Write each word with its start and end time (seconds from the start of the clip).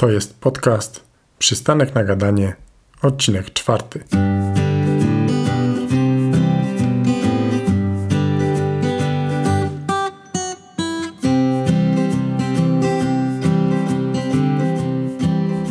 To 0.00 0.10
jest 0.10 0.40
podcast 0.40 1.04
Przystanek 1.38 1.94
na 1.94 2.04
gadanie, 2.04 2.56
odcinek 3.02 3.52
czwarty. 3.52 4.04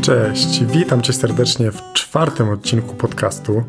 Cześć, 0.02 0.66
witam 0.66 1.02
Cię 1.02 1.14
serdecznie 1.14 1.72
w 1.72 1.82
czwartym 1.94 2.50
odcinku 2.50 2.96
podcastu. 2.96 3.64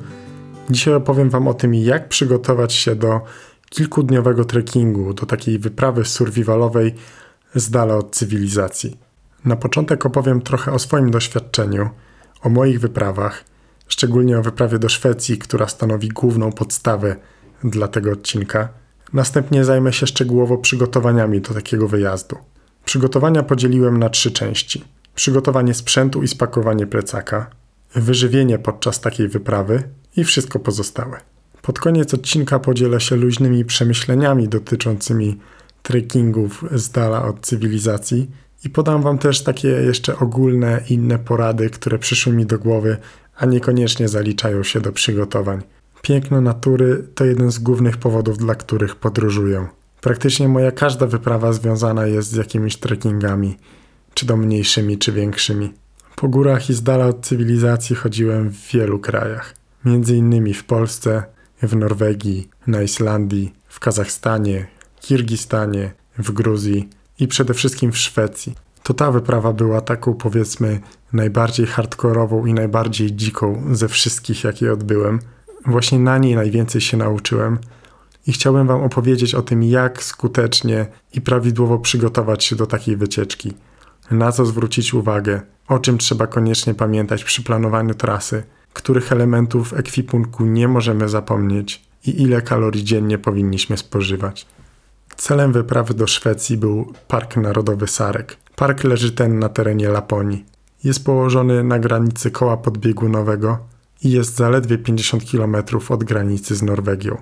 Dzisiaj 0.70 0.94
opowiem 0.94 1.30
Wam 1.30 1.48
o 1.48 1.54
tym, 1.54 1.74
jak 1.74 2.08
przygotować 2.08 2.72
się 2.72 2.94
do 2.94 3.20
kilkudniowego 3.70 4.44
trekkingu, 4.44 5.14
do 5.14 5.26
takiej 5.26 5.58
wyprawy 5.58 6.04
survivalowej 6.04 6.94
z 7.54 7.70
dala 7.70 7.96
od 7.96 8.10
cywilizacji. 8.10 9.09
Na 9.44 9.56
początek 9.56 10.06
opowiem 10.06 10.40
trochę 10.40 10.72
o 10.72 10.78
swoim 10.78 11.10
doświadczeniu, 11.10 11.90
o 12.42 12.48
moich 12.48 12.80
wyprawach, 12.80 13.44
szczególnie 13.88 14.38
o 14.38 14.42
wyprawie 14.42 14.78
do 14.78 14.88
Szwecji, 14.88 15.38
która 15.38 15.68
stanowi 15.68 16.08
główną 16.08 16.52
podstawę 16.52 17.16
dla 17.64 17.88
tego 17.88 18.12
odcinka. 18.12 18.68
Następnie 19.12 19.64
zajmę 19.64 19.92
się 19.92 20.06
szczegółowo 20.06 20.58
przygotowaniami 20.58 21.40
do 21.40 21.54
takiego 21.54 21.88
wyjazdu. 21.88 22.36
Przygotowania 22.84 23.42
podzieliłem 23.42 23.98
na 23.98 24.08
trzy 24.08 24.30
części: 24.30 24.84
przygotowanie 25.14 25.74
sprzętu 25.74 26.22
i 26.22 26.28
spakowanie 26.28 26.86
plecaka, 26.86 27.50
wyżywienie 27.94 28.58
podczas 28.58 29.00
takiej 29.00 29.28
wyprawy 29.28 29.82
i 30.16 30.24
wszystko 30.24 30.58
pozostałe. 30.58 31.20
Pod 31.62 31.78
koniec 31.78 32.14
odcinka 32.14 32.58
podzielę 32.58 33.00
się 33.00 33.16
luźnymi 33.16 33.64
przemyśleniami 33.64 34.48
dotyczącymi 34.48 35.38
trekkingów 35.82 36.64
z 36.72 36.90
dala 36.90 37.24
od 37.24 37.40
cywilizacji 37.40 38.30
i 38.64 38.70
podam 38.70 39.02
Wam 39.02 39.18
też 39.18 39.42
takie 39.42 39.68
jeszcze 39.68 40.18
ogólne, 40.18 40.80
inne 40.88 41.18
porady, 41.18 41.70
które 41.70 41.98
przyszły 41.98 42.32
mi 42.32 42.46
do 42.46 42.58
głowy, 42.58 42.96
a 43.36 43.46
niekoniecznie 43.46 44.08
zaliczają 44.08 44.62
się 44.62 44.80
do 44.80 44.92
przygotowań. 44.92 45.62
Piękno 46.02 46.40
natury 46.40 47.04
to 47.14 47.24
jeden 47.24 47.50
z 47.52 47.58
głównych 47.58 47.96
powodów, 47.96 48.38
dla 48.38 48.54
których 48.54 48.96
podróżuję. 48.96 49.66
Praktycznie 50.00 50.48
moja 50.48 50.72
każda 50.72 51.06
wyprawa 51.06 51.52
związana 51.52 52.06
jest 52.06 52.30
z 52.30 52.36
jakimiś 52.36 52.76
trekkingami, 52.76 53.56
czy 54.14 54.26
to 54.26 54.36
mniejszymi, 54.36 54.98
czy 54.98 55.12
większymi. 55.12 55.72
Po 56.16 56.28
górach 56.28 56.70
i 56.70 56.74
z 56.74 56.82
dala 56.82 57.06
od 57.06 57.26
cywilizacji 57.26 57.96
chodziłem 57.96 58.50
w 58.50 58.72
wielu 58.72 58.98
krajach, 58.98 59.54
między 59.84 60.16
innymi 60.16 60.54
w 60.54 60.64
Polsce, 60.64 61.22
w 61.62 61.76
Norwegii, 61.76 62.48
na 62.66 62.82
Islandii, 62.82 63.54
w 63.68 63.80
Kazachstanie, 63.80 64.66
Kirgistanie, 65.00 65.92
w 66.18 66.32
Gruzji 66.32 66.88
i 67.20 67.28
przede 67.28 67.54
wszystkim 67.54 67.92
w 67.92 67.98
Szwecji. 67.98 68.54
To 68.82 68.94
ta 68.94 69.10
wyprawa 69.10 69.52
była 69.52 69.80
taką 69.80 70.14
powiedzmy 70.14 70.80
najbardziej 71.12 71.66
hardkorową 71.66 72.46
i 72.46 72.54
najbardziej 72.54 73.16
dziką 73.16 73.62
ze 73.72 73.88
wszystkich, 73.88 74.44
jakie 74.44 74.72
odbyłem. 74.72 75.18
Właśnie 75.66 75.98
na 75.98 76.18
niej 76.18 76.34
najwięcej 76.34 76.80
się 76.80 76.96
nauczyłem 76.96 77.58
i 78.26 78.32
chciałbym 78.32 78.66
Wam 78.66 78.82
opowiedzieć 78.82 79.34
o 79.34 79.42
tym, 79.42 79.62
jak 79.62 80.02
skutecznie 80.02 80.86
i 81.12 81.20
prawidłowo 81.20 81.78
przygotować 81.78 82.44
się 82.44 82.56
do 82.56 82.66
takiej 82.66 82.96
wycieczki, 82.96 83.52
na 84.10 84.32
co 84.32 84.46
zwrócić 84.46 84.94
uwagę, 84.94 85.40
o 85.68 85.78
czym 85.78 85.98
trzeba 85.98 86.26
koniecznie 86.26 86.74
pamiętać 86.74 87.24
przy 87.24 87.42
planowaniu 87.42 87.94
trasy, 87.94 88.42
których 88.72 89.12
elementów 89.12 89.72
ekwipunku 89.72 90.44
nie 90.44 90.68
możemy 90.68 91.08
zapomnieć 91.08 91.82
i 92.06 92.22
ile 92.22 92.42
kalorii 92.42 92.84
dziennie 92.84 93.18
powinniśmy 93.18 93.76
spożywać. 93.76 94.46
Celem 95.20 95.52
wyprawy 95.52 95.94
do 95.94 96.06
Szwecji 96.06 96.56
był 96.56 96.92
Park 97.08 97.36
Narodowy 97.36 97.86
Sarek. 97.86 98.36
Park 98.56 98.84
leży 98.84 99.12
ten 99.12 99.38
na 99.38 99.48
terenie 99.48 99.88
Laponii. 99.88 100.44
Jest 100.84 101.04
położony 101.04 101.64
na 101.64 101.78
granicy 101.78 102.30
koła 102.30 102.56
podbiegunowego 102.56 103.58
i 104.04 104.10
jest 104.10 104.36
zaledwie 104.36 104.78
50 104.78 105.30
km 105.30 105.56
od 105.88 106.04
granicy 106.04 106.54
z 106.54 106.62
Norwegią. 106.62 107.16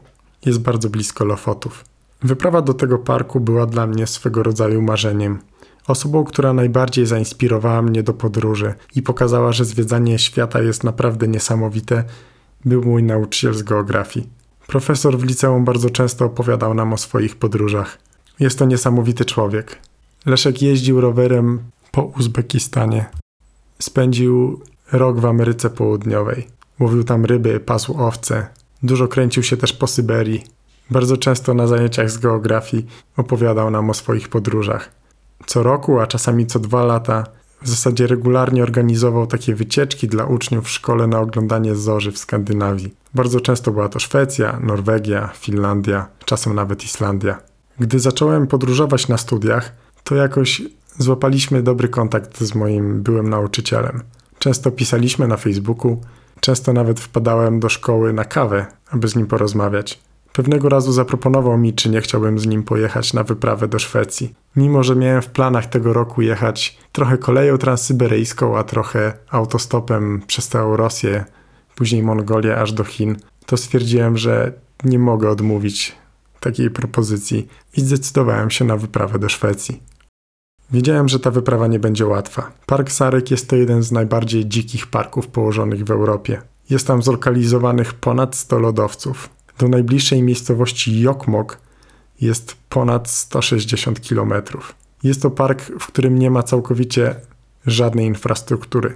Jest 0.46 0.60
bardzo 0.60 0.90
blisko 0.90 1.24
Lofotów. 1.24 1.84
Wyprawa 2.22 2.62
do 2.62 2.74
tego 2.74 2.98
parku 2.98 3.40
była 3.40 3.66
dla 3.66 3.86
mnie 3.86 4.06
swego 4.06 4.42
rodzaju 4.42 4.82
marzeniem. 4.82 5.38
Osobą, 5.86 6.24
która 6.24 6.52
najbardziej 6.52 7.06
zainspirowała 7.06 7.82
mnie 7.82 8.02
do 8.02 8.14
podróży 8.14 8.74
i 8.94 9.02
pokazała, 9.02 9.52
że 9.52 9.64
zwiedzanie 9.64 10.18
świata 10.18 10.62
jest 10.62 10.84
naprawdę 10.84 11.28
niesamowite, 11.28 12.04
był 12.64 12.82
mój 12.82 13.02
nauczyciel 13.02 13.54
z 13.54 13.62
geografii. 13.62 14.37
Profesor 14.68 15.18
w 15.18 15.24
liceum 15.24 15.64
bardzo 15.64 15.90
często 15.90 16.24
opowiadał 16.24 16.74
nam 16.74 16.92
o 16.92 16.96
swoich 16.96 17.36
podróżach. 17.36 17.98
Jest 18.40 18.58
to 18.58 18.64
niesamowity 18.64 19.24
człowiek. 19.24 19.78
Leszek 20.26 20.62
jeździł 20.62 21.00
rowerem 21.00 21.60
po 21.92 22.02
Uzbekistanie. 22.02 23.06
Spędził 23.78 24.60
rok 24.92 25.20
w 25.20 25.26
Ameryce 25.26 25.70
Południowej. 25.70 26.46
Łowił 26.80 27.04
tam 27.04 27.24
ryby, 27.24 27.60
pasł 27.60 28.02
owce. 28.02 28.46
Dużo 28.82 29.08
kręcił 29.08 29.42
się 29.42 29.56
też 29.56 29.72
po 29.72 29.86
Syberii. 29.86 30.44
Bardzo 30.90 31.16
często 31.16 31.54
na 31.54 31.66
zajęciach 31.66 32.10
z 32.10 32.18
geografii 32.18 32.86
opowiadał 33.16 33.70
nam 33.70 33.90
o 33.90 33.94
swoich 33.94 34.28
podróżach. 34.28 34.90
Co 35.46 35.62
roku, 35.62 36.00
a 36.00 36.06
czasami 36.06 36.46
co 36.46 36.58
dwa 36.58 36.84
lata, 36.84 37.24
w 37.62 37.68
zasadzie 37.68 38.06
regularnie 38.06 38.62
organizował 38.62 39.26
takie 39.26 39.54
wycieczki 39.54 40.08
dla 40.08 40.24
uczniów 40.24 40.64
w 40.64 40.70
szkole 40.70 41.06
na 41.06 41.20
oglądanie 41.20 41.74
zorzy 41.74 42.12
w 42.12 42.18
Skandynawii. 42.18 42.94
Bardzo 43.18 43.40
często 43.40 43.70
była 43.72 43.88
to 43.88 43.98
Szwecja, 43.98 44.60
Norwegia, 44.62 45.30
Finlandia, 45.34 46.08
czasem 46.24 46.54
nawet 46.54 46.84
Islandia. 46.84 47.38
Gdy 47.80 47.98
zacząłem 47.98 48.46
podróżować 48.46 49.08
na 49.08 49.18
studiach, 49.18 49.72
to 50.04 50.14
jakoś 50.14 50.62
złapaliśmy 50.98 51.62
dobry 51.62 51.88
kontakt 51.88 52.40
z 52.40 52.54
moim 52.54 53.02
byłym 53.02 53.28
nauczycielem. 53.28 54.02
Często 54.38 54.70
pisaliśmy 54.70 55.28
na 55.28 55.36
Facebooku, 55.36 56.00
często 56.40 56.72
nawet 56.72 57.00
wpadałem 57.00 57.60
do 57.60 57.68
szkoły 57.68 58.12
na 58.12 58.24
kawę, 58.24 58.66
aby 58.90 59.08
z 59.08 59.16
nim 59.16 59.26
porozmawiać. 59.26 60.00
Pewnego 60.32 60.68
razu 60.68 60.92
zaproponował 60.92 61.58
mi, 61.58 61.74
czy 61.74 61.90
nie 61.90 62.00
chciałbym 62.00 62.38
z 62.38 62.46
nim 62.46 62.62
pojechać 62.62 63.14
na 63.14 63.24
wyprawę 63.24 63.68
do 63.68 63.78
Szwecji. 63.78 64.34
Mimo, 64.56 64.82
że 64.82 64.96
miałem 64.96 65.22
w 65.22 65.30
planach 65.30 65.66
tego 65.66 65.92
roku 65.92 66.22
jechać 66.22 66.78
trochę 66.92 67.18
koleją 67.18 67.58
transsyberyjską, 67.58 68.58
a 68.58 68.64
trochę 68.64 69.12
autostopem 69.30 70.22
przez 70.26 70.48
całą 70.48 70.76
Rosję, 70.76 71.24
później 71.78 72.02
Mongolię 72.02 72.56
aż 72.56 72.72
do 72.72 72.84
Chin, 72.84 73.16
to 73.46 73.56
stwierdziłem, 73.56 74.16
że 74.16 74.52
nie 74.84 74.98
mogę 74.98 75.30
odmówić 75.30 75.94
takiej 76.40 76.70
propozycji 76.70 77.48
i 77.76 77.80
zdecydowałem 77.80 78.50
się 78.50 78.64
na 78.64 78.76
wyprawę 78.76 79.18
do 79.18 79.28
Szwecji. 79.28 79.82
Wiedziałem, 80.70 81.08
że 81.08 81.20
ta 81.20 81.30
wyprawa 81.30 81.66
nie 81.66 81.78
będzie 81.78 82.06
łatwa. 82.06 82.52
Park 82.66 82.90
Sarek 82.90 83.30
jest 83.30 83.48
to 83.48 83.56
jeden 83.56 83.82
z 83.82 83.92
najbardziej 83.92 84.48
dzikich 84.48 84.86
parków 84.86 85.26
położonych 85.26 85.84
w 85.84 85.90
Europie. 85.90 86.42
Jest 86.70 86.86
tam 86.86 87.02
zlokalizowanych 87.02 87.94
ponad 87.94 88.36
100 88.36 88.58
lodowców. 88.58 89.28
Do 89.58 89.68
najbliższej 89.68 90.22
miejscowości 90.22 91.00
Jokmok 91.00 91.58
jest 92.20 92.56
ponad 92.68 93.10
160 93.10 94.08
km. 94.08 94.32
Jest 95.02 95.22
to 95.22 95.30
park, 95.30 95.62
w 95.80 95.86
którym 95.86 96.18
nie 96.18 96.30
ma 96.30 96.42
całkowicie 96.42 97.14
żadnej 97.66 98.06
infrastruktury. 98.06 98.94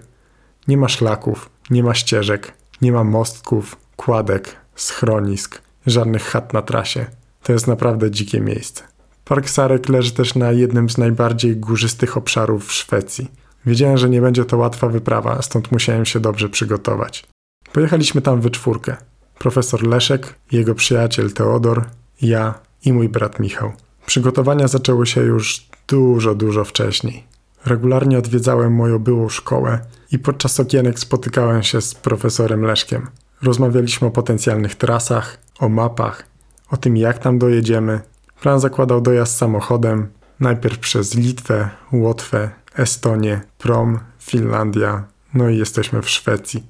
Nie 0.68 0.76
ma 0.76 0.88
szlaków, 0.88 1.50
nie 1.70 1.82
ma 1.82 1.94
ścieżek, 1.94 2.61
nie 2.82 2.92
ma 2.92 3.04
mostków, 3.04 3.76
kładek, 3.96 4.56
schronisk, 4.74 5.62
żadnych 5.86 6.22
chat 6.22 6.52
na 6.52 6.62
trasie. 6.62 7.06
To 7.42 7.52
jest 7.52 7.66
naprawdę 7.66 8.10
dzikie 8.10 8.40
miejsce. 8.40 8.82
Park 9.24 9.48
Sarek 9.48 9.88
leży 9.88 10.12
też 10.12 10.34
na 10.34 10.52
jednym 10.52 10.90
z 10.90 10.98
najbardziej 10.98 11.56
górzystych 11.56 12.16
obszarów 12.16 12.66
w 12.66 12.72
Szwecji. 12.72 13.30
Wiedziałem, 13.66 13.98
że 13.98 14.08
nie 14.08 14.20
będzie 14.20 14.44
to 14.44 14.56
łatwa 14.56 14.88
wyprawa, 14.88 15.42
stąd 15.42 15.72
musiałem 15.72 16.06
się 16.06 16.20
dobrze 16.20 16.48
przygotować. 16.48 17.24
Pojechaliśmy 17.72 18.22
tam 18.22 18.40
we 18.40 18.50
czwórkę. 18.50 18.96
Profesor 19.38 19.86
Leszek, 19.86 20.34
jego 20.52 20.74
przyjaciel 20.74 21.32
Teodor, 21.32 21.84
ja 22.22 22.54
i 22.84 22.92
mój 22.92 23.08
brat 23.08 23.40
Michał. 23.40 23.72
Przygotowania 24.06 24.68
zaczęły 24.68 25.06
się 25.06 25.20
już 25.20 25.66
dużo, 25.88 26.34
dużo 26.34 26.64
wcześniej. 26.64 27.31
Regularnie 27.64 28.18
odwiedzałem 28.18 28.74
moją 28.74 28.98
byłą 28.98 29.28
szkołę 29.28 29.80
i 30.12 30.18
podczas 30.18 30.60
okienek 30.60 30.98
spotykałem 30.98 31.62
się 31.62 31.80
z 31.80 31.94
profesorem 31.94 32.62
Leszkiem. 32.62 33.08
Rozmawialiśmy 33.42 34.08
o 34.08 34.10
potencjalnych 34.10 34.74
trasach, 34.74 35.38
o 35.58 35.68
mapach, 35.68 36.26
o 36.70 36.76
tym 36.76 36.96
jak 36.96 37.18
tam 37.18 37.38
dojedziemy. 37.38 38.00
Plan 38.40 38.60
zakładał 38.60 39.00
dojazd 39.00 39.36
samochodem, 39.36 40.08
najpierw 40.40 40.78
przez 40.78 41.14
Litwę, 41.14 41.70
Łotwę, 41.92 42.50
Estonię, 42.76 43.40
Prom, 43.58 43.98
Finlandia, 44.18 45.04
no 45.34 45.48
i 45.48 45.58
jesteśmy 45.58 46.02
w 46.02 46.10
Szwecji. 46.10 46.66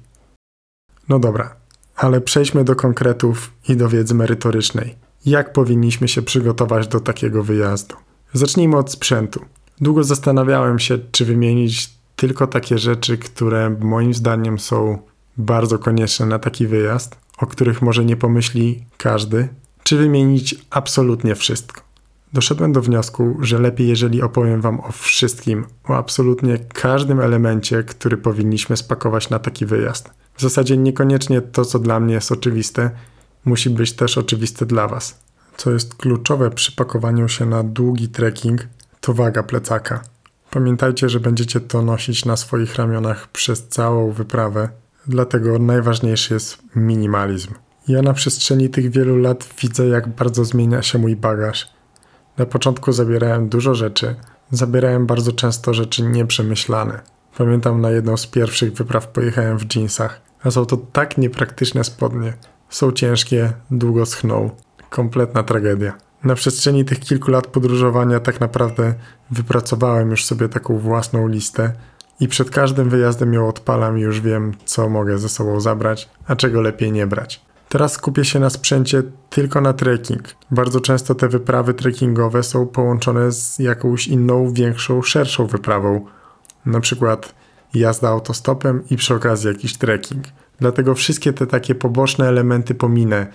No 1.09 1.19
dobra, 1.19 1.55
ale 1.95 2.21
przejdźmy 2.21 2.63
do 2.63 2.75
konkretów 2.75 3.51
i 3.69 3.75
do 3.75 3.89
wiedzy 3.89 4.15
merytorycznej. 4.15 4.95
Jak 5.25 5.53
powinniśmy 5.53 6.07
się 6.07 6.21
przygotować 6.21 6.87
do 6.87 6.99
takiego 6.99 7.43
wyjazdu? 7.43 7.95
Zacznijmy 8.33 8.77
od 8.77 8.91
sprzętu. 8.91 9.45
Długo 9.81 10.03
zastanawiałem 10.03 10.79
się, 10.79 10.99
czy 11.11 11.25
wymienić 11.25 11.89
tylko 12.15 12.47
takie 12.47 12.77
rzeczy, 12.77 13.17
które 13.17 13.69
moim 13.69 14.13
zdaniem 14.13 14.59
są 14.59 14.97
bardzo 15.37 15.79
konieczne 15.79 16.25
na 16.25 16.39
taki 16.39 16.67
wyjazd, 16.67 17.15
o 17.37 17.47
których 17.47 17.81
może 17.81 18.05
nie 18.05 18.17
pomyśli 18.17 18.85
każdy, 18.97 19.49
czy 19.83 19.97
wymienić 19.97 20.55
absolutnie 20.69 21.35
wszystko. 21.35 21.81
doszedłem 22.33 22.71
do 22.71 22.81
wniosku, 22.81 23.37
że 23.41 23.59
lepiej, 23.59 23.87
jeżeli 23.87 24.21
opowiem 24.21 24.61
Wam 24.61 24.79
o 24.79 24.91
wszystkim, 24.91 25.65
o 25.89 25.97
absolutnie 25.97 26.57
każdym 26.73 27.19
elemencie, 27.19 27.83
który 27.83 28.17
powinniśmy 28.17 28.77
spakować 28.77 29.29
na 29.29 29.39
taki 29.39 29.65
wyjazd. 29.65 30.09
W 30.35 30.41
zasadzie 30.41 30.77
niekoniecznie 30.77 31.41
to, 31.41 31.65
co 31.65 31.79
dla 31.79 31.99
mnie 31.99 32.13
jest 32.13 32.31
oczywiste, 32.31 32.91
musi 33.45 33.69
być 33.69 33.93
też 33.93 34.17
oczywiste 34.17 34.65
dla 34.65 34.87
Was. 34.87 35.19
Co 35.57 35.71
jest 35.71 35.95
kluczowe 35.95 36.51
przy 36.51 36.71
pakowaniu 36.71 37.27
się 37.27 37.45
na 37.45 37.63
długi 37.63 38.09
trekking, 38.09 38.67
to 39.03 39.13
waga 39.13 39.43
plecaka. 39.43 40.01
Pamiętajcie, 40.51 41.09
że 41.09 41.19
będziecie 41.19 41.59
to 41.59 41.81
nosić 41.81 42.25
na 42.25 42.37
swoich 42.37 42.75
ramionach 42.75 43.27
przez 43.27 43.67
całą 43.67 44.11
wyprawę, 44.11 44.69
dlatego 45.07 45.59
najważniejszy 45.59 46.33
jest 46.33 46.57
minimalizm. 46.75 47.53
Ja 47.87 48.01
na 48.01 48.13
przestrzeni 48.13 48.69
tych 48.69 48.91
wielu 48.91 49.17
lat 49.17 49.49
widzę, 49.61 49.87
jak 49.87 50.07
bardzo 50.07 50.45
zmienia 50.45 50.81
się 50.81 50.97
mój 50.97 51.15
bagaż. 51.15 51.69
Na 52.37 52.45
początku 52.45 52.91
zabierałem 52.91 53.49
dużo 53.49 53.75
rzeczy, 53.75 54.15
zabierałem 54.51 55.05
bardzo 55.05 55.31
często 55.31 55.73
rzeczy 55.73 56.03
nieprzemyślane. 56.03 57.01
Pamiętam 57.37 57.81
na 57.81 57.91
jedną 57.91 58.17
z 58.17 58.27
pierwszych 58.27 58.73
wypraw 58.73 59.07
pojechałem 59.07 59.57
w 59.59 59.75
jeansach, 59.75 60.21
a 60.43 60.51
są 60.51 60.65
to 60.65 60.77
tak 60.77 61.17
niepraktyczne 61.17 61.83
spodnie. 61.83 62.33
Są 62.69 62.91
ciężkie, 62.91 63.53
długo 63.71 64.05
schną. 64.05 64.49
Kompletna 64.89 65.43
tragedia. 65.43 65.93
Na 66.23 66.35
przestrzeni 66.35 66.85
tych 66.85 66.99
kilku 66.99 67.31
lat 67.31 67.47
podróżowania 67.47 68.19
tak 68.19 68.39
naprawdę 68.39 68.93
wypracowałem 69.31 70.11
już 70.11 70.25
sobie 70.25 70.49
taką 70.49 70.77
własną 70.77 71.27
listę 71.27 71.73
i 72.19 72.27
przed 72.27 72.49
każdym 72.49 72.89
wyjazdem 72.89 73.33
ją 73.33 73.47
odpalam 73.47 73.97
i 73.97 74.01
już 74.01 74.21
wiem, 74.21 74.53
co 74.65 74.89
mogę 74.89 75.17
ze 75.17 75.29
sobą 75.29 75.59
zabrać, 75.59 76.09
a 76.27 76.35
czego 76.35 76.61
lepiej 76.61 76.91
nie 76.91 77.07
brać. 77.07 77.41
Teraz 77.69 77.93
skupię 77.93 78.25
się 78.25 78.39
na 78.39 78.49
sprzęcie 78.49 79.03
tylko 79.29 79.61
na 79.61 79.73
trekking. 79.73 80.23
Bardzo 80.51 80.81
często 80.81 81.15
te 81.15 81.29
wyprawy 81.29 81.73
trekkingowe 81.73 82.43
są 82.43 82.67
połączone 82.67 83.31
z 83.31 83.59
jakąś 83.59 84.07
inną, 84.07 84.53
większą, 84.53 85.01
szerszą 85.01 85.47
wyprawą. 85.47 86.05
Na 86.65 86.79
przykład 86.79 87.33
jazda 87.73 88.09
autostopem 88.09 88.83
i 88.89 88.97
przy 88.97 89.15
okazji 89.15 89.47
jakiś 89.47 89.77
trekking. 89.77 90.23
Dlatego 90.59 90.95
wszystkie 90.95 91.33
te 91.33 91.47
takie 91.47 91.75
poboczne 91.75 92.27
elementy 92.27 92.75
pominę, 92.75 93.27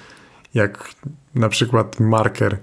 jak 0.55 0.91
na 1.35 1.49
przykład 1.49 2.01
marker, 2.01 2.59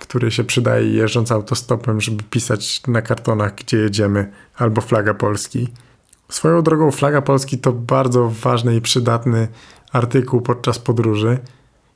który 0.00 0.30
się 0.30 0.44
przydaje 0.44 0.90
jeżdżąc 0.90 1.32
autostopem, 1.32 2.00
żeby 2.00 2.22
pisać 2.22 2.82
na 2.86 3.02
kartonach, 3.02 3.54
gdzie 3.54 3.76
jedziemy, 3.76 4.32
albo 4.56 4.80
flaga 4.80 5.14
Polski. 5.14 5.68
Swoją 6.28 6.62
drogą 6.62 6.90
flaga 6.90 7.22
Polski 7.22 7.58
to 7.58 7.72
bardzo 7.72 8.32
ważny 8.42 8.76
i 8.76 8.80
przydatny 8.80 9.48
artykuł 9.92 10.40
podczas 10.40 10.78
podróży. 10.78 11.38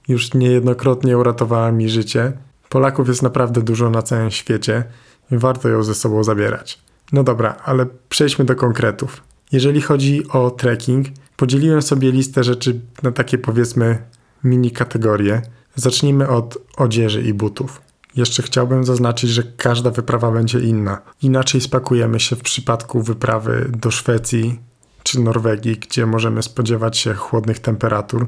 Już 0.09 0.35
niejednokrotnie 0.35 1.19
uratowała 1.19 1.73
mi 1.73 1.89
życie. 1.89 2.33
Polaków 2.69 3.09
jest 3.09 3.23
naprawdę 3.23 3.62
dużo 3.62 3.91
na 3.91 4.03
całym 4.03 4.31
świecie 4.31 4.85
i 5.33 5.39
warto 5.39 5.69
ją 5.69 5.83
ze 5.83 5.95
sobą 5.95 6.25
zabierać. 6.25 6.81
No 7.12 7.23
dobra, 7.23 7.56
ale 7.65 7.87
przejdźmy 8.09 8.45
do 8.45 8.56
konkretów. 8.56 9.23
Jeżeli 9.53 9.81
chodzi 9.81 10.29
o 10.29 10.51
trekking, 10.51 11.06
podzieliłem 11.37 11.83
sobie 11.83 12.12
listę 12.12 12.45
rzeczy 12.45 12.81
na 13.03 13.12
takie 13.12 13.39
powiedzmy 13.39 13.99
mini 14.45 14.71
kategorie. 14.71 15.43
Zacznijmy 15.75 16.29
od 16.29 16.59
odzieży 16.77 17.23
i 17.23 17.35
butów. 17.35 17.83
Jeszcze 18.16 18.43
chciałbym 18.43 18.84
zaznaczyć, 18.84 19.31
że 19.31 19.43
każda 19.43 19.90
wyprawa 19.90 20.31
będzie 20.31 20.61
inna. 20.61 21.02
Inaczej 21.22 21.61
spakujemy 21.61 22.20
się 22.20 22.37
w 22.37 22.43
przypadku 22.43 23.02
wyprawy 23.02 23.70
do 23.76 23.90
Szwecji 23.90 24.61
czy 25.02 25.20
Norwegii, 25.20 25.76
gdzie 25.76 26.06
możemy 26.06 26.43
spodziewać 26.43 26.99
się 26.99 27.14
chłodnych 27.14 27.58
temperatur, 27.58 28.26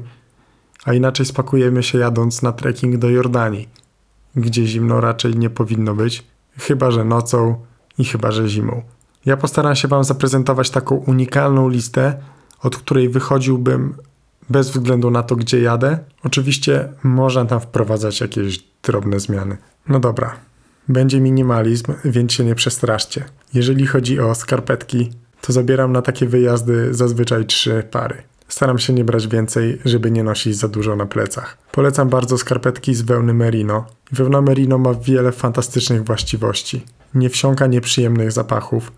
a 0.85 0.93
inaczej 0.93 1.25
spakujemy 1.25 1.83
się 1.83 1.97
jadąc 1.97 2.41
na 2.41 2.51
trekking 2.51 2.97
do 2.97 3.09
Jordanii, 3.09 3.69
gdzie 4.35 4.67
zimno 4.67 5.01
raczej 5.01 5.35
nie 5.35 5.49
powinno 5.49 5.95
być, 5.95 6.23
chyba 6.57 6.91
że 6.91 7.05
nocą 7.05 7.65
i 7.97 8.05
chyba 8.05 8.31
że 8.31 8.47
zimą. 8.49 8.81
Ja 9.25 9.37
postaram 9.37 9.75
się 9.75 9.87
Wam 9.87 10.03
zaprezentować 10.03 10.69
taką 10.69 10.95
unikalną 10.95 11.69
listę, 11.69 12.19
od 12.61 12.77
której 12.77 13.09
wychodziłbym 13.09 13.95
bez 14.49 14.69
względu 14.69 15.11
na 15.11 15.23
to, 15.23 15.35
gdzie 15.35 15.61
jadę. 15.61 15.99
Oczywiście 16.23 16.93
można 17.03 17.45
tam 17.45 17.59
wprowadzać 17.59 18.21
jakieś 18.21 18.63
drobne 18.83 19.19
zmiany. 19.19 19.57
No 19.89 19.99
dobra, 19.99 20.35
będzie 20.89 21.21
minimalizm, 21.21 21.93
więc 22.05 22.33
się 22.33 22.45
nie 22.45 22.55
przestraszcie. 22.55 23.25
Jeżeli 23.53 23.87
chodzi 23.87 24.19
o 24.19 24.35
skarpetki, 24.35 25.11
to 25.41 25.53
zabieram 25.53 25.91
na 25.91 26.01
takie 26.01 26.25
wyjazdy 26.25 26.93
zazwyczaj 26.93 27.45
trzy 27.45 27.83
pary. 27.91 28.23
Staram 28.47 28.79
się 28.79 28.93
nie 28.93 29.03
brać 29.03 29.27
więcej, 29.27 29.81
żeby 29.85 30.11
nie 30.11 30.23
nosić 30.23 30.57
za 30.57 30.67
dużo 30.67 30.95
na 30.95 31.05
plecach. 31.05 31.57
Polecam 31.71 32.09
bardzo 32.09 32.37
skarpetki 32.37 32.95
z 32.95 33.01
wełny 33.01 33.33
merino. 33.33 33.85
Wełna 34.11 34.41
merino 34.41 34.77
ma 34.77 34.93
wiele 34.93 35.31
fantastycznych 35.31 36.03
właściwości. 36.03 36.85
Nie 37.13 37.29
wsiąka 37.29 37.67
nieprzyjemnych 37.67 38.31
zapachów, 38.31 38.91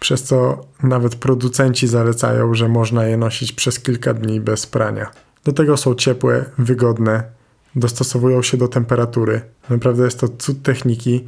przez 0.00 0.22
co 0.22 0.66
nawet 0.82 1.14
producenci 1.14 1.88
zalecają, 1.88 2.54
że 2.54 2.68
można 2.68 3.06
je 3.06 3.16
nosić 3.16 3.52
przez 3.52 3.80
kilka 3.80 4.14
dni 4.14 4.40
bez 4.40 4.66
prania. 4.66 5.10
Do 5.44 5.52
tego 5.52 5.76
są 5.76 5.94
ciepłe, 5.94 6.44
wygodne, 6.58 7.22
dostosowują 7.76 8.42
się 8.42 8.56
do 8.56 8.68
temperatury. 8.68 9.40
Naprawdę 9.70 10.04
jest 10.04 10.20
to 10.20 10.28
cud 10.28 10.62
techniki 10.62 11.24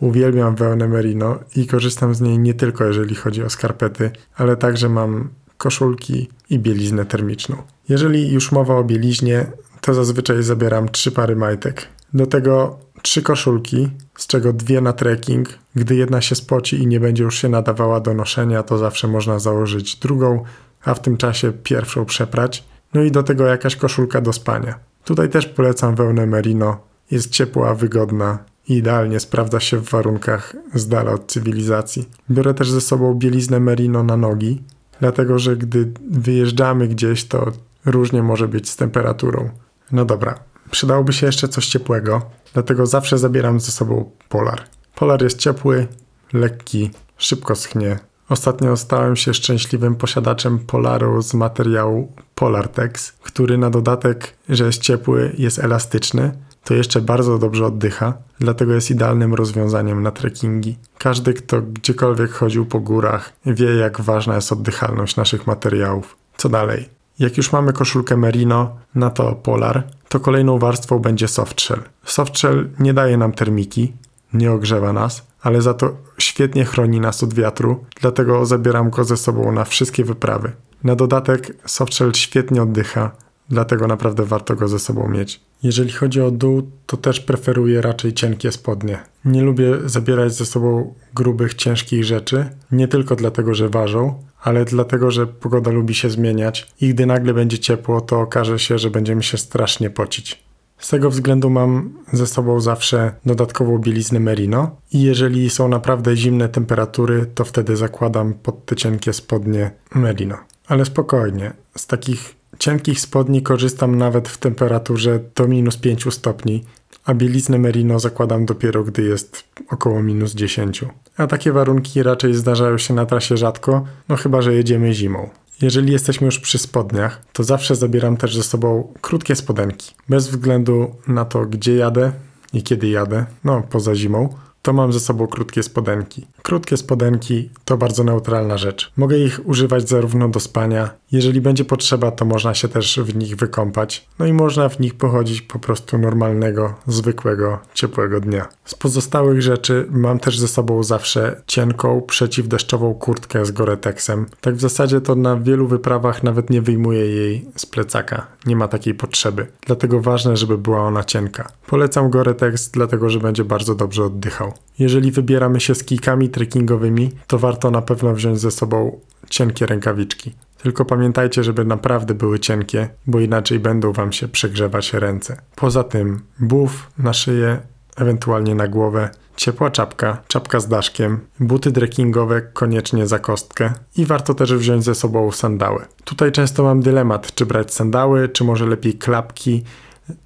Uwielbiam 0.00 0.56
wełnę 0.56 0.88
merino 0.88 1.38
i 1.56 1.66
korzystam 1.66 2.14
z 2.14 2.20
niej 2.20 2.38
nie 2.38 2.54
tylko 2.54 2.84
jeżeli 2.84 3.14
chodzi 3.14 3.42
o 3.42 3.50
skarpety, 3.50 4.10
ale 4.36 4.56
także 4.56 4.88
mam 4.88 5.28
koszulki 5.56 6.28
i 6.50 6.58
bieliznę 6.58 7.04
termiczną. 7.04 7.56
Jeżeli 7.88 8.32
już 8.32 8.52
mowa 8.52 8.76
o 8.76 8.84
bieliźnie, 8.84 9.46
to 9.80 9.94
zazwyczaj 9.94 10.42
zabieram 10.42 10.88
trzy 10.88 11.12
pary 11.12 11.36
majtek. 11.36 11.88
Do 12.14 12.26
tego 12.26 12.78
trzy 13.02 13.22
koszulki, 13.22 13.88
z 14.16 14.26
czego 14.26 14.52
dwie 14.52 14.80
na 14.80 14.92
trekking. 14.92 15.48
Gdy 15.74 15.96
jedna 15.96 16.20
się 16.20 16.34
spoci 16.34 16.82
i 16.82 16.86
nie 16.86 17.00
będzie 17.00 17.24
już 17.24 17.38
się 17.38 17.48
nadawała 17.48 18.00
do 18.00 18.14
noszenia, 18.14 18.62
to 18.62 18.78
zawsze 18.78 19.08
można 19.08 19.38
założyć 19.38 19.96
drugą, 19.96 20.44
a 20.84 20.94
w 20.94 21.02
tym 21.02 21.16
czasie 21.16 21.52
pierwszą 21.52 22.04
przeprać. 22.04 22.64
No 22.94 23.02
i 23.02 23.10
do 23.10 23.22
tego 23.22 23.46
jakaś 23.46 23.76
koszulka 23.76 24.20
do 24.20 24.32
spania. 24.32 24.78
Tutaj 25.08 25.28
też 25.28 25.46
polecam 25.46 25.94
wełnę 25.94 26.26
merino. 26.26 26.80
Jest 27.10 27.30
ciepła, 27.30 27.74
wygodna 27.74 28.38
i 28.68 28.74
idealnie 28.76 29.20
sprawdza 29.20 29.60
się 29.60 29.78
w 29.78 29.90
warunkach 29.90 30.56
z 30.74 30.88
dala 30.88 31.12
od 31.12 31.26
cywilizacji. 31.26 32.08
Biorę 32.30 32.54
też 32.54 32.70
ze 32.70 32.80
sobą 32.80 33.14
bieliznę 33.14 33.60
merino 33.60 34.02
na 34.02 34.16
nogi, 34.16 34.62
dlatego 35.00 35.38
że 35.38 35.56
gdy 35.56 35.92
wyjeżdżamy 36.10 36.88
gdzieś, 36.88 37.24
to 37.24 37.52
różnie 37.86 38.22
może 38.22 38.48
być 38.48 38.70
z 38.70 38.76
temperaturą. 38.76 39.50
No 39.92 40.04
dobra, 40.04 40.38
przydałoby 40.70 41.12
się 41.12 41.26
jeszcze 41.26 41.48
coś 41.48 41.66
ciepłego, 41.66 42.22
dlatego 42.54 42.86
zawsze 42.86 43.18
zabieram 43.18 43.60
ze 43.60 43.72
sobą 43.72 44.10
polar. 44.28 44.60
Polar 44.94 45.22
jest 45.22 45.38
ciepły, 45.38 45.86
lekki, 46.32 46.90
szybko 47.16 47.54
schnie. 47.54 47.98
Ostatnio 48.28 48.76
stałem 48.76 49.16
się 49.16 49.34
szczęśliwym 49.34 49.94
posiadaczem 49.94 50.58
polaru 50.58 51.22
z 51.22 51.34
materiału 51.34 52.12
Polartex, 52.34 53.12
który 53.12 53.58
na 53.58 53.70
dodatek, 53.70 54.34
że 54.48 54.64
jest 54.64 54.82
ciepły, 54.82 55.34
jest 55.38 55.58
elastyczny 55.58 56.32
to 56.68 56.74
jeszcze 56.74 57.00
bardzo 57.00 57.38
dobrze 57.38 57.66
oddycha, 57.66 58.14
dlatego 58.38 58.74
jest 58.74 58.90
idealnym 58.90 59.34
rozwiązaniem 59.34 60.02
na 60.02 60.10
trekkingi. 60.10 60.76
Każdy, 60.98 61.34
kto 61.34 61.62
gdziekolwiek 61.62 62.30
chodził 62.30 62.66
po 62.66 62.80
górach, 62.80 63.32
wie, 63.46 63.74
jak 63.74 64.00
ważna 64.00 64.34
jest 64.34 64.52
oddychalność 64.52 65.16
naszych 65.16 65.46
materiałów. 65.46 66.16
Co 66.36 66.48
dalej? 66.48 66.88
Jak 67.18 67.36
już 67.36 67.52
mamy 67.52 67.72
koszulkę 67.72 68.16
merino, 68.16 68.76
na 68.94 69.10
to 69.10 69.32
polar, 69.32 69.82
to 70.08 70.20
kolejną 70.20 70.58
warstwą 70.58 70.98
będzie 70.98 71.28
softshell. 71.28 71.82
Softshell 72.04 72.68
nie 72.78 72.94
daje 72.94 73.16
nam 73.16 73.32
termiki, 73.32 73.92
nie 74.32 74.52
ogrzewa 74.52 74.92
nas, 74.92 75.26
ale 75.42 75.62
za 75.62 75.74
to 75.74 75.96
świetnie 76.18 76.64
chroni 76.64 77.00
nas 77.00 77.22
od 77.22 77.34
wiatru, 77.34 77.84
dlatego 78.00 78.46
zabieram 78.46 78.90
go 78.90 79.04
ze 79.04 79.16
sobą 79.16 79.52
na 79.52 79.64
wszystkie 79.64 80.04
wyprawy. 80.04 80.52
Na 80.84 80.94
dodatek 80.94 81.56
softshell 81.66 82.12
świetnie 82.14 82.62
oddycha, 82.62 83.10
dlatego 83.48 83.86
naprawdę 83.86 84.24
warto 84.24 84.56
go 84.56 84.68
ze 84.68 84.78
sobą 84.78 85.08
mieć. 85.08 85.40
Jeżeli 85.62 85.92
chodzi 85.92 86.20
o 86.20 86.30
dół, 86.30 86.70
to 86.86 86.96
też 86.96 87.20
preferuję 87.20 87.80
raczej 87.80 88.12
cienkie 88.12 88.52
spodnie. 88.52 88.98
Nie 89.24 89.42
lubię 89.42 89.74
zabierać 89.84 90.34
ze 90.34 90.46
sobą 90.46 90.94
grubych, 91.14 91.54
ciężkich 91.54 92.04
rzeczy, 92.04 92.46
nie 92.72 92.88
tylko 92.88 93.16
dlatego, 93.16 93.54
że 93.54 93.68
ważą, 93.68 94.22
ale 94.42 94.64
dlatego, 94.64 95.10
że 95.10 95.26
pogoda 95.26 95.70
lubi 95.70 95.94
się 95.94 96.10
zmieniać 96.10 96.72
i 96.80 96.88
gdy 96.88 97.06
nagle 97.06 97.34
będzie 97.34 97.58
ciepło, 97.58 98.00
to 98.00 98.20
okaże 98.20 98.58
się, 98.58 98.78
że 98.78 98.90
będziemy 98.90 99.22
się 99.22 99.38
strasznie 99.38 99.90
pocić. 99.90 100.47
Z 100.78 100.88
tego 100.88 101.10
względu 101.10 101.50
mam 101.50 101.92
ze 102.12 102.26
sobą 102.26 102.60
zawsze 102.60 103.12
dodatkową 103.26 103.78
bieliznę 103.78 104.20
merino 104.20 104.76
i 104.92 105.02
jeżeli 105.02 105.50
są 105.50 105.68
naprawdę 105.68 106.16
zimne 106.16 106.48
temperatury, 106.48 107.26
to 107.34 107.44
wtedy 107.44 107.76
zakładam 107.76 108.34
pod 108.34 108.64
te 108.64 108.76
cienkie 108.76 109.12
spodnie 109.12 109.70
merino. 109.94 110.36
Ale 110.68 110.84
spokojnie, 110.84 111.52
z 111.76 111.86
takich 111.86 112.38
Cienkich 112.58 113.00
spodni 113.00 113.42
korzystam 113.42 113.98
nawet 113.98 114.28
w 114.28 114.38
temperaturze 114.38 115.20
do 115.34 115.48
minus 115.48 115.76
5 115.76 116.14
stopni, 116.14 116.64
a 117.04 117.14
bieliznę 117.14 117.58
merino 117.58 117.98
zakładam 117.98 118.46
dopiero 118.46 118.84
gdy 118.84 119.02
jest 119.02 119.44
około 119.68 120.02
minus 120.02 120.34
10. 120.34 120.84
A 121.16 121.26
takie 121.26 121.52
warunki 121.52 122.02
raczej 122.02 122.34
zdarzają 122.34 122.78
się 122.78 122.94
na 122.94 123.06
trasie 123.06 123.36
rzadko, 123.36 123.84
no 124.08 124.16
chyba 124.16 124.42
że 124.42 124.54
jedziemy 124.54 124.94
zimą. 124.94 125.30
Jeżeli 125.62 125.92
jesteśmy 125.92 126.24
już 126.24 126.38
przy 126.38 126.58
spodniach, 126.58 127.22
to 127.32 127.44
zawsze 127.44 127.76
zabieram 127.76 128.16
też 128.16 128.36
ze 128.36 128.42
sobą 128.42 128.92
krótkie 129.00 129.36
spodenki. 129.36 129.94
Bez 130.08 130.28
względu 130.28 130.94
na 131.08 131.24
to, 131.24 131.46
gdzie 131.46 131.76
jadę, 131.76 132.12
i 132.52 132.62
kiedy 132.62 132.88
jadę, 132.88 133.26
no 133.44 133.62
poza 133.70 133.94
zimą, 133.94 134.28
to 134.68 134.72
mam 134.72 134.92
ze 134.92 135.00
sobą 135.00 135.26
krótkie 135.26 135.62
spodenki. 135.62 136.26
Krótkie 136.42 136.76
spodenki 136.76 137.50
to 137.64 137.76
bardzo 137.76 138.04
neutralna 138.04 138.58
rzecz. 138.58 138.92
Mogę 138.96 139.18
ich 139.18 139.40
używać 139.44 139.88
zarówno 139.88 140.28
do 140.28 140.40
spania, 140.40 140.90
jeżeli 141.12 141.40
będzie 141.40 141.64
potrzeba, 141.64 142.10
to 142.10 142.24
można 142.24 142.54
się 142.54 142.68
też 142.68 143.00
w 143.00 143.16
nich 143.16 143.36
wykąpać. 143.36 144.08
No 144.18 144.26
i 144.26 144.32
można 144.32 144.68
w 144.68 144.80
nich 144.80 144.94
pochodzić 144.94 145.42
po 145.42 145.58
prostu 145.58 145.98
normalnego, 145.98 146.74
zwykłego, 146.86 147.58
ciepłego 147.74 148.20
dnia. 148.20 148.48
Z 148.64 148.74
pozostałych 148.74 149.42
rzeczy 149.42 149.86
mam 149.90 150.18
też 150.18 150.38
ze 150.38 150.48
sobą 150.48 150.82
zawsze 150.82 151.42
cienką, 151.46 152.00
przeciwdeszczową 152.00 152.94
kurtkę 152.94 153.46
z 153.46 153.50
Goretexem. 153.50 154.26
Tak 154.40 154.54
w 154.54 154.60
zasadzie 154.60 155.00
to 155.00 155.14
na 155.14 155.36
wielu 155.36 155.68
wyprawach 155.68 156.22
nawet 156.22 156.50
nie 156.50 156.62
wyjmuję 156.62 157.06
jej 157.06 157.44
z 157.56 157.66
plecaka. 157.66 158.26
Nie 158.46 158.56
ma 158.56 158.68
takiej 158.68 158.94
potrzeby. 158.94 159.46
Dlatego 159.66 160.00
ważne, 160.00 160.36
żeby 160.36 160.58
była 160.58 160.80
ona 160.80 161.04
cienka. 161.04 161.48
Polecam 161.66 162.10
Goretex, 162.10 162.70
dlatego 162.70 163.10
że 163.10 163.20
będzie 163.20 163.44
bardzo 163.44 163.74
dobrze 163.74 164.04
oddychał. 164.04 164.52
Jeżeli 164.78 165.12
wybieramy 165.12 165.60
się 165.60 165.74
z 165.74 165.84
kijkami 165.84 166.28
trekkingowymi, 166.28 167.10
to 167.26 167.38
warto 167.38 167.70
na 167.70 167.82
pewno 167.82 168.14
wziąć 168.14 168.38
ze 168.38 168.50
sobą 168.50 169.00
cienkie 169.30 169.66
rękawiczki. 169.66 170.34
Tylko 170.62 170.84
pamiętajcie, 170.84 171.44
żeby 171.44 171.64
naprawdę 171.64 172.14
były 172.14 172.38
cienkie, 172.38 172.88
bo 173.06 173.20
inaczej 173.20 173.58
będą 173.58 173.92
wam 173.92 174.12
się 174.12 174.28
przegrzewać 174.28 174.92
ręce. 174.92 175.40
Poza 175.56 175.84
tym 175.84 176.20
buf 176.40 176.90
na 176.98 177.12
szyję, 177.12 177.60
ewentualnie 177.96 178.54
na 178.54 178.68
głowę, 178.68 179.10
ciepła 179.36 179.70
czapka, 179.70 180.22
czapka 180.28 180.60
z 180.60 180.68
daszkiem, 180.68 181.20
buty 181.40 181.72
trekkingowe 181.72 182.42
koniecznie 182.42 183.06
za 183.06 183.18
kostkę 183.18 183.72
i 183.96 184.06
warto 184.06 184.34
też 184.34 184.54
wziąć 184.54 184.84
ze 184.84 184.94
sobą 184.94 185.32
sandały. 185.32 185.84
Tutaj 186.04 186.32
często 186.32 186.62
mam 186.62 186.80
dylemat, 186.80 187.34
czy 187.34 187.46
brać 187.46 187.74
sandały, 187.74 188.28
czy 188.28 188.44
może 188.44 188.66
lepiej 188.66 188.94
klapki, 188.94 189.64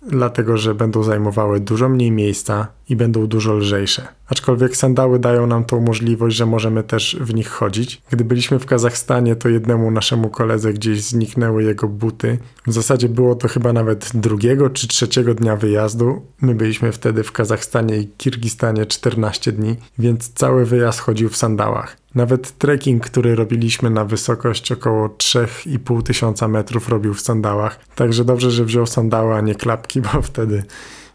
dlatego 0.08 0.56
że 0.56 0.74
będą 0.74 1.02
zajmowały 1.02 1.60
dużo 1.60 1.88
mniej 1.88 2.10
miejsca 2.10 2.66
i 2.92 2.96
będą 2.96 3.26
dużo 3.26 3.54
lżejsze. 3.54 4.08
Aczkolwiek 4.26 4.76
sandały 4.76 5.18
dają 5.18 5.46
nam 5.46 5.64
tą 5.64 5.80
możliwość, 5.80 6.36
że 6.36 6.46
możemy 6.46 6.82
też 6.82 7.16
w 7.20 7.34
nich 7.34 7.48
chodzić. 7.48 8.02
Gdy 8.10 8.24
byliśmy 8.24 8.58
w 8.58 8.66
Kazachstanie, 8.66 9.36
to 9.36 9.48
jednemu 9.48 9.90
naszemu 9.90 10.30
koledze 10.30 10.72
gdzieś 10.72 11.02
zniknęły 11.02 11.64
jego 11.64 11.88
buty. 11.88 12.38
W 12.66 12.72
zasadzie 12.72 13.08
było 13.08 13.34
to 13.34 13.48
chyba 13.48 13.72
nawet 13.72 14.10
drugiego 14.14 14.70
czy 14.70 14.88
trzeciego 14.88 15.34
dnia 15.34 15.56
wyjazdu. 15.56 16.22
My 16.40 16.54
byliśmy 16.54 16.92
wtedy 16.92 17.24
w 17.24 17.32
Kazachstanie 17.32 17.98
i 17.98 18.08
Kirgistanie 18.08 18.86
14 18.86 19.52
dni, 19.52 19.76
więc 19.98 20.32
cały 20.32 20.66
wyjazd 20.66 21.00
chodził 21.00 21.28
w 21.28 21.36
sandałach. 21.36 21.96
Nawet 22.14 22.58
trekking, 22.58 23.04
który 23.04 23.34
robiliśmy 23.34 23.90
na 23.90 24.04
wysokość 24.04 24.72
około 24.72 25.08
3,5 25.08 26.02
tysiąca 26.02 26.48
metrów, 26.48 26.88
robił 26.88 27.14
w 27.14 27.20
sandałach. 27.20 27.78
Także 27.94 28.24
dobrze, 28.24 28.50
że 28.50 28.64
wziął 28.64 28.86
sandały, 28.86 29.34
a 29.34 29.40
nie 29.40 29.54
klapki, 29.54 30.00
bo 30.00 30.22
wtedy 30.22 30.62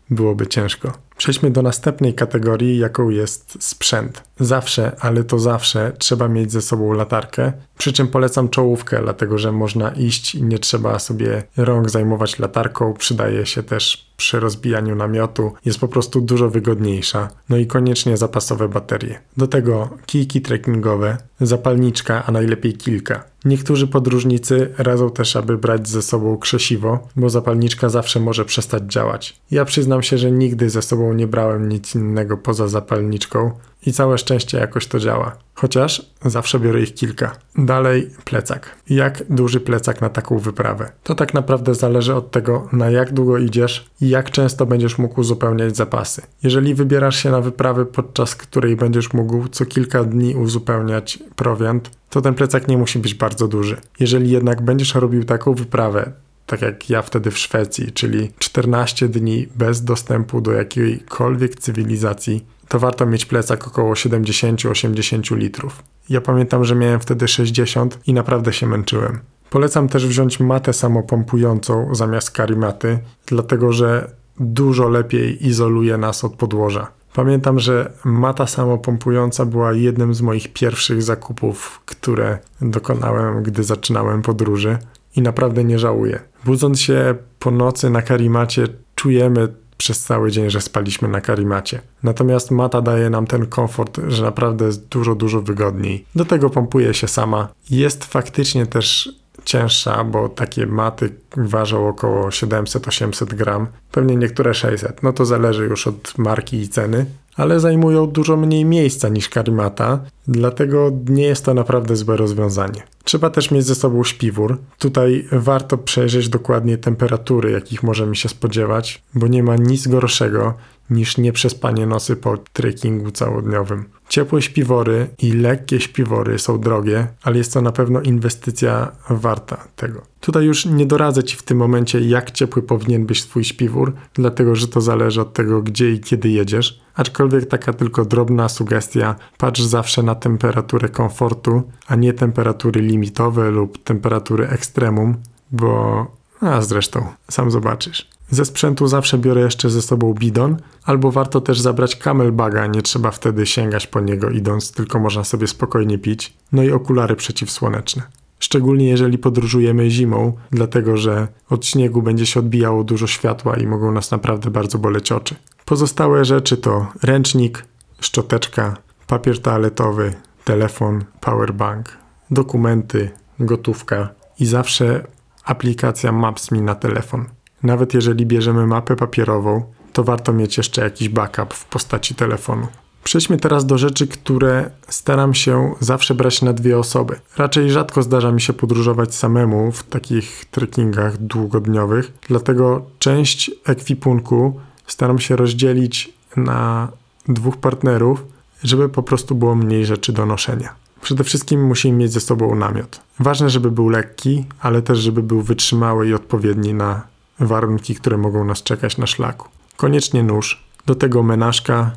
byłoby 0.10 0.48
ciężko. 0.48 1.07
Przejdźmy 1.18 1.52
do 1.52 1.62
następnej 1.62 2.14
kategorii, 2.14 2.78
jaką 2.78 3.10
jest 3.10 3.58
sprzęt. 3.60 4.24
Zawsze, 4.40 4.92
ale 5.00 5.24
to 5.24 5.40
zawsze 5.40 5.92
trzeba 5.98 6.28
mieć 6.28 6.52
ze 6.52 6.62
sobą 6.62 6.94
latarkę, 6.94 7.54
przy 7.78 7.94
czym 7.94 8.08
polecam 8.08 8.50
czołówkę, 8.50 9.02
dlatego 9.04 9.38
że 9.38 9.52
można 9.52 9.90
iść 9.90 10.36
i 10.36 10.44
nie 10.44 10.60
trzeba 10.60 11.00
sobie 11.00 11.44
rąk 11.58 11.90
zajmować 11.90 12.40
latarką, 12.40 12.94
przydaje 12.94 13.46
się 13.46 13.64
też 13.64 14.08
przy 14.18 14.40
rozbijaniu 14.40 14.96
namiotu, 14.96 15.52
jest 15.66 15.80
po 15.80 15.88
prostu 15.88 16.22
dużo 16.22 16.50
wygodniejsza. 16.50 17.30
No 17.50 17.58
i 17.58 17.68
koniecznie 17.68 18.18
zapasowe 18.18 18.70
baterie. 18.70 19.20
Do 19.38 19.48
tego 19.48 19.90
kijki 20.06 20.42
trekkingowe, 20.42 21.18
zapalniczka, 21.42 22.26
a 22.26 22.32
najlepiej 22.32 22.74
kilka. 22.74 23.24
Niektórzy 23.46 23.88
podróżnicy 23.88 24.74
radzą 24.78 25.10
też, 25.12 25.36
aby 25.36 25.58
brać 25.58 25.90
ze 25.90 26.02
sobą 26.02 26.38
krzesiwo, 26.38 27.08
bo 27.16 27.30
zapalniczka 27.30 27.90
zawsze 27.90 28.20
może 28.20 28.46
przestać 28.46 28.84
działać. 28.84 29.40
Ja 29.52 29.66
przyznam 29.66 30.04
się, 30.04 30.18
że 30.18 30.32
nigdy 30.32 30.70
ze 30.70 30.82
sobą 30.82 31.07
nie 31.14 31.28
brałem 31.28 31.70
nic 31.70 31.96
innego 31.96 32.38
poza 32.38 32.68
zapalniczką 32.68 33.52
i 33.86 33.94
całe 33.94 34.18
szczęście 34.18 34.58
jakoś 34.58 34.88
to 34.88 35.00
działa. 35.00 35.36
Chociaż 35.54 36.12
zawsze 36.26 36.60
biorę 36.60 36.82
ich 36.82 36.94
kilka. 36.94 37.36
Dalej 37.58 38.10
plecak. 38.26 38.76
Jak 38.90 39.24
duży 39.30 39.60
plecak 39.60 40.02
na 40.02 40.10
taką 40.10 40.40
wyprawę? 40.40 40.92
To 41.04 41.16
tak 41.16 41.34
naprawdę 41.34 41.76
zależy 41.76 42.16
od 42.16 42.32
tego, 42.32 42.70
na 42.72 42.90
jak 42.90 43.14
długo 43.14 43.38
idziesz 43.38 43.90
i 44.02 44.10
jak 44.10 44.32
często 44.32 44.66
będziesz 44.66 44.98
mógł 44.98 45.20
uzupełniać 45.20 45.78
zapasy. 45.78 46.22
Jeżeli 46.44 46.76
wybierasz 46.76 47.24
się 47.24 47.32
na 47.32 47.42
wyprawę, 47.42 47.86
podczas 47.86 48.36
której 48.36 48.76
będziesz 48.76 49.14
mógł 49.14 49.48
co 49.48 49.66
kilka 49.66 50.04
dni 50.04 50.36
uzupełniać 50.36 51.20
prowiant, 51.36 51.92
to 52.10 52.22
ten 52.22 52.34
plecak 52.34 52.68
nie 52.68 52.78
musi 52.78 53.00
być 53.00 53.14
bardzo 53.16 53.48
duży. 53.48 53.78
Jeżeli 54.00 54.32
jednak 54.32 54.62
będziesz 54.62 54.96
robił 54.96 55.24
taką 55.24 55.54
wyprawę, 55.54 56.12
tak 56.48 56.62
jak 56.62 56.90
ja 56.90 57.02
wtedy 57.02 57.32
w 57.32 57.38
Szwecji, 57.38 57.92
czyli 57.92 58.32
14 58.40 59.10
dni 59.10 59.48
bez 59.56 59.84
dostępu 59.84 60.42
do 60.42 60.52
jakiejkolwiek 60.52 61.56
cywilizacji, 61.56 62.46
to 62.68 62.80
warto 62.80 63.06
mieć 63.06 63.26
plecak 63.26 63.68
około 63.68 63.94
70-80 63.94 65.38
litrów. 65.38 65.84
Ja 66.10 66.22
pamiętam, 66.22 66.66
że 66.66 66.76
miałem 66.76 67.00
wtedy 67.00 67.28
60 67.28 68.00
i 68.08 68.14
naprawdę 68.14 68.54
się 68.54 68.68
męczyłem. 68.68 69.20
Polecam 69.50 69.90
też 69.90 70.08
wziąć 70.08 70.40
matę 70.40 70.74
samopompującą 70.74 71.96
zamiast 71.96 72.32
karimaty, 72.32 73.00
dlatego 73.26 73.74
że 73.74 74.12
dużo 74.40 74.90
lepiej 74.90 75.48
izoluje 75.48 75.98
nas 75.98 76.24
od 76.24 76.34
podłoża. 76.34 76.97
Pamiętam, 77.18 77.60
że 77.60 77.92
mata 78.06 78.48
samopompująca 78.48 79.46
była 79.46 79.74
jednym 79.74 80.14
z 80.14 80.22
moich 80.22 80.54
pierwszych 80.54 81.04
zakupów, 81.04 81.82
które 81.86 82.38
dokonałem, 82.62 83.44
gdy 83.44 83.64
zaczynałem 83.64 84.22
podróży 84.22 84.78
i 85.16 85.22
naprawdę 85.22 85.64
nie 85.64 85.80
żałuję. 85.80 86.20
Budząc 86.46 86.82
się 86.82 87.16
po 87.40 87.52
nocy 87.52 87.90
na 87.90 88.02
karimacie, 88.02 88.68
czujemy 88.96 89.48
przez 89.78 90.00
cały 90.00 90.32
dzień, 90.32 90.50
że 90.50 90.62
spaliśmy 90.62 91.08
na 91.08 91.22
karimacie. 91.22 91.82
Natomiast 92.04 92.52
mata 92.52 92.82
daje 92.82 93.10
nam 93.10 93.28
ten 93.28 93.46
komfort, 93.46 94.00
że 94.08 94.24
naprawdę 94.24 94.66
jest 94.66 94.88
dużo, 94.88 95.16
dużo 95.16 95.42
wygodniej. 95.42 96.06
Do 96.16 96.26
tego 96.26 96.50
pompuje 96.50 96.94
się 96.94 97.08
sama. 97.08 97.48
Jest 97.70 98.06
faktycznie 98.06 98.66
też 98.66 99.10
cięższa, 99.48 100.04
bo 100.04 100.30
takie 100.30 100.66
maty 100.66 101.10
ważą 101.38 101.88
około 101.88 102.30
700-800 102.30 103.26
gram, 103.26 103.68
pewnie 103.92 104.16
niektóre 104.16 104.54
600. 104.54 105.04
No 105.04 105.14
to 105.14 105.26
zależy 105.26 105.66
już 105.66 105.88
od 105.88 106.18
marki 106.18 106.58
i 106.58 106.70
ceny, 106.70 107.06
ale 107.36 107.60
zajmują 107.60 108.08
dużo 108.08 108.38
mniej 108.38 108.66
miejsca 108.66 109.10
niż 109.10 109.30
karimata, 109.30 110.00
dlatego 110.28 110.92
nie 111.10 111.24
jest 111.24 111.46
to 111.46 111.54
naprawdę 111.54 111.96
złe 111.96 112.18
rozwiązanie. 112.18 112.84
Trzeba 113.04 113.30
też 113.30 113.52
mieć 113.52 113.66
ze 113.66 113.76
sobą 113.76 114.04
śpiwór. 114.04 114.58
Tutaj 114.80 115.28
warto 115.32 115.78
przejrzeć 115.78 116.30
dokładnie 116.30 116.78
temperatury, 116.78 117.52
jakich 117.52 117.84
możemy 117.84 118.16
się 118.16 118.30
spodziewać, 118.30 119.04
bo 119.14 119.28
nie 119.28 119.44
ma 119.44 119.56
nic 119.56 119.88
gorszego 119.88 120.54
niż 120.90 121.18
nieprzespanie 121.18 121.88
nosy 121.88 122.16
po 122.16 122.38
trekkingu 122.38 123.12
całodniowym. 123.12 123.86
Ciepłe 124.10 124.42
śpiwory 124.42 125.08
i 125.22 125.32
lekkie 125.32 125.80
śpiwory 125.80 126.40
są 126.40 126.60
drogie, 126.60 127.08
ale 127.24 127.38
jest 127.38 127.54
to 127.54 127.62
na 127.62 127.72
pewno 127.72 128.02
inwestycja 128.02 128.92
warta 129.10 129.68
tego. 129.76 130.02
Tutaj 130.20 130.46
już 130.46 130.66
nie 130.66 130.86
doradzę 130.86 131.24
Ci 131.24 131.38
w 131.38 131.44
tym 131.44 131.58
momencie, 131.58 132.00
jak 132.00 132.32
ciepły 132.32 132.62
powinien 132.62 133.06
być 133.06 133.24
Twój 133.24 133.44
śpiwór, 133.44 133.94
dlatego 134.14 134.56
że 134.56 134.68
to 134.68 134.82
zależy 134.82 135.22
od 135.22 135.34
tego, 135.34 135.62
gdzie 135.62 135.92
i 135.92 136.00
kiedy 136.00 136.30
jedziesz. 136.30 136.82
Aczkolwiek 136.96 137.46
taka 137.46 137.74
tylko 137.74 138.06
drobna 138.06 138.50
sugestia, 138.50 139.16
patrz 139.38 139.62
zawsze 139.62 140.04
na 140.04 140.16
temperaturę 140.16 140.90
komfortu, 140.90 141.64
a 141.88 141.96
nie 141.96 142.14
temperatury 142.14 142.82
limitowe 142.82 143.52
lub 143.52 143.84
temperatury 143.84 144.48
ekstremum, 144.48 145.16
bo 145.52 146.06
a 146.42 146.62
zresztą, 146.62 147.06
sam 147.32 147.52
zobaczysz. 147.52 148.17
Ze 148.30 148.46
sprzętu 148.46 148.88
zawsze 148.88 149.18
biorę 149.18 149.42
jeszcze 149.42 149.70
ze 149.70 149.82
sobą 149.82 150.14
bidon, 150.14 150.58
albo 150.84 151.12
warto 151.12 151.42
też 151.42 151.60
zabrać 151.60 151.96
camelbaga, 151.96 152.68
nie 152.68 152.82
trzeba 152.82 153.12
wtedy 153.12 153.46
sięgać 153.46 153.88
po 153.88 154.00
niego 154.00 154.30
idąc, 154.30 154.72
tylko 154.72 155.00
można 155.00 155.24
sobie 155.24 155.48
spokojnie 155.48 155.98
pić. 155.98 156.34
No 156.52 156.64
i 156.64 156.72
okulary 156.72 157.16
przeciwsłoneczne. 157.16 158.04
Szczególnie 158.40 158.88
jeżeli 158.88 159.18
podróżujemy 159.18 159.90
zimą, 159.90 160.34
dlatego 160.52 160.98
że 160.98 161.28
od 161.50 161.66
śniegu 161.66 162.02
będzie 162.02 162.26
się 162.26 162.40
odbijało 162.40 162.84
dużo 162.84 163.08
światła 163.08 163.58
i 163.58 163.68
mogą 163.68 163.92
nas 163.92 164.12
naprawdę 164.12 164.52
bardzo 164.52 164.78
boleć 164.78 165.12
oczy. 165.12 165.36
Pozostałe 165.66 166.26
rzeczy 166.26 166.58
to 166.58 166.88
ręcznik, 167.04 167.66
szczoteczka, 168.00 168.78
papier 169.08 169.42
toaletowy, 169.42 170.14
telefon, 170.44 171.04
powerbank, 171.20 171.98
dokumenty, 172.32 173.10
gotówka 173.40 174.10
i 174.40 174.46
zawsze 174.46 175.08
aplikacja 175.44 176.12
Maps.me 176.12 176.62
na 176.62 176.76
telefon. 176.76 177.26
Nawet 177.64 177.94
jeżeli 177.94 178.26
bierzemy 178.26 178.68
mapę 178.68 178.96
papierową, 178.96 179.64
to 179.94 180.04
warto 180.04 180.34
mieć 180.34 180.58
jeszcze 180.58 180.82
jakiś 180.82 181.10
backup 181.10 181.54
w 181.54 181.66
postaci 181.66 182.16
telefonu. 182.16 182.68
Przejdźmy 183.04 183.38
teraz 183.38 183.66
do 183.66 183.78
rzeczy, 183.78 184.08
które 184.08 184.70
staram 184.88 185.34
się 185.34 185.76
zawsze 185.80 186.16
brać 186.16 186.42
na 186.42 186.54
dwie 186.54 186.80
osoby. 186.80 187.20
Raczej 187.38 187.72
rzadko 187.72 188.04
zdarza 188.04 188.32
mi 188.32 188.42
się 188.42 188.54
podróżować 188.54 189.16
samemu 189.16 189.72
w 189.72 189.84
takich 189.84 190.46
trekkingach 190.52 191.18
długodniowych, 191.18 192.14
dlatego 192.28 192.86
część 193.00 193.52
ekwipunku 193.66 194.60
staram 194.88 195.20
się 195.20 195.36
rozdzielić 195.36 196.14
na 196.36 196.88
dwóch 197.28 197.58
partnerów, 197.58 198.26
żeby 198.64 198.90
po 198.90 199.04
prostu 199.04 199.36
było 199.36 199.56
mniej 199.56 199.86
rzeczy 199.86 200.14
do 200.14 200.26
noszenia. 200.26 200.74
Przede 201.02 201.24
wszystkim 201.24 201.66
musimy 201.66 201.98
mieć 201.98 202.12
ze 202.12 202.20
sobą 202.20 202.56
namiot. 202.56 203.02
Ważne, 203.20 203.50
żeby 203.50 203.72
był 203.72 203.90
lekki, 203.90 204.46
ale 204.60 204.82
też, 204.82 205.00
żeby 205.00 205.24
był 205.24 205.42
wytrzymały 205.42 206.08
i 206.08 206.14
odpowiedni 206.14 206.74
na 206.74 207.02
warunki, 207.40 207.96
które 207.96 208.18
mogą 208.18 208.46
nas 208.46 208.64
czekać 208.64 208.98
na 208.98 209.08
szlaku. 209.08 209.50
Koniecznie 209.78 210.24
nóż, 210.24 210.68
Do 210.86 210.96
tego 210.96 211.24
menażka, 211.24 211.92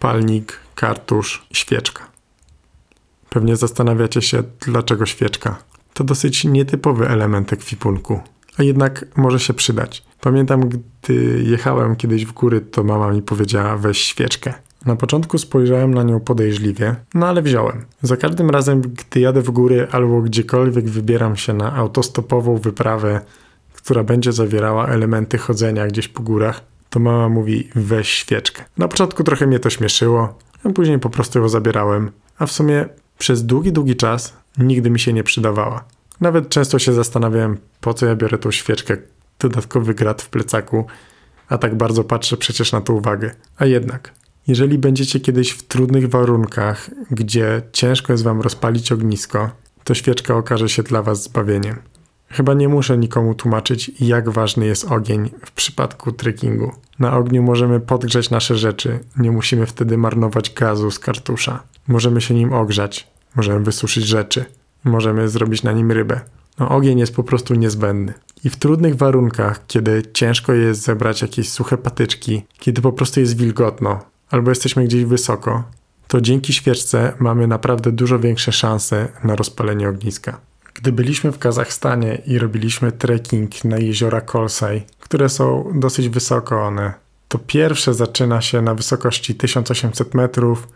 palnik, 0.00 0.58
kartusz, 0.74 1.46
świeczka. 1.52 2.02
Pewnie 3.30 3.56
zastanawiacie 3.56 4.22
się, 4.22 4.42
dlaczego 4.60 5.06
świeczka. 5.06 5.56
To 5.94 6.04
dosyć 6.04 6.44
nietypowy 6.44 7.08
element 7.08 7.52
ekwipunku, 7.52 8.20
a 8.58 8.62
jednak 8.62 9.04
może 9.16 9.40
się 9.40 9.54
przydać. 9.54 10.04
Pamiętam, 10.20 10.68
gdy 10.68 11.42
jechałem 11.46 11.96
kiedyś 11.96 12.26
w 12.26 12.32
góry, 12.32 12.60
to 12.60 12.84
mama 12.84 13.12
mi 13.12 13.22
powiedziała: 13.22 13.76
weź 13.76 13.98
świeczkę. 13.98 14.54
Na 14.86 14.96
początku 14.96 15.38
spojrzałem 15.38 15.94
na 15.94 16.02
nią 16.02 16.20
podejrzliwie, 16.20 16.96
no 17.14 17.28
ale 17.28 17.42
wziąłem. 17.42 17.84
Za 18.02 18.16
każdym 18.16 18.50
razem, 18.50 18.80
gdy 18.80 19.20
jadę 19.20 19.42
w 19.42 19.50
góry 19.50 19.88
albo 19.92 20.22
gdziekolwiek 20.22 20.88
wybieram 20.88 21.36
się 21.36 21.52
na 21.52 21.74
autostopową 21.74 22.56
wyprawę, 22.56 23.20
która 23.84 24.04
będzie 24.04 24.32
zawierała 24.32 24.86
elementy 24.88 25.38
chodzenia 25.38 25.86
gdzieś 25.86 26.08
po 26.08 26.22
górach, 26.22 26.60
to 26.90 27.00
mama 27.00 27.28
mówi: 27.28 27.68
weź 27.74 28.08
świeczkę. 28.08 28.64
Na 28.78 28.88
początku 28.88 29.24
trochę 29.24 29.46
mnie 29.46 29.58
to 29.58 29.70
śmieszyło, 29.70 30.38
a 30.64 30.70
później 30.70 30.98
po 30.98 31.10
prostu 31.10 31.38
ją 31.38 31.48
zabierałem, 31.48 32.10
a 32.38 32.46
w 32.46 32.52
sumie 32.52 32.88
przez 33.18 33.46
długi, 33.46 33.72
długi 33.72 33.96
czas 33.96 34.36
nigdy 34.58 34.90
mi 34.90 35.00
się 35.00 35.12
nie 35.12 35.24
przydawała. 35.24 35.84
Nawet 36.20 36.48
często 36.48 36.78
się 36.78 36.92
zastanawiałem, 36.92 37.58
po 37.80 37.94
co 37.94 38.06
ja 38.06 38.16
biorę 38.16 38.38
tą 38.38 38.50
świeczkę, 38.50 38.96
dodatkowy 39.38 39.94
grat 39.94 40.22
w 40.22 40.28
plecaku, 40.28 40.86
a 41.48 41.58
tak 41.58 41.74
bardzo 41.74 42.04
patrzę 42.04 42.36
przecież 42.36 42.72
na 42.72 42.80
tą 42.80 42.92
uwagę. 42.92 43.34
A 43.56 43.66
jednak, 43.66 44.12
jeżeli 44.46 44.78
będziecie 44.78 45.20
kiedyś 45.20 45.50
w 45.50 45.62
trudnych 45.62 46.08
warunkach, 46.08 46.90
gdzie 47.10 47.62
ciężko 47.72 48.12
jest 48.12 48.24
wam 48.24 48.40
rozpalić 48.40 48.92
ognisko, 48.92 49.50
to 49.84 49.94
świeczka 49.94 50.36
okaże 50.36 50.68
się 50.68 50.82
dla 50.82 51.02
was 51.02 51.22
zbawieniem. 51.22 51.76
Chyba 52.32 52.54
nie 52.54 52.68
muszę 52.68 52.98
nikomu 52.98 53.34
tłumaczyć, 53.34 53.90
jak 54.00 54.30
ważny 54.30 54.66
jest 54.66 54.84
ogień 54.84 55.30
w 55.46 55.52
przypadku 55.52 56.12
trekkingu. 56.12 56.72
Na 56.98 57.16
ogniu 57.16 57.42
możemy 57.42 57.80
podgrzać 57.80 58.30
nasze 58.30 58.56
rzeczy, 58.56 58.98
nie 59.16 59.30
musimy 59.30 59.66
wtedy 59.66 59.98
marnować 59.98 60.50
gazu 60.50 60.90
z 60.90 60.98
kartusza. 60.98 61.62
Możemy 61.88 62.20
się 62.20 62.34
nim 62.34 62.52
ogrzać, 62.52 63.08
możemy 63.36 63.60
wysuszyć 63.60 64.04
rzeczy, 64.04 64.44
możemy 64.84 65.28
zrobić 65.28 65.62
na 65.62 65.72
nim 65.72 65.92
rybę. 65.92 66.20
No, 66.58 66.68
ogień 66.68 66.98
jest 66.98 67.14
po 67.14 67.24
prostu 67.24 67.54
niezbędny. 67.54 68.14
I 68.44 68.50
w 68.50 68.56
trudnych 68.56 68.96
warunkach, 68.96 69.66
kiedy 69.66 70.02
ciężko 70.12 70.52
jest 70.52 70.82
zebrać 70.82 71.22
jakieś 71.22 71.48
suche 71.48 71.78
patyczki, 71.78 72.42
kiedy 72.58 72.82
po 72.82 72.92
prostu 72.92 73.20
jest 73.20 73.36
wilgotno, 73.36 74.00
albo 74.30 74.50
jesteśmy 74.50 74.84
gdzieś 74.84 75.04
wysoko, 75.04 75.64
to 76.08 76.20
dzięki 76.20 76.52
świeczce 76.52 77.12
mamy 77.18 77.46
naprawdę 77.46 77.92
dużo 77.92 78.18
większe 78.18 78.52
szanse 78.52 79.08
na 79.24 79.36
rozpalenie 79.36 79.88
ogniska. 79.88 80.40
Gdy 80.82 80.92
byliśmy 80.92 81.32
w 81.32 81.38
Kazachstanie 81.38 82.22
i 82.26 82.38
robiliśmy 82.38 82.92
trekking 82.92 83.64
na 83.64 83.78
jeziora 83.78 84.20
Kolsaj, 84.20 84.82
które 85.00 85.28
są 85.28 85.72
dosyć 85.74 86.08
wysoko 86.08 86.62
one, 86.62 86.94
to 87.28 87.38
pierwsze 87.38 87.94
zaczyna 87.94 88.40
się 88.40 88.62
na 88.62 88.74
wysokości 88.74 89.34
1800 89.34 90.14
metrów, 90.14 90.68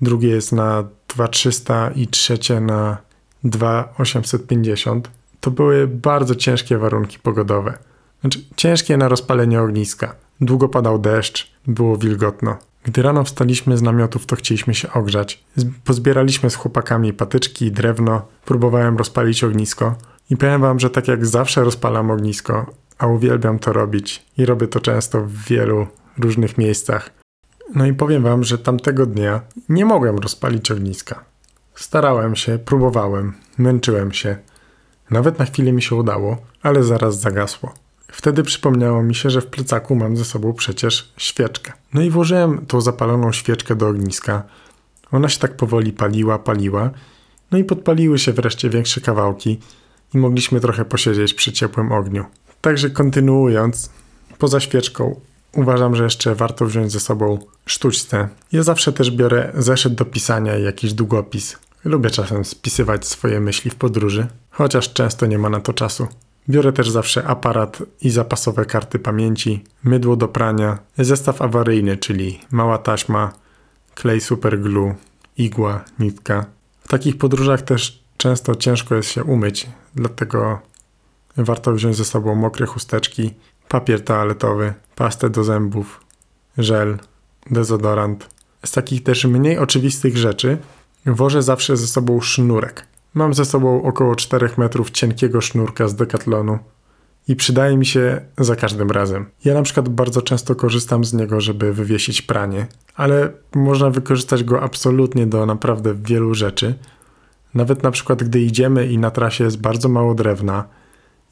drugie 0.00 0.28
jest 0.28 0.52
na 0.52 0.84
2300 1.08 1.90
i 1.90 2.06
trzecie 2.06 2.60
na 2.60 2.96
2850. 3.44 5.10
To 5.40 5.50
były 5.50 5.86
bardzo 5.86 6.34
ciężkie 6.34 6.78
warunki 6.78 7.18
pogodowe. 7.18 7.78
Znaczy, 8.20 8.44
ciężkie 8.56 8.96
na 8.96 9.08
rozpalenie 9.08 9.62
ogniska. 9.62 10.14
Długo 10.40 10.68
padał 10.68 10.98
deszcz, 10.98 11.52
było 11.66 11.96
wilgotno. 11.96 12.58
Gdy 12.84 13.02
rano 13.02 13.24
wstaliśmy 13.24 13.76
z 13.76 13.82
namiotów, 13.82 14.26
to 14.26 14.36
chcieliśmy 14.36 14.74
się 14.74 14.92
ogrzać. 14.92 15.44
Pozbieraliśmy 15.84 16.50
z 16.50 16.54
chłopakami 16.54 17.12
patyczki 17.12 17.66
i 17.66 17.72
drewno, 17.72 18.28
próbowałem 18.44 18.96
rozpalić 18.96 19.44
ognisko. 19.44 19.94
I 20.30 20.36
powiem 20.36 20.60
wam, 20.60 20.80
że 20.80 20.90
tak 20.90 21.08
jak 21.08 21.26
zawsze 21.26 21.64
rozpalam 21.64 22.10
ognisko, 22.10 22.66
a 22.98 23.06
uwielbiam 23.06 23.58
to 23.58 23.72
robić 23.72 24.26
i 24.38 24.46
robię 24.46 24.68
to 24.68 24.80
często 24.80 25.22
w 25.22 25.32
wielu 25.32 25.86
różnych 26.18 26.58
miejscach. 26.58 27.10
No 27.74 27.86
i 27.86 27.92
powiem 27.92 28.22
wam, 28.22 28.44
że 28.44 28.58
tamtego 28.58 29.06
dnia 29.06 29.40
nie 29.68 29.84
mogłem 29.84 30.18
rozpalić 30.18 30.70
ogniska. 30.70 31.24
Starałem 31.74 32.36
się, 32.36 32.58
próbowałem, 32.58 33.34
męczyłem 33.58 34.12
się. 34.12 34.36
Nawet 35.10 35.38
na 35.38 35.44
chwilę 35.44 35.72
mi 35.72 35.82
się 35.82 35.96
udało, 35.96 36.36
ale 36.62 36.84
zaraz 36.84 37.20
zagasło. 37.20 37.74
Wtedy 38.12 38.42
przypomniało 38.42 39.02
mi 39.02 39.14
się, 39.14 39.30
że 39.30 39.40
w 39.40 39.46
plecaku 39.46 39.96
mam 39.96 40.16
ze 40.16 40.24
sobą 40.24 40.52
przecież 40.52 41.12
świeczkę. 41.16 41.72
No 41.94 42.02
i 42.02 42.10
włożyłem 42.10 42.66
tą 42.66 42.80
zapaloną 42.80 43.32
świeczkę 43.32 43.76
do 43.76 43.88
ogniska. 43.88 44.42
Ona 45.12 45.28
się 45.28 45.38
tak 45.38 45.56
powoli 45.56 45.92
paliła, 45.92 46.38
paliła. 46.38 46.90
No 47.50 47.58
i 47.58 47.64
podpaliły 47.64 48.18
się 48.18 48.32
wreszcie 48.32 48.70
większe 48.70 49.00
kawałki 49.00 49.58
i 50.14 50.18
mogliśmy 50.18 50.60
trochę 50.60 50.84
posiedzieć 50.84 51.34
przy 51.34 51.52
ciepłym 51.52 51.92
ogniu. 51.92 52.24
Także 52.60 52.90
kontynuując, 52.90 53.90
poza 54.38 54.60
świeczką 54.60 55.20
uważam, 55.52 55.96
że 55.96 56.04
jeszcze 56.04 56.34
warto 56.34 56.66
wziąć 56.66 56.92
ze 56.92 57.00
sobą 57.00 57.38
sztućce. 57.66 58.28
Ja 58.52 58.62
zawsze 58.62 58.92
też 58.92 59.10
biorę 59.10 59.52
zeszyt 59.54 59.94
do 59.94 60.04
pisania 60.04 60.58
i 60.58 60.62
jakiś 60.62 60.92
długopis. 60.92 61.56
Lubię 61.84 62.10
czasem 62.10 62.44
spisywać 62.44 63.06
swoje 63.06 63.40
myśli 63.40 63.70
w 63.70 63.74
podróży, 63.74 64.26
chociaż 64.50 64.92
często 64.92 65.26
nie 65.26 65.38
ma 65.38 65.48
na 65.48 65.60
to 65.60 65.72
czasu. 65.72 66.08
Biorę 66.48 66.72
też 66.72 66.90
zawsze 66.90 67.26
aparat 67.26 67.82
i 68.00 68.10
zapasowe 68.10 68.64
karty 68.64 68.98
pamięci, 68.98 69.64
mydło 69.84 70.16
do 70.16 70.28
prania, 70.28 70.78
zestaw 70.98 71.42
awaryjny, 71.42 71.96
czyli 71.96 72.40
mała 72.50 72.78
taśma, 72.78 73.32
klej 73.94 74.20
superglue, 74.20 74.94
igła, 75.38 75.84
nitka. 75.98 76.46
W 76.80 76.88
takich 76.88 77.18
podróżach 77.18 77.62
też 77.62 78.02
często 78.16 78.54
ciężko 78.54 78.94
jest 78.94 79.10
się 79.10 79.24
umyć, 79.24 79.66
dlatego 79.94 80.60
warto 81.36 81.72
wziąć 81.72 81.96
ze 81.96 82.04
sobą 82.04 82.34
mokre 82.34 82.66
chusteczki, 82.66 83.34
papier 83.68 84.04
toaletowy, 84.04 84.74
pastę 84.96 85.30
do 85.30 85.44
zębów, 85.44 86.04
żel, 86.58 86.98
dezodorant. 87.50 88.28
Z 88.64 88.72
takich 88.72 89.02
też 89.02 89.24
mniej 89.24 89.58
oczywistych 89.58 90.16
rzeczy 90.16 90.58
wożę 91.06 91.42
zawsze 91.42 91.76
ze 91.76 91.86
sobą 91.86 92.20
sznurek. 92.20 92.86
Mam 93.14 93.34
ze 93.34 93.44
sobą 93.44 93.82
około 93.82 94.16
4 94.16 94.50
metrów 94.56 94.90
cienkiego 94.90 95.40
sznurka 95.40 95.88
z 95.88 95.94
Decathlonu 95.94 96.58
i 97.28 97.36
przydaje 97.36 97.76
mi 97.76 97.86
się 97.86 98.20
za 98.38 98.56
każdym 98.56 98.90
razem. 98.90 99.26
Ja 99.44 99.54
na 99.54 99.62
przykład 99.62 99.88
bardzo 99.88 100.22
często 100.22 100.54
korzystam 100.54 101.04
z 101.04 101.14
niego, 101.14 101.40
żeby 101.40 101.72
wywiesić 101.72 102.22
pranie, 102.22 102.66
ale 102.94 103.32
można 103.54 103.90
wykorzystać 103.90 104.44
go 104.44 104.62
absolutnie 104.62 105.26
do 105.26 105.46
naprawdę 105.46 105.94
wielu 105.94 106.34
rzeczy. 106.34 106.74
Nawet 107.54 107.82
na 107.82 107.90
przykład 107.90 108.22
gdy 108.22 108.40
idziemy 108.40 108.86
i 108.86 108.98
na 108.98 109.10
trasie 109.10 109.44
jest 109.44 109.60
bardzo 109.60 109.88
mało 109.88 110.14
drewna 110.14 110.64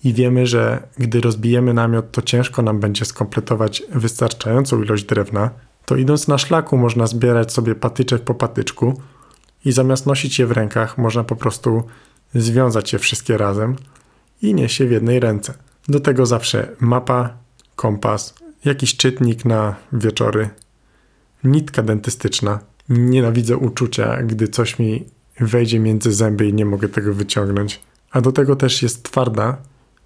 i 0.05 0.12
wiemy, 0.14 0.47
że 0.47 0.88
gdy 0.99 1.21
rozbijemy 1.21 1.75
namiot, 1.75 2.12
to 2.12 2.23
ciężko 2.23 2.62
nam 2.62 2.81
będzie 2.81 3.05
skompletować 3.05 3.83
wystarczającą 3.95 4.83
ilość 4.83 5.05
drewna, 5.05 5.51
to 5.87 5.97
idąc 5.97 6.29
na 6.29 6.38
szlaku 6.38 6.79
można 6.79 7.07
zbierać 7.07 7.53
sobie 7.53 7.75
patyczek 7.75 8.23
po 8.23 8.35
patyczku 8.35 9.01
i 9.64 9.73
zamiast 9.73 10.07
nosić 10.07 10.38
je 10.38 10.46
w 10.46 10.53
rękach, 10.53 10.99
można 10.99 11.25
po 11.25 11.37
prostu 11.37 11.83
związać 12.35 12.92
je 12.92 12.99
wszystkie 12.99 13.37
razem 13.37 13.77
i 14.42 14.55
nieść 14.55 14.81
je 14.81 14.87
w 14.87 14.90
jednej 14.90 15.20
ręce. 15.20 15.55
Do 15.88 16.01
tego 16.01 16.27
zawsze 16.27 16.68
mapa, 16.81 17.37
kompas, 17.77 18.35
jakiś 18.64 18.96
czytnik 18.96 19.44
na 19.44 19.75
wieczory, 19.92 20.51
nitka 21.44 21.83
dentystyczna. 21.83 22.59
Nienawidzę 22.88 23.57
uczucia, 23.57 24.23
gdy 24.23 24.49
coś 24.49 24.79
mi 24.79 25.05
wejdzie 25.40 25.81
między 25.81 26.12
zęby 26.12 26.49
i 26.49 26.55
nie 26.55 26.64
mogę 26.64 26.88
tego 26.88 27.14
wyciągnąć. 27.14 27.81
A 28.11 28.20
do 28.20 28.33
tego 28.33 28.57
też 28.57 28.83
jest 28.83 29.03
twarda, 29.03 29.57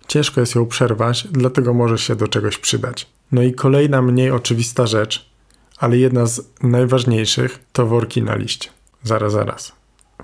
ciężko 0.08 0.40
jest 0.40 0.54
ją 0.54 0.66
przerwać, 0.66 1.28
dlatego 1.30 1.74
może 1.74 1.98
się 1.98 2.16
do 2.16 2.28
czegoś 2.28 2.58
przydać. 2.58 3.06
No 3.32 3.42
i 3.42 3.52
kolejna 3.52 4.02
mniej 4.02 4.30
oczywista 4.30 4.86
rzecz, 4.86 5.30
ale 5.78 5.98
jedna 5.98 6.26
z 6.26 6.42
najważniejszych 6.62 7.58
to 7.72 7.86
worki 7.86 8.22
na 8.22 8.34
liście. 8.34 8.70
Zaraz, 9.04 9.32
zaraz. 9.32 9.72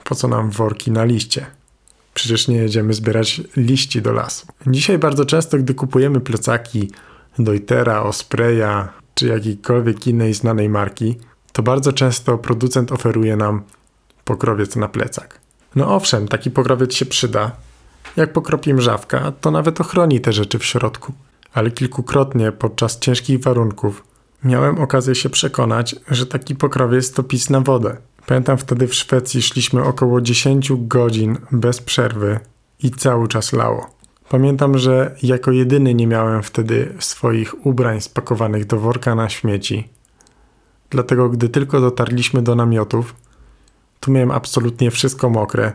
Po 0.05 0.15
co 0.15 0.29
nam 0.29 0.51
worki 0.51 0.91
na 0.91 1.05
liście? 1.05 1.47
Przecież 2.15 2.49
nie 2.49 2.57
jedziemy 2.57 2.95
zbierać 2.95 3.41
liści 3.57 4.03
do 4.03 4.13
lasu. 4.13 4.47
Dzisiaj 4.67 4.99
bardzo 4.99 5.25
często, 5.25 5.59
gdy 5.59 5.75
kupujemy 5.75 6.21
plecaki 6.21 6.91
Deutera, 7.39 8.03
Ospreya 8.03 8.89
czy 9.15 9.27
jakiejkolwiek 9.27 10.07
innej 10.07 10.35
znanej 10.35 10.69
marki, 10.69 11.19
to 11.53 11.63
bardzo 11.63 11.93
często 11.93 12.39
producent 12.39 12.93
oferuje 12.93 13.37
nam 13.37 13.63
pokrowiec 14.25 14.77
na 14.77 14.89
plecak. 14.89 15.41
No 15.77 15.95
owszem, 15.95 16.29
taki 16.29 16.51
pokrowiec 16.51 16.95
się 16.95 17.07
przyda. 17.07 17.53
Jak 18.17 18.33
pokropi 18.33 18.75
mrzawka, 18.75 19.33
to 19.41 19.51
nawet 19.51 19.81
ochroni 19.81 20.21
te 20.21 20.33
rzeczy 20.33 20.59
w 20.59 20.65
środku. 20.65 21.13
Ale 21.55 21.71
kilkukrotnie 21.71 22.53
podczas 22.53 22.99
ciężkich 22.99 23.43
warunków 23.43 24.05
miałem 24.45 24.79
okazję 24.79 25.15
się 25.15 25.31
przekonać, 25.31 25.97
że 26.09 26.27
taki 26.27 26.55
pokrowiec 26.55 27.13
to 27.13 27.23
pis 27.23 27.51
na 27.51 27.61
wodę. 27.61 27.97
Pamiętam 28.31 28.59
wtedy 28.59 28.89
w 28.89 28.95
Szwecji 28.95 29.43
szliśmy 29.43 29.85
około 29.85 30.21
10 30.21 30.73
godzin 30.79 31.39
bez 31.53 31.81
przerwy 31.81 32.41
i 32.83 32.91
cały 32.91 33.29
czas 33.29 33.53
lało. 33.53 33.91
Pamiętam, 34.29 34.79
że 34.79 35.17
jako 35.23 35.53
jedyny 35.53 35.95
nie 35.95 36.07
miałem 36.07 36.43
wtedy 36.43 36.95
swoich 36.99 37.67
ubrań 37.67 38.01
spakowanych 38.01 38.67
do 38.67 38.79
worka 38.79 39.15
na 39.15 39.29
śmieci. 39.29 39.89
Dlatego, 40.91 41.29
gdy 41.29 41.49
tylko 41.49 41.81
dotarliśmy 41.81 42.43
do 42.43 42.55
namiotów, 42.55 43.15
tu 44.01 44.13
miałem 44.13 44.31
absolutnie 44.31 44.91
wszystko 44.91 45.31
mokre, 45.31 45.73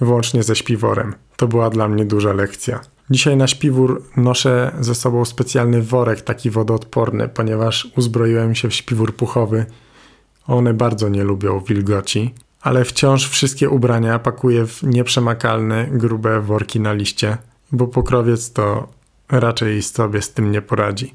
włącznie 0.00 0.42
ze 0.42 0.56
śpiworem. 0.56 1.14
To 1.36 1.48
była 1.48 1.70
dla 1.70 1.88
mnie 1.88 2.04
duża 2.04 2.32
lekcja. 2.32 2.80
Dzisiaj 3.10 3.36
na 3.36 3.46
śpiwór 3.46 4.02
noszę 4.16 4.72
ze 4.80 4.94
sobą 4.94 5.24
specjalny 5.24 5.82
worek, 5.82 6.20
taki 6.20 6.50
wodoodporny, 6.50 7.28
ponieważ 7.28 7.88
uzbroiłem 7.96 8.54
się 8.54 8.68
w 8.68 8.74
śpiwór 8.74 9.16
puchowy. 9.16 9.66
One 10.48 10.74
bardzo 10.74 11.08
nie 11.08 11.24
lubią 11.24 11.60
wilgoci, 11.60 12.34
ale 12.60 12.84
wciąż 12.84 13.28
wszystkie 13.28 13.70
ubrania 13.70 14.18
pakuję 14.18 14.66
w 14.66 14.82
nieprzemakalne, 14.82 15.86
grube 15.90 16.40
worki 16.40 16.80
na 16.80 16.92
liście, 16.92 17.38
bo 17.72 17.86
pokrowiec 17.86 18.52
to 18.52 18.88
raczej 19.28 19.82
sobie 19.82 20.22
z 20.22 20.32
tym 20.32 20.52
nie 20.52 20.62
poradzi. 20.62 21.14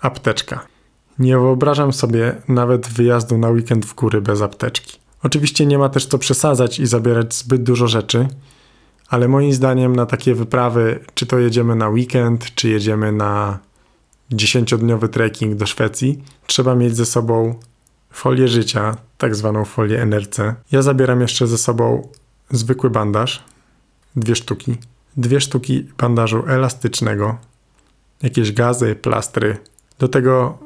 Apteczka. 0.00 0.66
Nie 1.18 1.38
wyobrażam 1.38 1.92
sobie 1.92 2.34
nawet 2.48 2.88
wyjazdu 2.88 3.38
na 3.38 3.50
weekend 3.50 3.86
w 3.86 3.94
góry 3.94 4.20
bez 4.20 4.42
apteczki. 4.42 4.98
Oczywiście 5.22 5.66
nie 5.66 5.78
ma 5.78 5.88
też 5.88 6.06
co 6.06 6.18
przesadzać 6.18 6.80
i 6.80 6.86
zabierać 6.86 7.34
zbyt 7.34 7.62
dużo 7.62 7.88
rzeczy, 7.88 8.28
ale 9.08 9.28
moim 9.28 9.52
zdaniem 9.52 9.96
na 9.96 10.06
takie 10.06 10.34
wyprawy, 10.34 11.00
czy 11.14 11.26
to 11.26 11.38
jedziemy 11.38 11.76
na 11.76 11.88
weekend, 11.88 12.54
czy 12.54 12.68
jedziemy 12.68 13.12
na 13.12 13.58
dziesięciodniowy 14.30 15.08
trekking 15.08 15.54
do 15.54 15.66
Szwecji, 15.66 16.22
trzeba 16.46 16.74
mieć 16.74 16.96
ze 16.96 17.06
sobą 17.06 17.54
folię 18.12 18.48
życia, 18.48 18.96
tak 19.18 19.34
zwaną 19.34 19.64
folię 19.64 20.02
NRC. 20.02 20.54
Ja 20.72 20.82
zabieram 20.82 21.20
jeszcze 21.20 21.46
ze 21.46 21.58
sobą 21.58 22.08
zwykły 22.50 22.90
bandaż, 22.90 23.44
dwie 24.16 24.36
sztuki, 24.36 24.76
dwie 25.16 25.40
sztuki 25.40 25.88
bandażu 25.98 26.44
elastycznego, 26.46 27.38
jakieś 28.22 28.52
gazy, 28.52 28.94
plastry, 28.94 29.56
do 29.98 30.08
tego 30.08 30.58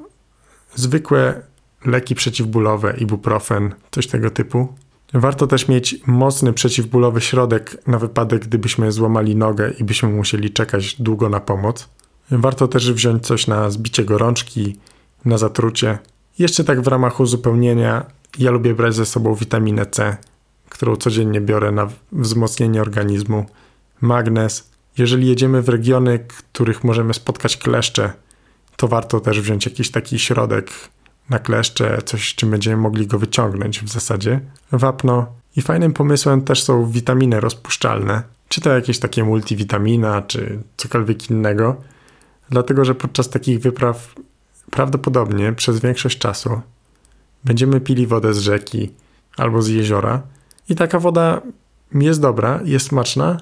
zwykłe 0.75 1.43
leki 1.85 2.15
przeciwbólowe, 2.15 2.97
ibuprofen, 2.99 3.75
coś 3.91 4.07
tego 4.07 4.31
typu. 4.31 4.69
Warto 5.15 5.47
też 5.47 5.69
mieć 5.69 5.97
mocny 6.07 6.53
przeciwbólowy 6.53 7.21
środek 7.21 7.87
na 7.87 7.99
wypadek, 7.99 8.45
gdybyśmy 8.47 8.93
złamali 8.93 9.37
nogę 9.37 9.71
i 9.79 9.85
byśmy 9.85 10.09
musieli 10.09 10.51
czekać 10.51 11.03
długo 11.03 11.29
na 11.29 11.41
pomoc. 11.41 11.89
Warto 12.31 12.69
też 12.69 12.93
wziąć 12.93 13.27
coś 13.27 13.47
na 13.47 13.71
zbicie 13.71 14.05
gorączki, 14.05 14.77
na 15.25 15.39
zatrucie. 15.39 15.99
Jeszcze 16.39 16.65
tak 16.65 16.81
w 16.81 16.87
ramach 16.87 17.21
uzupełnienia, 17.21 18.07
ja 18.39 18.51
lubię 18.51 18.75
brać 18.75 18.95
ze 18.95 19.07
sobą 19.07 19.35
witaminę 19.35 19.87
C, 19.87 20.17
którą 20.69 20.97
codziennie 20.97 21.41
biorę 21.41 21.73
na 21.73 21.89
wzmocnienie 22.13 22.83
organizmu, 22.83 23.47
magnez. 24.01 24.71
Jeżeli 24.99 25.29
jedziemy 25.29 25.63
w 25.63 25.69
regiony, 25.69 26.19
których 26.19 26.85
możemy 26.85 27.15
spotkać 27.15 27.57
kleszcze, 27.57 28.13
to 28.77 28.89
warto 28.89 29.21
też 29.21 29.41
wziąć 29.41 29.67
jakiś 29.67 29.91
taki 29.91 30.19
środek 30.19 30.71
na 31.31 31.39
kleszcze, 31.39 31.99
coś, 32.05 32.35
czym 32.35 32.51
będziemy 32.51 32.77
mogli 32.77 33.07
go 33.07 33.19
wyciągnąć 33.19 33.81
w 33.81 33.89
zasadzie. 33.89 34.41
Wapno. 34.73 35.27
I 35.57 35.63
fajnym 35.63 35.93
pomysłem 35.93 36.43
też 36.43 36.63
są 36.63 36.91
witaminy 36.91 37.41
rozpuszczalne, 37.41 38.23
czy 38.49 38.61
to 38.61 38.71
jakieś 38.71 38.99
takie 38.99 39.25
multivitamina, 39.25 40.23
czy 40.23 40.63
cokolwiek 40.77 41.31
innego, 41.31 41.77
dlatego 42.51 42.85
że 42.85 42.95
podczas 42.95 43.31
takich 43.31 43.61
wypraw 43.61 44.15
prawdopodobnie 44.71 45.53
przez 45.53 45.81
większość 45.81 46.19
czasu 46.19 46.61
będziemy 47.45 47.81
pili 47.81 48.07
wodę 48.07 48.35
z 48.35 48.39
rzeki 48.39 48.93
albo 49.37 49.63
z 49.63 49.69
jeziora 49.69 50.23
i 50.69 50.75
taka 50.75 51.01
woda 51.01 51.43
jest 51.95 52.21
dobra, 52.21 52.61
jest 52.65 52.87
smaczna, 52.87 53.41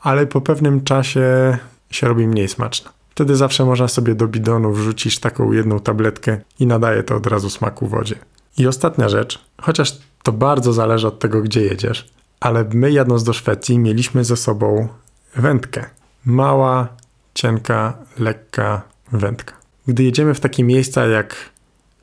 ale 0.00 0.26
po 0.26 0.40
pewnym 0.40 0.84
czasie 0.84 1.58
się 1.90 2.08
robi 2.08 2.26
mniej 2.26 2.48
smaczna. 2.48 2.90
Wtedy 3.10 3.36
zawsze 3.36 3.64
można 3.64 3.88
sobie 3.88 4.14
do 4.14 4.28
bidonu 4.28 4.72
wrzucić 4.72 5.18
taką 5.18 5.52
jedną 5.52 5.80
tabletkę 5.80 6.40
i 6.58 6.66
nadaje 6.66 7.02
to 7.02 7.16
od 7.16 7.26
razu 7.26 7.50
smaku 7.50 7.86
wodzie. 7.86 8.14
I 8.58 8.66
ostatnia 8.66 9.08
rzecz, 9.08 9.44
chociaż 9.60 9.98
to 10.22 10.32
bardzo 10.32 10.72
zależy 10.72 11.06
od 11.06 11.18
tego, 11.18 11.42
gdzie 11.42 11.60
jedziesz, 11.60 12.10
ale 12.40 12.64
my 12.74 12.92
jadąc 12.92 13.24
do 13.24 13.32
Szwecji 13.32 13.78
mieliśmy 13.78 14.24
ze 14.24 14.36
sobą 14.36 14.88
wędkę. 15.36 15.84
Mała, 16.24 16.88
cienka, 17.34 17.98
lekka 18.18 18.82
wędka. 19.12 19.61
Gdy 19.88 20.04
jedziemy 20.04 20.34
w 20.34 20.40
takie 20.40 20.64
miejsca 20.64 21.06
jak 21.06 21.34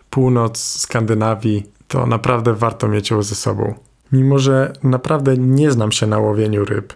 północ 0.10 0.58
Skandynawii, 0.58 1.64
to 1.88 2.06
naprawdę 2.06 2.54
warto 2.54 2.88
mieć 2.88 3.10
ją 3.10 3.24
ze 3.24 3.36
sobą. 3.36 3.74
Mimo, 4.12 4.40
że 4.40 4.74
naprawdę 4.84 5.38
nie 5.38 5.72
znam 5.72 5.92
się 5.92 6.08
na 6.08 6.20
łowieniu 6.20 6.66
ryb 6.66 6.94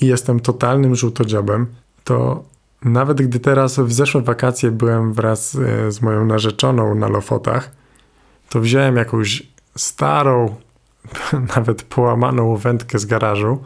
i 0.00 0.06
jestem 0.06 0.40
totalnym 0.40 0.94
żółtodziobem, 0.94 1.66
to 2.04 2.44
nawet 2.84 3.22
gdy 3.22 3.40
teraz 3.40 3.78
w 3.78 3.92
zeszłe 3.92 4.22
wakacje 4.22 4.70
byłem 4.70 5.12
wraz 5.12 5.54
e, 5.54 5.92
z 5.92 6.02
moją 6.02 6.24
narzeczoną 6.24 6.94
na 6.94 7.08
Lofotach, 7.08 7.70
to 8.48 8.60
wziąłem 8.60 8.96
jakąś 8.96 9.42
starą, 9.76 10.54
nawet 11.56 11.82
połamaną 11.82 12.56
wędkę 12.56 12.98
z 12.98 13.06
garażu 13.06 13.58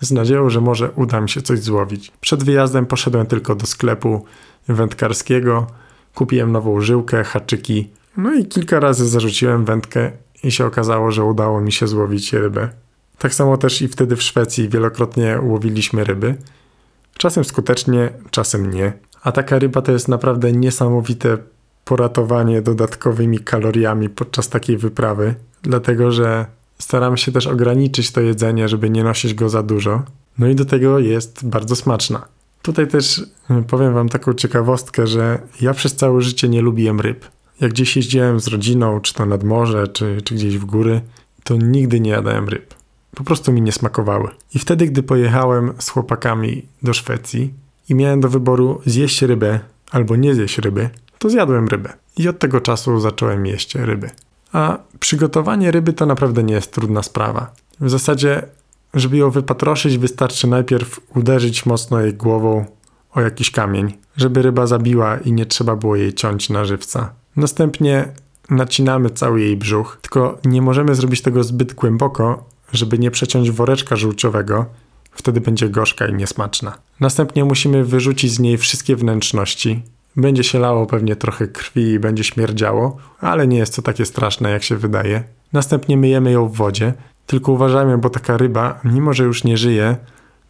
z 0.00 0.10
nadzieją, 0.12 0.50
że 0.50 0.60
może 0.60 0.90
uda 0.90 1.20
mi 1.20 1.28
się 1.28 1.42
coś 1.42 1.58
złowić. 1.60 2.12
Przed 2.20 2.44
wyjazdem 2.44 2.86
poszedłem 2.86 3.26
tylko 3.26 3.54
do 3.54 3.66
sklepu 3.66 4.24
wędkarskiego, 4.68 5.66
kupiłem 6.16 6.52
nową 6.52 6.80
żyłkę, 6.80 7.24
haczyki, 7.24 7.90
no 8.16 8.34
i 8.34 8.46
kilka 8.46 8.80
razy 8.80 9.08
zarzuciłem 9.08 9.64
wędkę 9.64 10.12
i 10.42 10.50
się 10.50 10.66
okazało, 10.66 11.10
że 11.10 11.24
udało 11.24 11.60
mi 11.60 11.72
się 11.72 11.86
złowić 11.86 12.32
rybę. 12.32 12.68
Tak 13.18 13.34
samo 13.34 13.56
też 13.56 13.82
i 13.82 13.88
wtedy 13.88 14.16
w 14.16 14.22
Szwecji 14.22 14.68
wielokrotnie 14.68 15.38
łowiliśmy 15.42 16.04
ryby. 16.04 16.34
Czasem 17.18 17.44
skutecznie, 17.44 18.10
czasem 18.30 18.70
nie. 18.70 18.92
A 19.22 19.32
taka 19.32 19.58
ryba 19.58 19.82
to 19.82 19.92
jest 19.92 20.08
naprawdę 20.08 20.52
niesamowite 20.52 21.38
poratowanie 21.84 22.62
dodatkowymi 22.62 23.38
kaloriami 23.38 24.08
podczas 24.08 24.48
takiej 24.48 24.76
wyprawy, 24.76 25.34
dlatego 25.62 26.12
że 26.12 26.46
staramy 26.78 27.18
się 27.18 27.32
też 27.32 27.46
ograniczyć 27.46 28.12
to 28.12 28.20
jedzenie, 28.20 28.68
żeby 28.68 28.90
nie 28.90 29.04
nosić 29.04 29.34
go 29.34 29.48
za 29.48 29.62
dużo. 29.62 30.02
No 30.38 30.48
i 30.48 30.54
do 30.54 30.64
tego 30.64 30.98
jest 30.98 31.46
bardzo 31.46 31.76
smaczna. 31.76 32.35
Tutaj 32.66 32.88
też 32.88 33.18
y, 33.18 33.26
powiem 33.68 33.94
Wam 33.94 34.08
taką 34.08 34.34
ciekawostkę, 34.34 35.06
że 35.06 35.38
ja 35.60 35.74
przez 35.74 35.96
całe 35.96 36.22
życie 36.22 36.48
nie 36.48 36.62
lubiłem 36.62 37.00
ryb. 37.00 37.24
Jak 37.60 37.70
gdzieś 37.70 37.96
jeździłem 37.96 38.40
z 38.40 38.48
rodziną, 38.48 39.00
czy 39.00 39.14
to 39.14 39.26
nad 39.26 39.44
morze, 39.44 39.88
czy, 39.88 40.22
czy 40.24 40.34
gdzieś 40.34 40.58
w 40.58 40.64
góry, 40.64 41.00
to 41.44 41.56
nigdy 41.56 42.00
nie 42.00 42.10
jadałem 42.10 42.48
ryb 42.48 42.74
po 43.16 43.24
prostu 43.24 43.52
mi 43.52 43.62
nie 43.62 43.72
smakowały. 43.72 44.28
I 44.54 44.58
wtedy, 44.58 44.86
gdy 44.86 45.02
pojechałem 45.02 45.72
z 45.78 45.88
chłopakami 45.88 46.66
do 46.82 46.94
Szwecji 46.94 47.54
i 47.88 47.94
miałem 47.94 48.20
do 48.20 48.28
wyboru 48.28 48.80
zjeść 48.86 49.22
rybę 49.22 49.60
albo 49.90 50.16
nie 50.16 50.34
zjeść 50.34 50.58
ryby, 50.58 50.90
to 51.18 51.30
zjadłem 51.30 51.68
rybę. 51.68 51.92
I 52.16 52.28
od 52.28 52.38
tego 52.38 52.60
czasu 52.60 53.00
zacząłem 53.00 53.46
jeść 53.46 53.74
ryby. 53.74 54.10
A 54.52 54.78
przygotowanie 55.00 55.70
ryby 55.70 55.92
to 55.92 56.06
naprawdę 56.06 56.42
nie 56.42 56.54
jest 56.54 56.72
trudna 56.72 57.02
sprawa. 57.02 57.52
W 57.80 57.90
zasadzie, 57.90 58.42
żeby 58.96 59.16
ją 59.16 59.30
wypatroszyć, 59.30 59.98
wystarczy 59.98 60.46
najpierw 60.46 61.00
uderzyć 61.14 61.66
mocno 61.66 62.00
jej 62.00 62.14
głową 62.14 62.64
o 63.12 63.20
jakiś 63.20 63.50
kamień, 63.50 63.92
żeby 64.16 64.42
ryba 64.42 64.66
zabiła 64.66 65.18
i 65.18 65.32
nie 65.32 65.46
trzeba 65.46 65.76
było 65.76 65.96
jej 65.96 66.14
ciąć 66.14 66.50
na 66.50 66.64
żywca. 66.64 67.12
Następnie 67.36 68.08
nacinamy 68.50 69.10
cały 69.10 69.40
jej 69.40 69.56
brzuch, 69.56 69.98
tylko 70.02 70.38
nie 70.44 70.62
możemy 70.62 70.94
zrobić 70.94 71.22
tego 71.22 71.44
zbyt 71.44 71.74
głęboko, 71.74 72.44
żeby 72.72 72.98
nie 72.98 73.10
przeciąć 73.10 73.50
woreczka 73.50 73.96
żółciowego, 73.96 74.66
wtedy 75.10 75.40
będzie 75.40 75.68
gorzka 75.68 76.06
i 76.06 76.14
niesmaczna. 76.14 76.78
Następnie 77.00 77.44
musimy 77.44 77.84
wyrzucić 77.84 78.32
z 78.32 78.38
niej 78.38 78.58
wszystkie 78.58 78.96
wnętrzności. 78.96 79.82
Będzie 80.16 80.44
się 80.44 80.58
lało 80.58 80.86
pewnie 80.86 81.16
trochę 81.16 81.48
krwi 81.48 81.82
i 81.82 81.98
będzie 81.98 82.24
śmierdziało, 82.24 82.96
ale 83.20 83.46
nie 83.46 83.58
jest 83.58 83.76
to 83.76 83.82
takie 83.82 84.06
straszne 84.06 84.50
jak 84.50 84.62
się 84.62 84.76
wydaje. 84.76 85.24
Następnie 85.52 85.96
myjemy 85.96 86.32
ją 86.32 86.48
w 86.48 86.56
wodzie, 86.56 86.94
tylko 87.26 87.52
uważajmy, 87.52 87.98
bo 87.98 88.10
taka 88.10 88.36
ryba, 88.36 88.80
mimo 88.84 89.12
że 89.12 89.24
już 89.24 89.44
nie 89.44 89.56
żyje, 89.56 89.96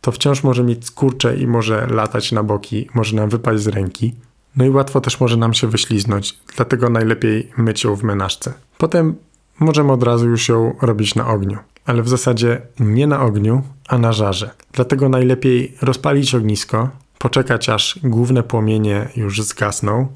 to 0.01 0.13
wciąż 0.13 0.45
może 0.45 0.65
mieć 0.65 0.87
skurcze 0.87 1.37
i 1.37 1.47
może 1.47 1.87
latać 1.87 2.33
na 2.33 2.43
boki, 2.43 2.89
może 2.95 3.17
nam 3.17 3.29
wypaść 3.29 3.63
z 3.63 3.69
ręki. 3.69 4.15
No 4.57 4.65
i 4.65 4.71
łatwo 4.71 5.01
też 5.01 5.21
może 5.21 5.37
nam 5.37 5.55
się 5.55 5.67
wyśliznąć, 5.67 6.39
dlatego 6.57 6.91
najlepiej 6.91 7.53
myć 7.57 7.85
ją 7.85 7.97
w 7.97 8.03
menażce. 8.03 8.55
Potem 8.79 9.15
możemy 9.61 9.93
od 9.93 10.03
razu 10.03 10.29
już 10.29 10.49
ją 10.49 10.75
robić 10.83 11.15
na 11.15 11.29
ogniu 11.29 11.59
ale 11.87 12.03
w 12.03 12.09
zasadzie 12.09 12.63
nie 12.81 13.07
na 13.07 13.23
ogniu, 13.23 13.63
a 13.89 13.99
na 13.99 14.13
żarze. 14.13 14.51
Dlatego 14.73 15.09
najlepiej 15.09 15.77
rozpalić 15.83 16.35
ognisko, 16.35 16.89
poczekać 17.19 17.69
aż 17.69 17.99
główne 18.03 18.43
płomienie 18.43 19.09
już 19.17 19.43
zgasną, 19.43 20.07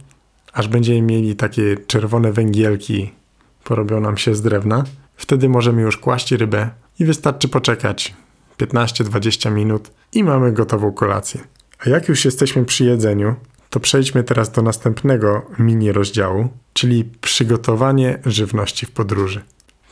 aż 0.53 0.69
będziemy 0.69 1.03
mieli 1.03 1.37
takie 1.37 1.77
czerwone 1.87 2.33
węgielki, 2.33 3.11
porobią 3.65 4.01
nam 4.01 4.17
się 4.17 4.35
z 4.35 4.43
drewna. 4.43 4.85
Wtedy 5.21 5.49
możemy 5.49 5.83
już 5.83 5.97
kłaść 5.97 6.33
rybę 6.33 6.71
i 6.99 7.05
wystarczy 7.05 7.49
poczekać 7.49 8.15
15-20 8.59 9.53
minut 9.53 9.91
i 10.13 10.25
mamy 10.25 10.53
gotową 10.53 10.93
kolację. 10.93 11.41
A 11.87 11.89
jak 11.89 12.09
już 12.09 12.25
jesteśmy 12.25 12.65
przy 12.65 12.85
jedzeniu, 12.85 13.35
to 13.71 13.81
przejdźmy 13.81 14.25
teraz 14.25 14.53
do 14.53 14.63
następnego 14.63 15.43
mini 15.59 15.93
rozdziału, 15.93 16.49
czyli 16.73 17.05
przygotowanie 17.21 18.19
żywności 18.27 18.87
w 18.87 18.91
podróży. 18.91 19.43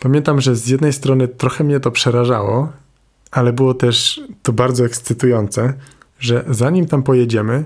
Pamiętam, 0.00 0.40
że 0.40 0.56
z 0.56 0.68
jednej 0.68 0.92
strony 0.92 1.28
trochę 1.28 1.64
mnie 1.64 1.80
to 1.80 1.90
przerażało, 1.90 2.72
ale 3.30 3.52
było 3.52 3.74
też 3.74 4.20
to 4.42 4.52
bardzo 4.52 4.84
ekscytujące, 4.84 5.74
że 6.20 6.44
zanim 6.48 6.86
tam 6.86 7.02
pojedziemy, 7.02 7.64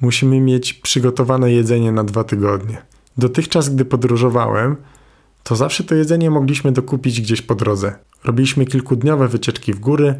musimy 0.00 0.40
mieć 0.40 0.74
przygotowane 0.74 1.52
jedzenie 1.52 1.92
na 1.92 2.04
dwa 2.04 2.24
tygodnie. 2.24 2.82
Dotychczas, 3.18 3.74
gdy 3.74 3.84
podróżowałem, 3.84 4.76
to 5.44 5.56
zawsze 5.56 5.84
to 5.84 5.94
jedzenie 5.94 6.30
mogliśmy 6.30 6.72
dokupić 6.72 7.20
gdzieś 7.20 7.42
po 7.42 7.54
drodze. 7.54 7.94
Robiliśmy 8.24 8.66
kilkudniowe 8.66 9.28
wycieczki 9.28 9.72
w 9.72 9.80
góry, 9.80 10.14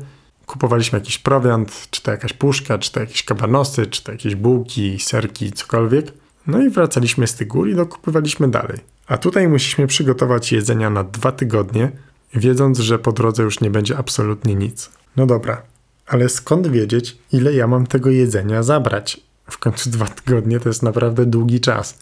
kupowaliśmy 0.46 0.98
jakiś 0.98 1.18
prowiant, 1.18 1.88
czy 1.90 2.02
to 2.02 2.10
jakaś 2.10 2.32
puszka, 2.32 2.78
czy 2.78 2.92
to 2.92 3.00
jakieś 3.00 3.22
kabanosy, 3.22 3.86
czy 3.86 4.04
to 4.04 4.12
jakieś 4.12 4.34
bułki, 4.34 5.00
serki, 5.00 5.52
cokolwiek. 5.52 6.12
No 6.46 6.62
i 6.62 6.70
wracaliśmy 6.70 7.26
z 7.26 7.34
tych 7.34 7.48
gór 7.48 7.68
i 7.68 7.74
dokupywaliśmy 7.74 8.48
dalej. 8.48 8.78
A 9.06 9.18
tutaj 9.18 9.48
musieliśmy 9.48 9.86
przygotować 9.86 10.52
jedzenia 10.52 10.90
na 10.90 11.04
dwa 11.04 11.32
tygodnie, 11.32 11.92
wiedząc, 12.34 12.78
że 12.78 12.98
po 12.98 13.12
drodze 13.12 13.42
już 13.42 13.60
nie 13.60 13.70
będzie 13.70 13.98
absolutnie 13.98 14.54
nic. 14.54 14.90
No 15.16 15.26
dobra, 15.26 15.62
ale 16.06 16.28
skąd 16.28 16.68
wiedzieć, 16.68 17.18
ile 17.32 17.54
ja 17.54 17.66
mam 17.66 17.86
tego 17.86 18.10
jedzenia 18.10 18.62
zabrać? 18.62 19.20
W 19.50 19.58
końcu 19.58 19.90
dwa 19.90 20.06
tygodnie 20.06 20.60
to 20.60 20.68
jest 20.68 20.82
naprawdę 20.82 21.26
długi 21.26 21.60
czas. 21.60 21.98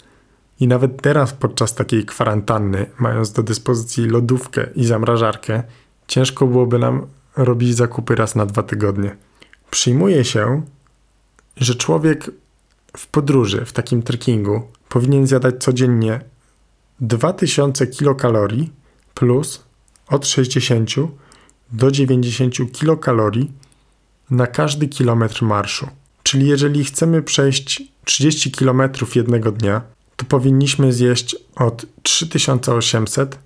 I 0.60 0.68
nawet 0.68 1.02
teraz, 1.02 1.32
podczas 1.32 1.74
takiej 1.74 2.04
kwarantanny, 2.04 2.86
mając 2.98 3.32
do 3.32 3.42
dyspozycji 3.42 4.04
lodówkę 4.04 4.66
i 4.74 4.84
zamrażarkę, 4.84 5.62
ciężko 6.06 6.46
byłoby 6.46 6.78
nam 6.78 7.06
robić 7.36 7.76
zakupy 7.76 8.14
raz 8.14 8.34
na 8.34 8.46
dwa 8.46 8.62
tygodnie. 8.62 9.16
Przyjmuje 9.70 10.24
się, 10.24 10.62
że 11.56 11.74
człowiek 11.74 12.30
w 12.96 13.06
podróży, 13.06 13.64
w 13.64 13.72
takim 13.72 14.02
trekkingu, 14.02 14.62
powinien 14.88 15.26
zjadać 15.26 15.54
codziennie 15.64 16.20
2000 17.00 17.86
kilokalorii 17.86 18.72
plus 19.14 19.64
od 20.08 20.26
60 20.26 20.90
do 21.72 21.90
90 21.90 22.72
kilokalorii 22.72 23.52
na 24.30 24.46
każdy 24.46 24.88
kilometr 24.88 25.42
marszu. 25.42 25.88
Czyli 26.22 26.48
jeżeli 26.48 26.84
chcemy 26.84 27.22
przejść 27.22 27.82
30 28.04 28.50
kilometrów 28.52 29.16
jednego 29.16 29.52
dnia, 29.52 29.82
to 30.18 30.24
powinniśmy 30.24 30.92
zjeść 30.92 31.36
od 31.56 31.86
3800 32.02 33.38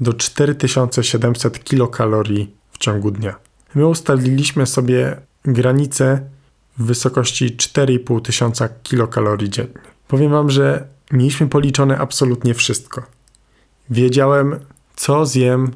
do 0.00 0.12
4700 0.12 1.64
kilokalorii 1.64 2.54
w 2.72 2.78
ciągu 2.78 3.10
dnia. 3.10 3.34
My 3.74 3.86
ustaliliśmy 3.86 4.66
sobie 4.66 5.16
granicę 5.44 6.20
w 6.78 6.84
wysokości 6.84 7.56
4,5 7.56 8.22
tysiąca 8.22 8.68
kilokalorii 8.68 9.50
dziennie. 9.50 9.80
Powiem 10.08 10.32
Wam, 10.32 10.50
że 10.50 10.86
mieliśmy 11.12 11.48
policzone 11.48 11.98
absolutnie 11.98 12.54
wszystko. 12.54 13.02
Wiedziałem, 13.90 14.58
co 14.96 15.26
zjem 15.26 15.70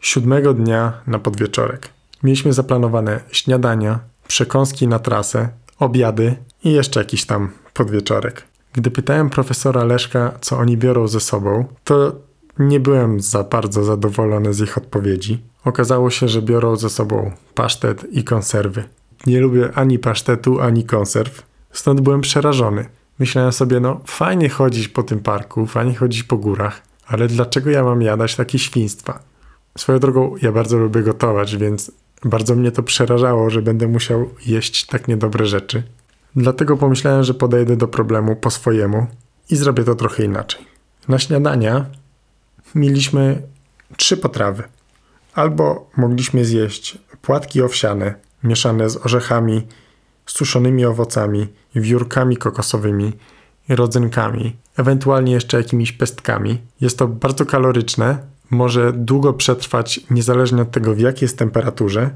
siódmego 0.00 0.54
dnia 0.54 0.92
na 1.06 1.18
podwieczorek. 1.18 1.88
Mieliśmy 2.22 2.52
zaplanowane 2.52 3.20
śniadania, 3.32 4.00
przekąski 4.28 4.88
na 4.88 4.98
trasę, 4.98 5.48
obiady 5.78 6.36
i 6.64 6.72
jeszcze 6.72 7.00
jakiś 7.00 7.24
tam 7.26 7.50
podwieczorek. 7.74 8.49
Gdy 8.72 8.90
pytałem 8.90 9.30
profesora 9.30 9.84
Leszka, 9.84 10.32
co 10.40 10.58
oni 10.58 10.76
biorą 10.76 11.08
ze 11.08 11.20
sobą, 11.20 11.64
to 11.84 12.12
nie 12.58 12.80
byłem 12.80 13.20
za 13.20 13.44
bardzo 13.44 13.84
zadowolony 13.84 14.54
z 14.54 14.60
ich 14.60 14.78
odpowiedzi. 14.78 15.42
Okazało 15.64 16.10
się, 16.10 16.28
że 16.28 16.42
biorą 16.42 16.76
ze 16.76 16.90
sobą 16.90 17.32
pasztet 17.54 18.06
i 18.12 18.24
konserwy. 18.24 18.84
Nie 19.26 19.40
lubię 19.40 19.70
ani 19.74 19.98
pasztetu, 19.98 20.60
ani 20.60 20.84
konserw, 20.84 21.42
stąd 21.72 22.00
byłem 22.00 22.20
przerażony. 22.20 22.86
Myślałem 23.18 23.52
sobie, 23.52 23.80
no 23.80 24.00
fajnie 24.06 24.48
chodzić 24.48 24.88
po 24.88 25.02
tym 25.02 25.20
parku, 25.20 25.66
fajnie 25.66 25.94
chodzić 25.94 26.22
po 26.22 26.36
górach, 26.36 26.82
ale 27.06 27.28
dlaczego 27.28 27.70
ja 27.70 27.84
mam 27.84 28.02
jadać 28.02 28.36
takie 28.36 28.58
świństwa? 28.58 29.22
Swoją 29.78 29.98
drogą, 29.98 30.34
ja 30.42 30.52
bardzo 30.52 30.78
lubię 30.78 31.02
gotować, 31.02 31.56
więc 31.56 31.92
bardzo 32.24 32.54
mnie 32.54 32.72
to 32.72 32.82
przerażało, 32.82 33.50
że 33.50 33.62
będę 33.62 33.88
musiał 33.88 34.28
jeść 34.46 34.86
tak 34.86 35.08
niedobre 35.08 35.46
rzeczy. 35.46 35.82
Dlatego 36.36 36.76
pomyślałem, 36.76 37.24
że 37.24 37.34
podejdę 37.34 37.76
do 37.76 37.88
problemu 37.88 38.36
po 38.36 38.50
swojemu 38.50 39.06
i 39.50 39.56
zrobię 39.56 39.84
to 39.84 39.94
trochę 39.94 40.24
inaczej. 40.24 40.66
Na 41.08 41.18
śniadania 41.18 41.86
mieliśmy 42.74 43.42
trzy 43.96 44.16
potrawy. 44.16 44.62
Albo 45.34 45.90
mogliśmy 45.96 46.44
zjeść 46.44 46.98
płatki 47.22 47.62
owsiane, 47.62 48.14
mieszane 48.44 48.90
z 48.90 49.06
orzechami, 49.06 49.66
suszonymi 50.26 50.84
owocami, 50.84 51.48
wiórkami 51.74 52.36
kokosowymi, 52.36 53.12
rodzynkami, 53.68 54.56
ewentualnie 54.76 55.32
jeszcze 55.32 55.56
jakimiś 55.56 55.92
pestkami. 55.92 56.58
Jest 56.80 56.98
to 56.98 57.08
bardzo 57.08 57.46
kaloryczne, 57.46 58.18
może 58.50 58.92
długo 58.92 59.32
przetrwać 59.32 60.00
niezależnie 60.10 60.62
od 60.62 60.70
tego 60.70 60.94
w 60.94 60.98
jakiej 60.98 61.22
jest 61.22 61.38
temperaturze 61.38 62.10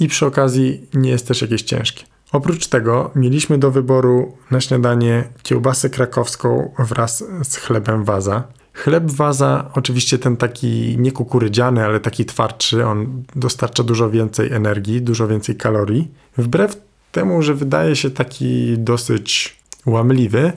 i 0.00 0.08
przy 0.08 0.26
okazji 0.26 0.86
nie 0.94 1.10
jest 1.10 1.28
też 1.28 1.42
jakieś 1.42 1.62
ciężkie. 1.62 2.04
Oprócz 2.32 2.66
tego 2.66 3.10
mieliśmy 3.14 3.58
do 3.58 3.70
wyboru 3.70 4.36
na 4.50 4.60
śniadanie 4.60 5.24
kiełbasę 5.42 5.90
krakowską 5.90 6.72
wraz 6.78 7.24
z 7.42 7.56
chlebem 7.56 8.04
waza. 8.04 8.44
Chleb 8.72 9.10
waza, 9.10 9.70
oczywiście 9.74 10.18
ten 10.18 10.36
taki 10.36 10.96
nie 10.98 11.12
kukurydziany, 11.12 11.84
ale 11.84 12.00
taki 12.00 12.24
twardszy, 12.24 12.86
on 12.86 13.24
dostarcza 13.36 13.82
dużo 13.82 14.10
więcej 14.10 14.52
energii, 14.52 15.02
dużo 15.02 15.28
więcej 15.28 15.56
kalorii. 15.56 16.08
Wbrew 16.38 16.76
temu, 17.12 17.42
że 17.42 17.54
wydaje 17.54 17.96
się 17.96 18.10
taki 18.10 18.78
dosyć 18.78 19.56
łamliwy, 19.86 20.52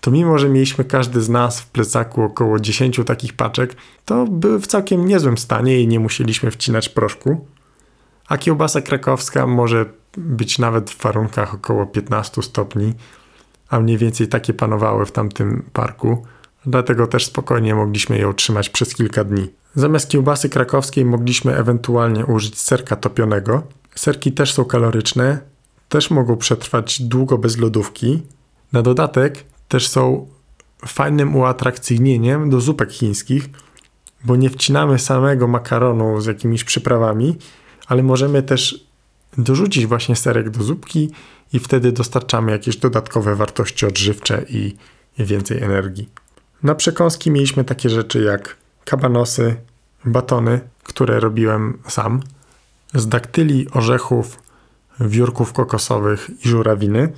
to 0.00 0.10
mimo, 0.10 0.38
że 0.38 0.48
mieliśmy 0.48 0.84
każdy 0.84 1.20
z 1.20 1.28
nas 1.28 1.60
w 1.60 1.66
plecaku 1.66 2.22
około 2.22 2.60
10 2.60 3.00
takich 3.06 3.32
paczek, 3.32 3.76
to 4.04 4.26
były 4.26 4.60
w 4.60 4.66
całkiem 4.66 5.06
niezłym 5.06 5.38
stanie 5.38 5.80
i 5.80 5.88
nie 5.88 6.00
musieliśmy 6.00 6.50
wcinać 6.50 6.88
proszku. 6.88 7.46
A 8.28 8.38
kiełbasa 8.38 8.80
krakowska 8.80 9.46
może 9.46 9.86
być 10.16 10.58
nawet 10.58 10.90
w 10.90 11.02
warunkach 11.02 11.54
około 11.54 11.86
15 11.86 12.42
stopni, 12.42 12.94
a 13.68 13.80
mniej 13.80 13.98
więcej 13.98 14.28
takie 14.28 14.54
panowały 14.54 15.06
w 15.06 15.12
tamtym 15.12 15.62
parku, 15.72 16.26
dlatego 16.66 17.06
też 17.06 17.26
spokojnie 17.26 17.74
mogliśmy 17.74 18.18
je 18.18 18.28
utrzymać 18.28 18.70
przez 18.70 18.94
kilka 18.94 19.24
dni. 19.24 19.50
Zamiast 19.74 20.08
kiełbasy 20.08 20.48
krakowskiej 20.48 21.04
mogliśmy 21.04 21.56
ewentualnie 21.56 22.26
użyć 22.26 22.60
serka 22.60 22.96
topionego. 22.96 23.62
Serki 23.94 24.32
też 24.32 24.52
są 24.52 24.64
kaloryczne, 24.64 25.38
też 25.88 26.10
mogą 26.10 26.36
przetrwać 26.36 27.02
długo 27.02 27.38
bez 27.38 27.58
lodówki. 27.58 28.22
Na 28.72 28.82
dodatek 28.82 29.44
też 29.68 29.88
są 29.88 30.26
fajnym 30.86 31.36
uatrakcyjnieniem 31.36 32.50
do 32.50 32.60
zupek 32.60 32.92
chińskich, 32.92 33.50
bo 34.24 34.36
nie 34.36 34.50
wcinamy 34.50 34.98
samego 34.98 35.48
makaronu 35.48 36.20
z 36.20 36.26
jakimiś 36.26 36.64
przyprawami, 36.64 37.36
ale 37.86 38.02
możemy 38.02 38.42
też 38.42 38.89
dorzucić 39.38 39.86
właśnie 39.86 40.16
serek 40.16 40.50
do 40.50 40.64
zupki 40.64 41.10
i 41.52 41.58
wtedy 41.58 41.92
dostarczamy 41.92 42.52
jakieś 42.52 42.76
dodatkowe 42.76 43.34
wartości 43.34 43.86
odżywcze 43.86 44.44
i 44.48 44.76
więcej 45.18 45.62
energii. 45.62 46.08
Na 46.62 46.74
przekąski 46.74 47.30
mieliśmy 47.30 47.64
takie 47.64 47.90
rzeczy 47.90 48.22
jak 48.22 48.56
kabanosy, 48.84 49.56
batony, 50.04 50.60
które 50.82 51.20
robiłem 51.20 51.78
sam, 51.88 52.20
z 52.94 53.08
daktyli, 53.08 53.66
orzechów, 53.70 54.38
wiórków 55.00 55.52
kokosowych 55.52 56.30
i 56.44 56.48
żurawiny, 56.48 57.12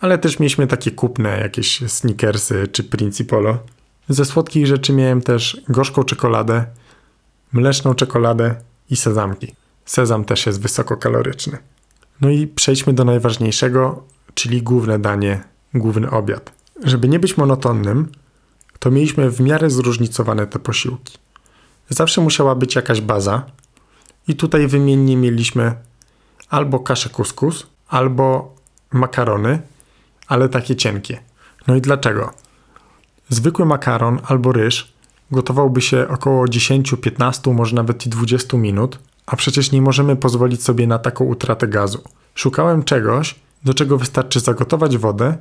ale 0.00 0.18
też 0.18 0.40
mieliśmy 0.40 0.66
takie 0.66 0.90
kupne 0.90 1.38
jakieś 1.40 1.90
sneakersy 1.90 2.68
czy 2.68 2.84
principolo. 2.84 3.58
Ze 4.08 4.24
słodkich 4.24 4.66
rzeczy 4.66 4.92
miałem 4.92 5.22
też 5.22 5.60
gorzką 5.68 6.04
czekoladę, 6.04 6.66
mleczną 7.52 7.94
czekoladę 7.94 8.54
i 8.90 8.96
sezamki. 8.96 9.54
Sezam 9.84 10.24
też 10.24 10.46
jest 10.46 10.60
wysokokaloryczny. 10.60 11.58
No 12.20 12.30
i 12.30 12.46
przejdźmy 12.46 12.92
do 12.92 13.04
najważniejszego, 13.04 14.04
czyli 14.34 14.62
główne 14.62 14.98
danie, 14.98 15.44
główny 15.74 16.10
obiad. 16.10 16.52
Żeby 16.82 17.08
nie 17.08 17.18
być 17.18 17.36
monotonnym, 17.36 18.12
to 18.78 18.90
mieliśmy 18.90 19.30
w 19.30 19.40
miarę 19.40 19.70
zróżnicowane 19.70 20.46
te 20.46 20.58
posiłki. 20.58 21.18
Zawsze 21.88 22.20
musiała 22.20 22.54
być 22.54 22.74
jakaś 22.74 23.00
baza, 23.00 23.46
i 24.28 24.36
tutaj 24.36 24.66
wymiennie 24.66 25.16
mieliśmy 25.16 25.74
albo 26.48 26.78
kaszę 26.80 27.08
kuskus, 27.08 27.66
albo 27.88 28.54
makarony, 28.92 29.62
ale 30.28 30.48
takie 30.48 30.76
cienkie. 30.76 31.20
No 31.66 31.76
i 31.76 31.80
dlaczego? 31.80 32.32
Zwykły 33.28 33.66
makaron 33.66 34.20
albo 34.26 34.52
ryż 34.52 34.94
gotowałby 35.30 35.80
się 35.80 36.08
około 36.08 36.48
10, 36.48 36.94
15, 37.02 37.50
może 37.50 37.76
nawet 37.76 38.06
i 38.06 38.08
20 38.08 38.56
minut, 38.56 38.98
a 39.26 39.36
przecież 39.36 39.72
nie 39.72 39.82
możemy 39.82 40.16
pozwolić 40.16 40.62
sobie 40.62 40.86
na 40.86 40.98
taką 40.98 41.24
utratę 41.24 41.68
gazu. 41.68 42.02
Szukałem 42.34 42.82
czegoś, 42.82 43.34
do 43.64 43.74
czego 43.74 43.98
wystarczy 43.98 44.40
zagotować 44.40 44.98
wodę, 44.98 45.36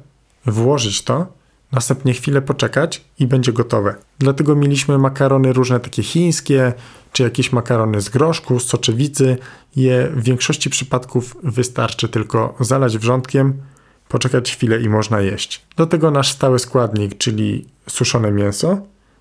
włożyć 0.45 1.03
to, 1.03 1.27
następnie 1.71 2.13
chwilę 2.13 2.41
poczekać 2.41 3.01
i 3.19 3.27
będzie 3.27 3.53
gotowe. 3.53 3.95
Dlatego 4.19 4.55
mieliśmy 4.55 4.97
makarony 4.97 5.53
różne 5.53 5.79
takie 5.79 6.03
chińskie, 6.03 6.73
czy 7.11 7.23
jakieś 7.23 7.51
makarony 7.51 8.01
z 8.01 8.09
groszku, 8.09 8.59
z 8.59 8.67
soczewicy. 8.67 9.37
Je 9.75 10.09
w 10.15 10.23
większości 10.23 10.69
przypadków 10.69 11.37
wystarczy 11.43 12.09
tylko 12.09 12.55
zalać 12.59 12.97
wrzątkiem, 12.97 13.53
poczekać 14.07 14.51
chwilę 14.51 14.81
i 14.81 14.89
można 14.89 15.21
jeść. 15.21 15.65
Do 15.77 15.85
tego 15.85 16.11
nasz 16.11 16.31
stały 16.31 16.59
składnik, 16.59 17.17
czyli 17.17 17.65
suszone 17.89 18.31
mięso, 18.31 18.77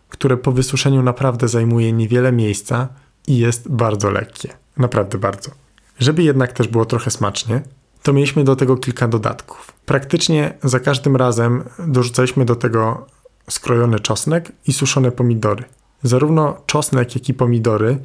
które 0.09 0.37
po 0.37 0.53
wysuszeniu 0.53 1.03
naprawdę 1.03 1.49
zajmuje 1.49 1.93
niewiele 1.93 2.33
miejsca 2.33 2.89
i 3.27 3.39
jest 3.39 3.69
bardzo 3.69 4.11
lekkie. 4.11 4.49
Naprawdę 4.77 5.19
bardzo. 5.19 5.51
Żeby 5.99 6.23
jednak 6.23 6.53
też 6.53 6.69
było 6.69 6.85
trochę 6.85 7.11
smacznie, 7.11 7.63
to 8.03 8.13
mieliśmy 8.13 8.45
do 8.45 8.57
tego 8.57 8.77
kilka 8.77 9.09
dodatków. 9.09 9.73
Praktycznie 9.87 10.55
za 10.63 10.81
każdym 10.81 11.17
razem 11.17 11.65
dorzucaliśmy 11.87 12.45
do 12.45 12.57
tego 12.57 13.07
skrojony 13.51 14.01
czosnek 14.01 14.53
i 14.67 14.73
suszone 14.73 15.13
pomidory. 15.13 15.65
Zarówno 16.03 16.63
czosnek, 16.67 17.15
jak 17.15 17.29
i 17.29 17.35
pomidory 17.35 17.99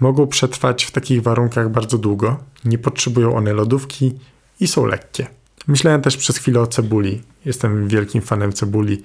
mogą 0.00 0.26
przetrwać 0.26 0.84
w 0.84 0.90
takich 0.90 1.22
warunkach 1.22 1.70
bardzo 1.70 1.98
długo, 1.98 2.36
nie 2.64 2.78
potrzebują 2.78 3.36
one 3.36 3.52
lodówki 3.52 4.18
i 4.60 4.66
są 4.66 4.86
lekkie. 4.86 5.26
Myślałem 5.66 6.02
też 6.02 6.16
przez 6.16 6.38
chwilę 6.38 6.60
o 6.60 6.66
cebuli. 6.66 7.22
Jestem 7.44 7.88
wielkim 7.88 8.22
fanem 8.22 8.52
cebuli, 8.52 9.02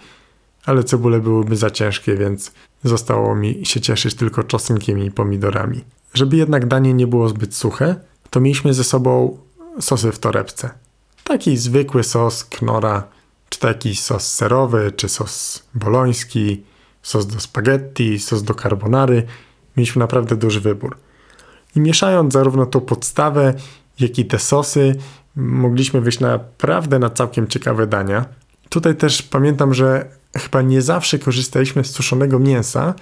ale 0.65 0.83
cebule 0.83 1.19
byłyby 1.19 1.55
za 1.55 1.69
ciężkie, 1.69 2.15
więc 2.15 2.51
zostało 2.83 3.35
mi 3.35 3.65
się 3.65 3.81
cieszyć 3.81 4.15
tylko 4.15 4.43
czosnkiem 4.43 4.99
i 4.99 5.11
pomidorami. 5.11 5.83
Żeby 6.13 6.37
jednak 6.37 6.67
danie 6.67 6.93
nie 6.93 7.07
było 7.07 7.29
zbyt 7.29 7.55
suche, 7.55 7.95
to 8.29 8.39
mieliśmy 8.39 8.73
ze 8.73 8.83
sobą 8.83 9.37
sosy 9.79 10.11
w 10.11 10.19
torebce. 10.19 10.69
Taki 11.23 11.57
zwykły 11.57 12.03
sos 12.03 12.43
knora, 12.43 13.07
czy 13.49 13.59
taki 13.59 13.95
sos 13.95 14.33
serowy, 14.33 14.91
czy 14.91 15.09
sos 15.09 15.63
boloński, 15.73 16.63
sos 17.01 17.27
do 17.27 17.39
spaghetti, 17.39 18.19
sos 18.19 18.43
do 18.43 18.53
carbonary. 18.53 19.23
Mieliśmy 19.77 19.99
naprawdę 19.99 20.35
duży 20.35 20.61
wybór. 20.61 20.97
I 21.75 21.79
mieszając 21.79 22.33
zarówno 22.33 22.65
tą 22.65 22.81
podstawę, 22.81 23.53
jak 23.99 24.19
i 24.19 24.25
te 24.25 24.39
sosy, 24.39 24.95
mogliśmy 25.35 26.01
wyjść 26.01 26.19
naprawdę 26.19 26.99
na 26.99 27.09
całkiem 27.09 27.47
ciekawe 27.47 27.87
dania. 27.87 28.25
Tutaj 28.69 28.95
też 28.95 29.21
pamiętam, 29.21 29.73
że 29.73 30.05
chyba 30.37 30.61
nie 30.61 30.81
zawsze 30.81 31.19
korzystaliśmy 31.19 31.83
z 31.83 31.91
suszonego 31.91 32.39
mięsa, 32.39 32.93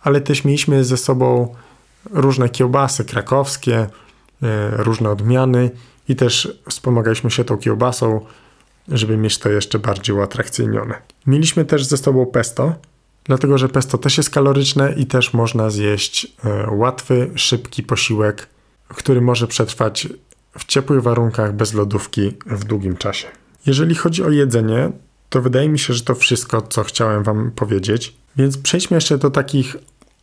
ale 0.00 0.20
też 0.20 0.44
mieliśmy 0.44 0.84
ze 0.84 0.96
sobą 0.96 1.54
różne 2.10 2.48
kiełbasy 2.48 3.04
krakowskie, 3.04 3.78
e, 3.78 3.86
różne 4.70 5.10
odmiany 5.10 5.70
i 6.08 6.16
też 6.16 6.58
wspomagaliśmy 6.68 7.30
się 7.30 7.44
tą 7.44 7.58
kiełbasą, 7.58 8.20
żeby 8.88 9.16
mieć 9.16 9.38
to 9.38 9.50
jeszcze 9.50 9.78
bardziej 9.78 10.16
uatrakcyjnione. 10.16 10.94
Mieliśmy 11.26 11.64
też 11.64 11.84
ze 11.84 11.96
sobą 11.96 12.26
pesto, 12.26 12.74
dlatego 13.24 13.58
że 13.58 13.68
pesto 13.68 13.98
też 13.98 14.16
jest 14.16 14.30
kaloryczne 14.30 14.94
i 14.96 15.06
też 15.06 15.34
można 15.34 15.70
zjeść 15.70 16.36
e, 16.44 16.70
łatwy, 16.70 17.30
szybki 17.34 17.82
posiłek, 17.82 18.46
który 18.88 19.20
może 19.20 19.46
przetrwać 19.46 20.08
w 20.58 20.64
ciepłych 20.64 21.02
warunkach 21.02 21.54
bez 21.54 21.74
lodówki 21.74 22.32
w 22.46 22.64
długim 22.64 22.96
czasie. 22.96 23.41
Jeżeli 23.66 23.94
chodzi 23.94 24.24
o 24.24 24.30
jedzenie, 24.30 24.92
to 25.28 25.42
wydaje 25.42 25.68
mi 25.68 25.78
się, 25.78 25.94
że 25.94 26.04
to 26.04 26.14
wszystko, 26.14 26.62
co 26.62 26.84
chciałem 26.84 27.22
Wam 27.22 27.50
powiedzieć. 27.50 28.16
Więc 28.36 28.58
przejdźmy 28.58 28.94
jeszcze 28.94 29.18
do 29.18 29.30
takich 29.30 29.76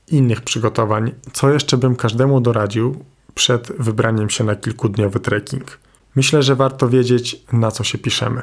innych 0.08 0.41
przygotowań, 0.41 1.12
co 1.34 1.54
jeszcze 1.54 1.78
bym 1.78 1.95
każdemu 1.95 2.41
doradził 2.41 3.06
przed 3.36 3.71
wybraniem 3.80 4.30
się 4.30 4.43
na 4.43 4.56
kilkudniowy 4.56 5.19
trekking. 5.19 5.80
Myślę, 6.15 6.43
że 6.43 6.56
warto 6.56 6.89
wiedzieć, 6.89 7.43
na 7.52 7.71
co 7.71 7.84
się 7.84 7.97
piszemy. 7.97 8.41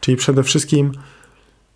Czyli 0.00 0.16
przede 0.16 0.42
wszystkim 0.42 0.92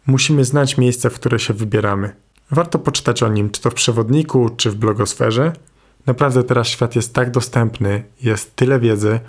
musimy 0.06 0.44
znać 0.44 0.78
miejsce, 0.78 1.10
w 1.10 1.14
które 1.14 1.38
się 1.38 1.54
wybieramy. 1.54 2.16
Warto 2.50 2.78
poczytać 2.78 3.22
o 3.22 3.28
nim, 3.28 3.50
czy 3.50 3.60
to 3.60 3.70
w 3.70 3.74
przewodniku, 3.74 4.50
czy 4.56 4.70
w 4.70 4.74
blogosferze. 4.74 5.52
Naprawdę 6.06 6.42
teraz 6.42 6.68
świat 6.68 6.96
jest 6.96 7.14
tak 7.14 7.30
dostępny, 7.30 8.04
jest 8.22 8.56
tyle 8.56 8.80
wiedzy. 8.80 9.20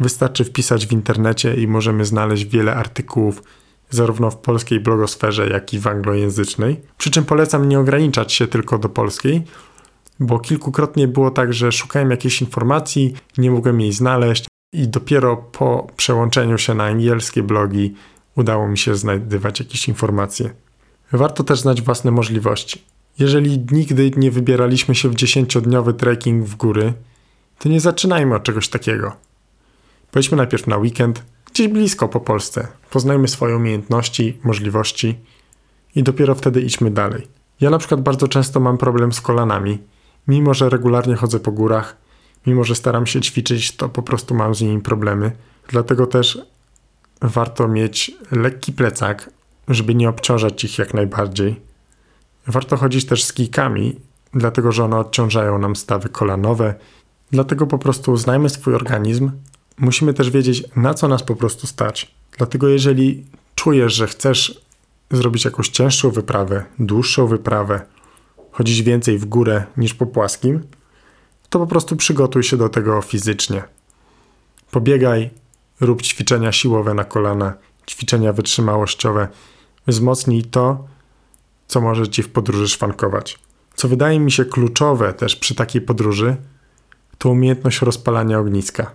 Wystarczy 0.00 0.44
wpisać 0.44 0.86
w 0.86 0.92
internecie 0.92 1.54
i 1.54 1.68
możemy 1.68 2.04
znaleźć 2.04 2.44
wiele 2.44 2.74
artykułów, 2.74 3.42
zarówno 3.90 4.30
w 4.30 4.36
polskiej 4.36 4.80
blogosferze, 4.80 5.48
jak 5.48 5.74
i 5.74 5.78
w 5.78 5.86
anglojęzycznej. 5.86 6.80
Przy 6.98 7.10
czym 7.10 7.24
polecam 7.24 7.68
nie 7.68 7.78
ograniczać 7.78 8.32
się 8.32 8.46
tylko 8.46 8.78
do 8.78 8.88
polskiej, 8.88 9.44
bo 10.20 10.38
kilkukrotnie 10.38 11.08
było 11.08 11.30
tak, 11.30 11.54
że 11.54 11.72
szukałem 11.72 12.10
jakiejś 12.10 12.40
informacji, 12.40 13.14
nie 13.38 13.50
mogłem 13.50 13.80
jej 13.80 13.92
znaleźć 13.92 14.46
i 14.72 14.88
dopiero 14.88 15.36
po 15.36 15.86
przełączeniu 15.96 16.58
się 16.58 16.74
na 16.74 16.84
angielskie 16.84 17.42
blogi 17.42 17.94
udało 18.36 18.68
mi 18.68 18.78
się 18.78 18.94
znajdywać 18.94 19.60
jakieś 19.60 19.88
informacje. 19.88 20.50
Warto 21.12 21.44
też 21.44 21.60
znać 21.60 21.82
własne 21.82 22.10
możliwości. 22.10 22.84
Jeżeli 23.18 23.66
nigdy 23.70 24.10
nie 24.16 24.30
wybieraliśmy 24.30 24.94
się 24.94 25.08
w 25.08 25.14
dziesięciodniowy 25.14 25.94
trekking 25.94 26.46
w 26.46 26.56
góry, 26.56 26.92
to 27.58 27.68
nie 27.68 27.80
zaczynajmy 27.80 28.34
od 28.34 28.42
czegoś 28.42 28.68
takiego. 28.68 29.27
Pojdźmy 30.10 30.36
najpierw 30.36 30.66
na 30.66 30.76
weekend, 30.76 31.22
gdzieś 31.52 31.68
blisko 31.68 32.08
po 32.08 32.20
Polsce, 32.20 32.68
poznajmy 32.90 33.28
swoje 33.28 33.56
umiejętności, 33.56 34.38
możliwości 34.44 35.18
i 35.94 36.02
dopiero 36.02 36.34
wtedy 36.34 36.60
idźmy 36.60 36.90
dalej. 36.90 37.28
Ja 37.60 37.70
na 37.70 37.78
przykład 37.78 38.00
bardzo 38.00 38.28
często 38.28 38.60
mam 38.60 38.78
problem 38.78 39.12
z 39.12 39.20
kolanami. 39.20 39.78
Mimo, 40.28 40.54
że 40.54 40.68
regularnie 40.68 41.14
chodzę 41.14 41.40
po 41.40 41.52
górach, 41.52 41.96
mimo, 42.46 42.64
że 42.64 42.74
staram 42.74 43.06
się 43.06 43.20
ćwiczyć, 43.20 43.76
to 43.76 43.88
po 43.88 44.02
prostu 44.02 44.34
mam 44.34 44.54
z 44.54 44.60
nimi 44.60 44.82
problemy. 44.82 45.32
Dlatego 45.68 46.06
też 46.06 46.38
warto 47.22 47.68
mieć 47.68 48.10
lekki 48.30 48.72
plecak, 48.72 49.30
żeby 49.68 49.94
nie 49.94 50.08
obciążać 50.08 50.64
ich 50.64 50.78
jak 50.78 50.94
najbardziej. 50.94 51.60
Warto 52.46 52.76
chodzić 52.76 53.06
też 53.06 53.24
z 53.24 53.32
kijkami, 53.32 54.00
dlatego 54.34 54.72
że 54.72 54.84
one 54.84 54.96
odciążają 54.96 55.58
nam 55.58 55.76
stawy 55.76 56.08
kolanowe. 56.08 56.74
Dlatego 57.30 57.66
po 57.66 57.78
prostu 57.78 58.16
znajmy 58.16 58.48
swój 58.48 58.74
organizm. 58.74 59.30
Musimy 59.78 60.14
też 60.14 60.30
wiedzieć, 60.30 60.64
na 60.76 60.94
co 60.94 61.08
nas 61.08 61.22
po 61.22 61.36
prostu 61.36 61.66
stać. 61.66 62.14
Dlatego 62.38 62.68
jeżeli 62.68 63.24
czujesz, 63.54 63.94
że 63.94 64.06
chcesz 64.06 64.60
zrobić 65.10 65.44
jakąś 65.44 65.68
cięższą 65.68 66.10
wyprawę, 66.10 66.64
dłuższą 66.78 67.26
wyprawę, 67.26 67.80
chodzić 68.52 68.82
więcej 68.82 69.18
w 69.18 69.24
górę 69.24 69.64
niż 69.76 69.94
po 69.94 70.06
płaskim, 70.06 70.60
to 71.50 71.58
po 71.58 71.66
prostu 71.66 71.96
przygotuj 71.96 72.42
się 72.42 72.56
do 72.56 72.68
tego 72.68 73.02
fizycznie. 73.02 73.62
Pobiegaj, 74.70 75.30
rób 75.80 76.02
ćwiczenia 76.02 76.52
siłowe 76.52 76.94
na 76.94 77.04
kolana, 77.04 77.54
ćwiczenia 77.90 78.32
wytrzymałościowe. 78.32 79.28
Wzmocnij 79.86 80.44
to, 80.44 80.84
co 81.66 81.80
może 81.80 82.08
ci 82.08 82.22
w 82.22 82.28
podróży 82.28 82.68
szwankować. 82.68 83.38
Co 83.74 83.88
wydaje 83.88 84.20
mi 84.20 84.32
się 84.32 84.44
kluczowe 84.44 85.12
też 85.12 85.36
przy 85.36 85.54
takiej 85.54 85.82
podróży, 85.82 86.36
to 87.18 87.30
umiejętność 87.30 87.82
rozpalania 87.82 88.38
ogniska. 88.38 88.90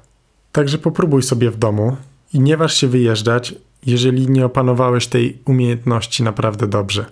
Także 0.53 0.77
popróbuj 0.77 1.23
sobie 1.23 1.51
w 1.51 1.57
domu 1.57 1.97
i 2.33 2.39
nie 2.39 2.57
waż 2.57 2.73
się 2.73 2.87
wyjeżdżać, 2.87 3.55
jeżeli 3.85 4.29
nie 4.29 4.45
opanowałeś 4.45 5.07
tej 5.07 5.37
umiejętności 5.45 6.23
naprawdę 6.23 6.67
dobrze. 6.67 7.05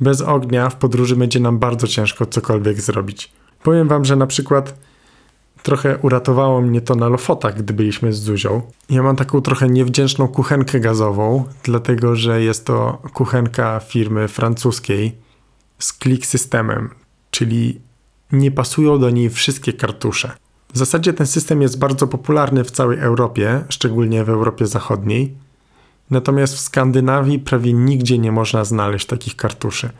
Bez 0.00 0.20
ognia 0.20 0.70
w 0.70 0.76
podróży 0.76 1.16
będzie 1.16 1.40
nam 1.40 1.58
bardzo 1.58 1.86
ciężko 1.86 2.26
cokolwiek 2.26 2.80
zrobić. 2.80 3.32
Powiem 3.62 3.88
wam, 3.88 4.04
że 4.04 4.16
na 4.16 4.26
przykład 4.26 4.78
trochę 5.62 5.98
uratowało 5.98 6.60
mnie 6.60 6.80
to 6.80 6.94
na 6.94 7.08
Lofotach, 7.08 7.58
gdy 7.58 7.72
byliśmy 7.72 8.12
z 8.12 8.20
Zuzią. 8.20 8.62
Ja 8.90 9.02
mam 9.02 9.16
taką 9.16 9.40
trochę 9.40 9.68
niewdzięczną 9.68 10.28
kuchenkę 10.28 10.80
gazową, 10.80 11.44
dlatego 11.62 12.16
że 12.16 12.42
jest 12.42 12.66
to 12.66 13.02
kuchenka 13.12 13.80
firmy 13.80 14.28
francuskiej 14.28 15.14
z 15.78 15.98
click 15.98 16.26
systemem, 16.26 16.90
czyli 17.30 17.80
nie 18.32 18.50
pasują 18.50 18.98
do 18.98 19.10
niej 19.10 19.30
wszystkie 19.30 19.72
kartusze. 19.72 20.32
W 20.72 20.78
zasadzie 20.78 21.12
ten 21.12 21.26
system 21.26 21.62
jest 21.62 21.78
bardzo 21.78 22.06
popularny 22.06 22.64
w 22.64 22.70
całej 22.70 22.98
Europie, 22.98 23.64
szczególnie 23.68 24.24
w 24.24 24.28
Europie 24.28 24.66
Zachodniej. 24.66 25.34
Natomiast 26.10 26.54
w 26.54 26.60
Skandynawii 26.60 27.38
prawie 27.38 27.72
nigdzie 27.72 28.18
nie 28.18 28.32
można 28.32 28.64
znaleźć 28.64 29.06
takich 29.06 29.36
kartuszy. 29.36 29.90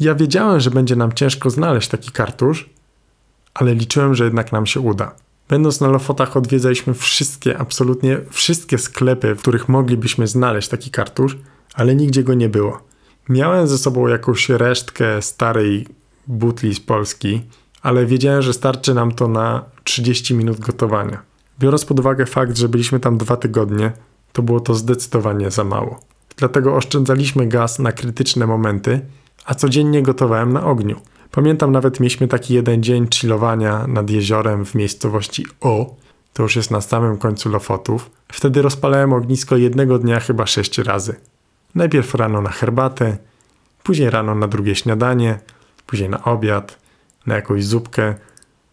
Ja 0.00 0.14
wiedziałem, 0.14 0.60
że 0.60 0.70
będzie 0.70 0.96
nam 0.96 1.12
ciężko 1.12 1.50
znaleźć 1.50 1.88
taki 1.88 2.10
kartusz, 2.10 2.70
ale 3.54 3.74
liczyłem, 3.74 4.14
że 4.14 4.24
jednak 4.24 4.52
nam 4.52 4.66
się 4.66 4.80
uda. 4.80 5.14
Będąc 5.48 5.80
na 5.80 5.88
Lofotach 5.88 6.36
odwiedzaliśmy 6.36 6.94
wszystkie, 6.94 7.58
absolutnie 7.58 8.20
wszystkie 8.30 8.78
sklepy, 8.78 9.34
w 9.34 9.38
których 9.38 9.68
moglibyśmy 9.68 10.26
znaleźć 10.26 10.68
taki 10.68 10.90
kartusz, 10.90 11.38
ale 11.74 11.94
nigdzie 11.94 12.22
go 12.22 12.34
nie 12.34 12.48
było. 12.48 12.82
Miałem 13.28 13.68
ze 13.68 13.78
sobą 13.78 14.08
jakąś 14.08 14.48
resztkę 14.48 15.22
starej 15.22 15.86
butli 16.26 16.74
z 16.74 16.80
Polski, 16.80 17.42
ale 17.82 18.06
wiedziałem, 18.06 18.42
że 18.42 18.52
starczy 18.52 18.94
nam 18.94 19.12
to 19.12 19.28
na 19.28 19.64
30 19.84 20.34
minut 20.34 20.60
gotowania. 20.60 21.22
Biorąc 21.58 21.84
pod 21.84 22.00
uwagę 22.00 22.26
fakt, 22.26 22.58
że 22.58 22.68
byliśmy 22.68 23.00
tam 23.00 23.18
dwa 23.18 23.36
tygodnie, 23.36 23.92
to 24.32 24.42
było 24.42 24.60
to 24.60 24.74
zdecydowanie 24.74 25.50
za 25.50 25.64
mało. 25.64 26.00
Dlatego 26.36 26.76
oszczędzaliśmy 26.76 27.46
gaz 27.46 27.78
na 27.78 27.92
krytyczne 27.92 28.46
momenty, 28.46 29.00
a 29.44 29.54
codziennie 29.54 30.02
gotowałem 30.02 30.52
na 30.52 30.66
ogniu. 30.66 31.00
Pamiętam 31.30 31.72
nawet 31.72 32.00
mieliśmy 32.00 32.28
taki 32.28 32.54
jeden 32.54 32.82
dzień 32.82 33.06
chillowania 33.14 33.86
nad 33.86 34.10
jeziorem 34.10 34.64
w 34.64 34.74
miejscowości 34.74 35.46
O, 35.60 35.96
to 36.32 36.42
już 36.42 36.56
jest 36.56 36.70
na 36.70 36.80
samym 36.80 37.18
końcu 37.18 37.48
Lofotów. 37.48 38.10
Wtedy 38.32 38.62
rozpalałem 38.62 39.12
ognisko 39.12 39.56
jednego 39.56 39.98
dnia 39.98 40.20
chyba 40.20 40.46
sześć 40.46 40.78
razy. 40.78 41.14
Najpierw 41.74 42.14
rano 42.14 42.40
na 42.42 42.50
herbatę, 42.50 43.18
później 43.82 44.10
rano 44.10 44.34
na 44.34 44.48
drugie 44.48 44.74
śniadanie, 44.74 45.38
później 45.86 46.08
na 46.08 46.24
obiad, 46.24 46.78
na 47.26 47.34
jakąś 47.34 47.64
zupkę, 47.64 48.14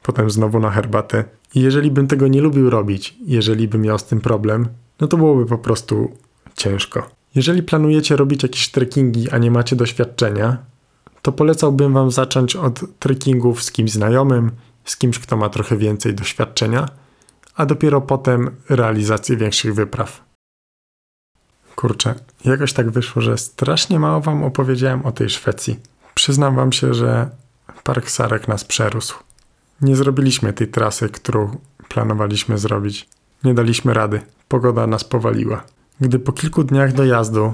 potem 0.03 0.29
znowu 0.29 0.59
na 0.59 0.71
herbatę. 0.71 1.23
I 1.55 1.61
jeżeli 1.61 1.91
bym 1.91 2.07
tego 2.07 2.27
nie 2.27 2.41
lubił 2.41 2.69
robić, 2.69 3.15
jeżeli 3.25 3.67
bym 3.67 3.81
miał 3.81 3.99
z 3.99 4.03
tym 4.03 4.21
problem, 4.21 4.67
no 4.99 5.07
to 5.07 5.17
byłoby 5.17 5.45
po 5.45 5.57
prostu 5.57 6.17
ciężko. 6.55 7.09
Jeżeli 7.35 7.63
planujecie 7.63 8.15
robić 8.15 8.43
jakieś 8.43 8.69
trekkingi, 8.69 9.29
a 9.31 9.37
nie 9.37 9.51
macie 9.51 9.75
doświadczenia, 9.75 10.57
to 11.21 11.31
polecałbym 11.31 11.93
Wam 11.93 12.11
zacząć 12.11 12.55
od 12.55 12.99
trekkingów 12.99 13.63
z 13.63 13.71
kimś 13.71 13.91
znajomym, 13.91 14.51
z 14.85 14.97
kimś, 14.97 15.19
kto 15.19 15.37
ma 15.37 15.49
trochę 15.49 15.77
więcej 15.77 16.13
doświadczenia, 16.13 16.89
a 17.55 17.65
dopiero 17.65 18.01
potem 18.01 18.55
realizację 18.69 19.37
większych 19.37 19.75
wypraw. 19.75 20.23
Kurczę, 21.75 22.15
jakoś 22.45 22.73
tak 22.73 22.91
wyszło, 22.91 23.21
że 23.21 23.37
strasznie 23.37 23.99
mało 23.99 24.21
Wam 24.21 24.43
opowiedziałem 24.43 25.05
o 25.05 25.11
tej 25.11 25.29
Szwecji. 25.29 25.79
Przyznam 26.15 26.55
Wam 26.55 26.71
się, 26.71 26.93
że 26.93 27.29
Park 27.85 28.09
Sarek 28.09 28.47
nas 28.47 28.63
przerósł. 28.63 29.15
Nie 29.81 29.95
zrobiliśmy 29.95 30.53
tej 30.53 30.67
trasy, 30.67 31.09
którą 31.09 31.57
planowaliśmy 31.89 32.57
zrobić. 32.57 33.09
Nie 33.43 33.53
daliśmy 33.53 33.93
rady. 33.93 34.21
Pogoda 34.47 34.87
nas 34.87 35.03
powaliła. 35.03 35.63
Gdy 36.01 36.19
po 36.19 36.31
kilku 36.31 36.63
dniach 36.63 36.93
dojazdu 36.93 37.53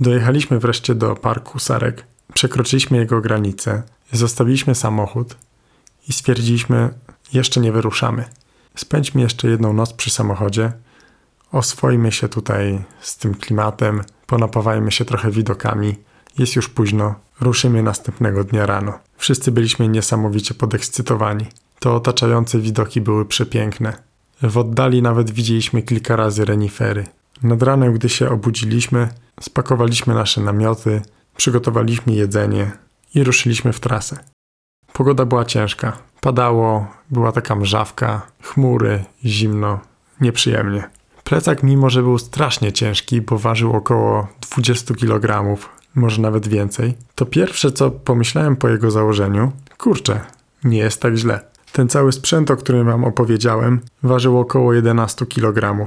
dojechaliśmy 0.00 0.58
wreszcie 0.58 0.94
do 0.94 1.16
parku 1.16 1.58
Sarek, 1.58 2.04
przekroczyliśmy 2.34 2.98
jego 2.98 3.20
granicę, 3.20 3.82
zostawiliśmy 4.12 4.74
samochód 4.74 5.36
i 6.08 6.12
stwierdziliśmy, 6.12 6.94
jeszcze 7.32 7.60
nie 7.60 7.72
wyruszamy. 7.72 8.24
Spędźmy 8.76 9.20
jeszcze 9.20 9.48
jedną 9.48 9.72
noc 9.72 9.92
przy 9.92 10.10
samochodzie, 10.10 10.72
oswoimy 11.52 12.12
się 12.12 12.28
tutaj 12.28 12.84
z 13.00 13.16
tym 13.16 13.34
klimatem, 13.34 14.02
ponapawajmy 14.26 14.92
się 14.92 15.04
trochę 15.04 15.30
widokami. 15.30 15.96
Jest 16.38 16.56
już 16.56 16.68
późno, 16.68 17.14
ruszymy 17.40 17.82
następnego 17.82 18.44
dnia 18.44 18.66
rano. 18.66 18.98
Wszyscy 19.22 19.52
byliśmy 19.52 19.88
niesamowicie 19.88 20.54
podekscytowani. 20.54 21.46
Te 21.78 21.90
otaczające 21.90 22.58
widoki 22.58 23.00
były 23.00 23.26
przepiękne. 23.26 23.92
W 24.42 24.58
oddali 24.58 25.02
nawet 25.02 25.30
widzieliśmy 25.30 25.82
kilka 25.82 26.16
razy 26.16 26.44
renifery. 26.44 27.06
Nad 27.42 27.62
ranem, 27.62 27.92
gdy 27.92 28.08
się 28.08 28.30
obudziliśmy, 28.30 29.08
spakowaliśmy 29.40 30.14
nasze 30.14 30.40
namioty, 30.40 31.02
przygotowaliśmy 31.36 32.12
jedzenie 32.12 32.70
i 33.14 33.24
ruszyliśmy 33.24 33.72
w 33.72 33.80
trasę. 33.80 34.18
Pogoda 34.92 35.24
była 35.24 35.44
ciężka. 35.44 35.98
Padało, 36.20 36.86
była 37.10 37.32
taka 37.32 37.56
mrzawka, 37.56 38.26
chmury, 38.42 39.04
zimno, 39.24 39.80
nieprzyjemnie. 40.20 40.84
Plecak, 41.24 41.62
mimo 41.62 41.90
że 41.90 42.02
był 42.02 42.18
strasznie 42.18 42.72
ciężki, 42.72 43.20
bo 43.20 43.38
ważył 43.38 43.72
około 43.72 44.28
20 44.50 44.94
kg, 44.94 45.56
może 45.94 46.22
nawet 46.22 46.48
więcej, 46.48 46.94
to 47.14 47.26
pierwsze 47.26 47.72
co 47.72 47.90
pomyślałem 47.90 48.56
po 48.56 48.68
jego 48.68 48.90
założeniu, 48.90 49.52
kurczę, 49.78 50.20
nie 50.64 50.78
jest 50.78 51.00
tak 51.00 51.14
źle. 51.14 51.40
Ten 51.72 51.88
cały 51.88 52.12
sprzęt, 52.12 52.50
o 52.50 52.56
którym 52.56 52.86
wam 52.86 53.04
opowiedziałem, 53.04 53.80
ważył 54.02 54.38
około 54.38 54.72
11 54.72 55.26
kg. 55.26 55.86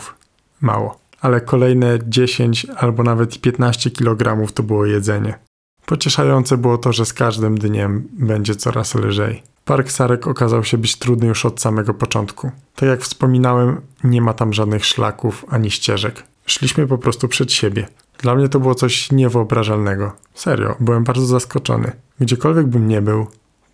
Mało. 0.62 0.99
Ale 1.22 1.41
kolejne 1.41 1.99
10 2.08 2.68
albo 2.78 3.03
nawet 3.03 3.41
15 3.41 3.91
kg 3.91 4.51
to 4.53 4.64
było 4.64 4.86
jedzenie. 4.86 5.39
Pocieszające 5.86 6.58
było 6.58 6.78
to, 6.78 6.93
że 6.93 7.06
z 7.06 7.14
każdym 7.14 7.58
dniem 7.58 8.08
będzie 8.14 8.56
coraz 8.56 8.95
lżej. 8.95 9.43
Park 9.66 9.91
Sarek 9.91 10.28
okazał 10.28 10.64
się 10.64 10.78
być 10.78 10.95
trudny 10.95 11.28
już 11.28 11.45
od 11.45 11.62
samego 11.62 11.93
początku. 11.93 12.51
Tak 12.76 12.89
jak 12.89 13.01
wspominałem, 13.01 13.82
nie 14.03 14.22
ma 14.22 14.34
tam 14.34 14.53
żadnych 14.53 14.86
szlaków 14.86 15.45
ani 15.49 15.72
ścieżek. 15.72 16.24
Szliśmy 16.45 16.88
po 16.88 16.97
prostu 16.97 17.28
przed 17.28 17.51
siebie. 17.51 17.88
Dla 18.18 18.36
mnie 18.36 18.49
to 18.49 18.59
było 18.59 18.76
coś 18.76 19.11
niewyobrażalnego. 19.11 20.11
Serio, 20.34 20.76
byłem 20.80 21.03
bardzo 21.03 21.26
zaskoczony. 21.26 21.91
Gdziekolwiek 22.20 22.68
bym 22.68 22.88
nie 22.88 23.01
był, 23.01 23.28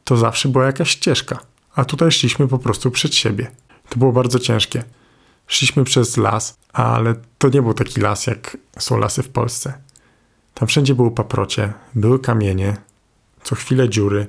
to 0.04 0.18
zawsze 0.18 0.50
była 0.50 0.66
jakaś 0.66 0.90
ścieżka. 0.90 1.40
A 1.76 1.86
tutaj 1.86 2.12
szliśmy 2.12 2.48
po 2.48 2.60
prostu 2.60 2.92
przed 2.92 3.16
siebie. 3.16 3.52
To 3.90 4.00
było 4.00 4.12
bardzo 4.12 4.40
ciężkie. 4.40 4.84
Szliśmy 5.48 5.84
przez 5.84 6.18
las, 6.18 6.58
ale 6.74 7.16
to 7.38 7.50
nie 7.50 7.62
był 7.62 7.74
taki 7.74 8.02
las, 8.02 8.28
jak 8.28 8.58
są 8.80 8.98
lasy 8.98 9.24
w 9.24 9.30
Polsce. 9.30 9.74
Tam 10.54 10.68
wszędzie 10.68 10.96
były 10.96 11.12
paprocie, 11.12 11.74
były 11.96 12.20
kamienie, 12.20 12.78
co 13.44 13.56
chwilę 13.56 13.90
dziury, 13.90 14.28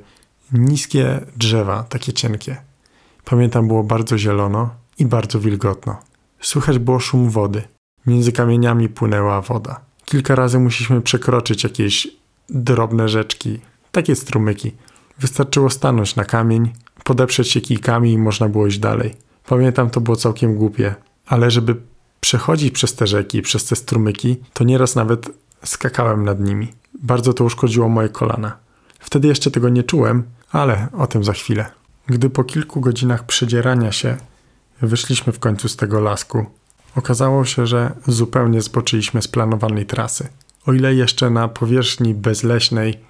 niskie 0.53 1.21
drzewa, 1.37 1.83
takie 1.83 2.13
cienkie. 2.13 2.57
Pamiętam, 3.25 3.69
było 3.69 3.85
bardzo 3.85 4.19
zielono 4.19 4.71
i 4.99 5.07
bardzo 5.07 5.41
wilgotno. 5.41 5.97
Słychać 6.41 6.79
było 6.79 7.01
szum 7.01 7.31
wody. 7.31 7.63
Między 8.07 8.33
kamieniami 8.33 8.89
płynęła 8.89 9.41
woda. 9.41 9.81
Kilka 10.13 10.35
razy 10.35 10.59
musieliśmy 10.59 11.03
przekroczyć 11.03 11.65
jakieś 11.65 12.09
drobne 12.49 13.09
rzeczki, 13.09 13.61
takie 13.93 14.17
strumyki. 14.17 14.73
Wystarczyło 15.19 15.71
stanąć 15.71 16.17
na 16.17 16.25
kamień, 16.25 16.73
podeprzeć 17.05 17.51
się 17.51 17.61
kijkami 17.61 18.13
i 18.13 18.19
można 18.19 18.49
było 18.49 18.67
iść 18.67 18.79
dalej. 18.79 19.15
Pamiętam, 19.47 19.91
to 19.91 20.01
było 20.01 20.17
całkiem 20.17 20.55
głupie, 20.55 20.95
ale 21.27 21.51
żeby 21.51 21.77
przechodzić 22.21 22.75
przez 22.75 22.95
te 22.95 23.07
rzeki, 23.07 23.43
przez 23.43 23.65
te 23.65 23.77
strumyki, 23.77 24.37
to 24.53 24.65
nieraz 24.65 24.95
nawet 24.95 25.31
skakałem 25.65 26.25
nad 26.25 26.41
nimi. 26.41 26.73
Bardzo 27.03 27.33
to 27.33 27.45
uszkodziło 27.45 27.89
moje 27.89 28.09
kolana. 28.09 28.57
Wtedy 28.99 29.29
jeszcze 29.29 29.51
tego 29.51 29.69
nie 29.69 29.83
czułem, 29.83 30.23
ale 30.51 30.89
o 30.99 31.07
tym 31.07 31.25
za 31.25 31.33
chwilę. 31.33 31.67
Gdy 32.07 32.31
po 32.31 32.45
kilku 32.45 32.81
godzinach 32.81 33.27
przedzierania 33.27 33.93
się 33.93 34.17
wyszliśmy 34.83 35.33
w 35.33 35.39
końcu 35.39 35.69
z 35.69 35.77
tego 35.77 36.01
lasku, 36.01 36.47
okazało 36.97 37.45
się, 37.45 37.67
że 37.67 37.95
zupełnie 38.07 38.61
zboczyliśmy 38.61 39.23
z 39.23 39.29
planowanej 39.29 39.87
trasy. 39.87 40.29
O 40.67 40.73
ile 40.73 40.95
jeszcze 40.95 41.31
na 41.31 41.49
powierzchni 41.49 42.15
bezleśnej 42.15 43.01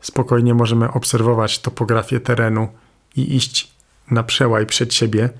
spokojnie 0.00 0.54
możemy 0.54 0.92
obserwować 0.92 1.58
topografię 1.58 2.20
terenu 2.20 2.68
i 3.16 3.36
iść 3.36 3.72
na 4.10 4.22
przełaj 4.22 4.66
przed 4.66 4.94
siebie, 4.94 5.30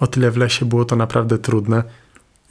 o 0.00 0.06
tyle 0.06 0.30
w 0.30 0.36
lesie 0.36 0.66
było 0.66 0.84
to 0.84 0.96
naprawdę 0.96 1.38
trudne 1.38 1.82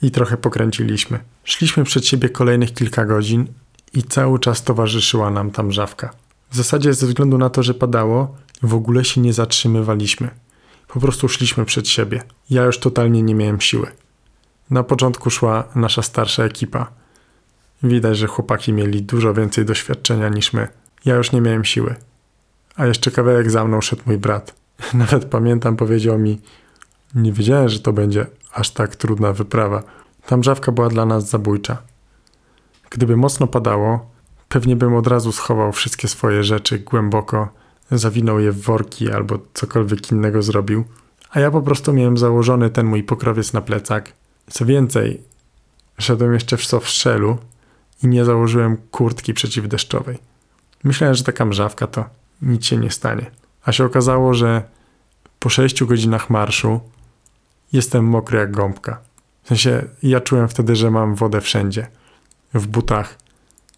i 0.02 0.10
trochę 0.10 0.36
pokręciliśmy. 0.36 1.18
Szliśmy 1.44 1.84
przed 1.84 2.06
siebie 2.06 2.28
kolejnych 2.28 2.74
kilka 2.74 3.04
godzin 3.04 3.46
i 3.92 4.02
cały 4.02 4.38
czas 4.38 4.64
towarzyszyła 4.64 5.30
nam 5.30 5.50
tam 5.50 5.72
żawka. 5.72 6.10
W 6.50 6.56
zasadzie 6.56 6.94
ze 6.94 7.06
względu 7.06 7.38
na 7.38 7.50
to, 7.50 7.62
że 7.62 7.74
padało, 7.74 8.36
w 8.62 8.74
ogóle 8.74 9.04
się 9.04 9.20
nie 9.20 9.32
zatrzymywaliśmy. 9.32 10.30
Po 10.88 11.00
prostu 11.00 11.28
szliśmy 11.28 11.64
przed 11.64 11.88
siebie. 11.88 12.22
Ja 12.50 12.64
już 12.64 12.78
totalnie 12.78 13.22
nie 13.22 13.34
miałem 13.34 13.60
siły. 13.60 13.86
Na 14.70 14.82
początku 14.82 15.30
szła 15.30 15.64
nasza 15.74 16.02
starsza 16.02 16.44
ekipa. 16.44 16.90
Widać, 17.82 18.18
że 18.18 18.26
chłopaki 18.26 18.72
mieli 18.72 19.02
dużo 19.02 19.34
więcej 19.34 19.64
doświadczenia 19.64 20.28
niż 20.28 20.52
my. 20.52 20.68
Ja 21.04 21.14
już 21.14 21.32
nie 21.32 21.40
miałem 21.40 21.64
siły. 21.64 21.94
A 22.76 22.86
jeszcze 22.86 23.10
kawałek 23.10 23.50
za 23.50 23.64
mną 23.64 23.80
szedł 23.80 24.02
mój 24.06 24.18
brat. 24.18 24.54
Nawet 24.94 25.24
pamiętam, 25.24 25.76
powiedział 25.76 26.18
mi: 26.18 26.40
Nie 27.14 27.32
wiedziałem, 27.32 27.68
że 27.68 27.80
to 27.80 27.92
będzie 27.92 28.26
aż 28.52 28.70
tak 28.70 28.96
trudna 28.96 29.32
wyprawa. 29.32 29.82
Tam 30.26 30.42
żawka 30.42 30.72
była 30.72 30.88
dla 30.88 31.06
nas 31.06 31.30
zabójcza. 31.30 31.82
Gdyby 32.90 33.16
mocno 33.16 33.46
padało, 33.46 34.10
pewnie 34.48 34.76
bym 34.76 34.94
od 34.94 35.06
razu 35.06 35.32
schował 35.32 35.72
wszystkie 35.72 36.08
swoje 36.08 36.44
rzeczy 36.44 36.78
głęboko, 36.78 37.48
zawinął 37.90 38.40
je 38.40 38.52
w 38.52 38.60
worki 38.60 39.10
albo 39.10 39.38
cokolwiek 39.54 40.12
innego 40.12 40.42
zrobił, 40.42 40.84
a 41.30 41.40
ja 41.40 41.50
po 41.50 41.62
prostu 41.62 41.92
miałem 41.92 42.18
założony 42.18 42.70
ten 42.70 42.86
mój 42.86 43.02
pokrowiec 43.02 43.52
na 43.52 43.60
plecak. 43.60 44.12
Co 44.50 44.66
więcej, 44.66 45.22
szedłem 45.98 46.34
jeszcze 46.34 46.56
w 46.56 46.64
sofszelu 46.64 47.38
i 48.02 48.06
nie 48.08 48.24
założyłem 48.24 48.76
kurtki 48.76 49.34
przeciwdeszczowej. 49.34 50.18
Myślałem, 50.84 51.14
że 51.14 51.24
taka 51.24 51.44
mrzawka 51.44 51.86
to 51.86 52.04
nic 52.42 52.64
się 52.64 52.76
nie 52.76 52.90
stanie. 52.90 53.30
A 53.64 53.72
się 53.72 53.84
okazało, 53.84 54.34
że 54.34 54.62
po 55.40 55.48
sześciu 55.48 55.86
godzinach 55.86 56.30
marszu 56.30 56.80
jestem 57.72 58.04
mokry 58.04 58.38
jak 58.38 58.50
gąbka. 58.50 59.00
W 59.42 59.48
sensie, 59.48 59.82
ja 60.02 60.20
czułem 60.20 60.48
wtedy, 60.48 60.76
że 60.76 60.90
mam 60.90 61.14
wodę 61.14 61.40
wszędzie. 61.40 61.86
W 62.54 62.66
butach, 62.66 63.18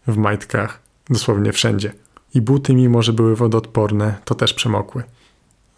w 0.07 0.17
majtkach, 0.17 0.81
dosłownie 1.11 1.53
wszędzie. 1.53 1.93
I 2.35 2.41
buty, 2.41 2.75
mimo 2.75 3.03
że 3.03 3.13
były 3.13 3.37
wodoodporne, 3.37 4.15
to 4.25 4.35
też 4.35 4.55
przemokły. 4.55 5.03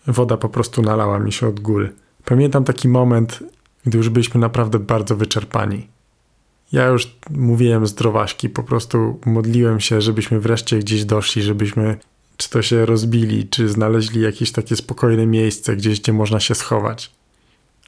Woda 0.06 0.36
po 0.36 0.48
prostu 0.48 0.82
nalała 0.82 1.18
mi 1.18 1.32
się 1.32 1.48
od 1.48 1.60
góry. 1.60 1.92
Pamiętam 2.24 2.64
taki 2.64 2.88
moment, 2.88 3.42
gdy 3.88 3.98
już 3.98 4.08
byliśmy 4.08 4.40
naprawdę 4.40 4.78
bardzo 4.78 5.16
wyczerpani. 5.16 5.88
Ja 6.72 6.86
już 6.86 7.16
mówiłem 7.30 7.86
zdrowaśki, 7.86 8.48
po 8.48 8.62
prostu 8.62 9.20
modliłem 9.26 9.80
się, 9.80 10.00
żebyśmy 10.00 10.40
wreszcie 10.40 10.78
gdzieś 10.78 11.04
doszli, 11.04 11.42
żebyśmy 11.42 11.98
czy 12.36 12.50
to 12.50 12.62
się 12.62 12.86
rozbili, 12.86 13.48
czy 13.48 13.68
znaleźli 13.68 14.20
jakieś 14.20 14.52
takie 14.52 14.76
spokojne 14.76 15.26
miejsce, 15.26 15.76
gdzieś, 15.76 16.00
gdzie 16.00 16.12
można 16.12 16.40
się 16.40 16.54
schować. 16.54 17.12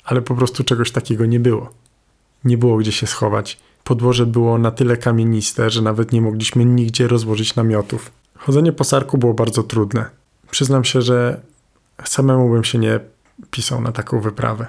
Ale 0.04 0.22
po 0.22 0.34
prostu 0.34 0.64
czegoś 0.64 0.90
takiego 0.90 1.26
nie 1.26 1.40
było. 1.40 1.70
Nie 2.44 2.58
było 2.58 2.76
gdzie 2.76 2.92
się 2.92 3.06
schować. 3.06 3.58
Podłoże 3.84 4.26
było 4.26 4.58
na 4.58 4.70
tyle 4.70 4.96
kamieniste, 4.96 5.70
że 5.70 5.82
nawet 5.82 6.12
nie 6.12 6.22
mogliśmy 6.22 6.64
nigdzie 6.64 7.08
rozłożyć 7.08 7.54
namiotów. 7.54 8.10
Chodzenie 8.36 8.72
po 8.72 8.84
sarku 8.84 9.18
było 9.18 9.34
bardzo 9.34 9.62
trudne. 9.62 10.10
Przyznam 10.50 10.84
się, 10.84 11.02
że 11.02 11.40
samemu 12.04 12.50
bym 12.50 12.64
się 12.64 12.78
nie 12.78 13.00
pisał 13.50 13.80
na 13.80 13.92
taką 13.92 14.20
wyprawę. 14.20 14.66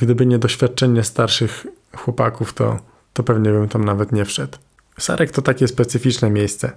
Gdyby 0.00 0.26
nie 0.26 0.38
doświadczenie 0.38 1.04
starszych 1.04 1.66
chłopaków, 1.96 2.54
to, 2.54 2.78
to 3.12 3.22
pewnie 3.22 3.50
bym 3.50 3.68
tam 3.68 3.84
nawet 3.84 4.12
nie 4.12 4.24
wszedł. 4.24 4.58
Sarek 4.98 5.30
to 5.30 5.42
takie 5.42 5.68
specyficzne 5.68 6.30
miejsce. 6.30 6.72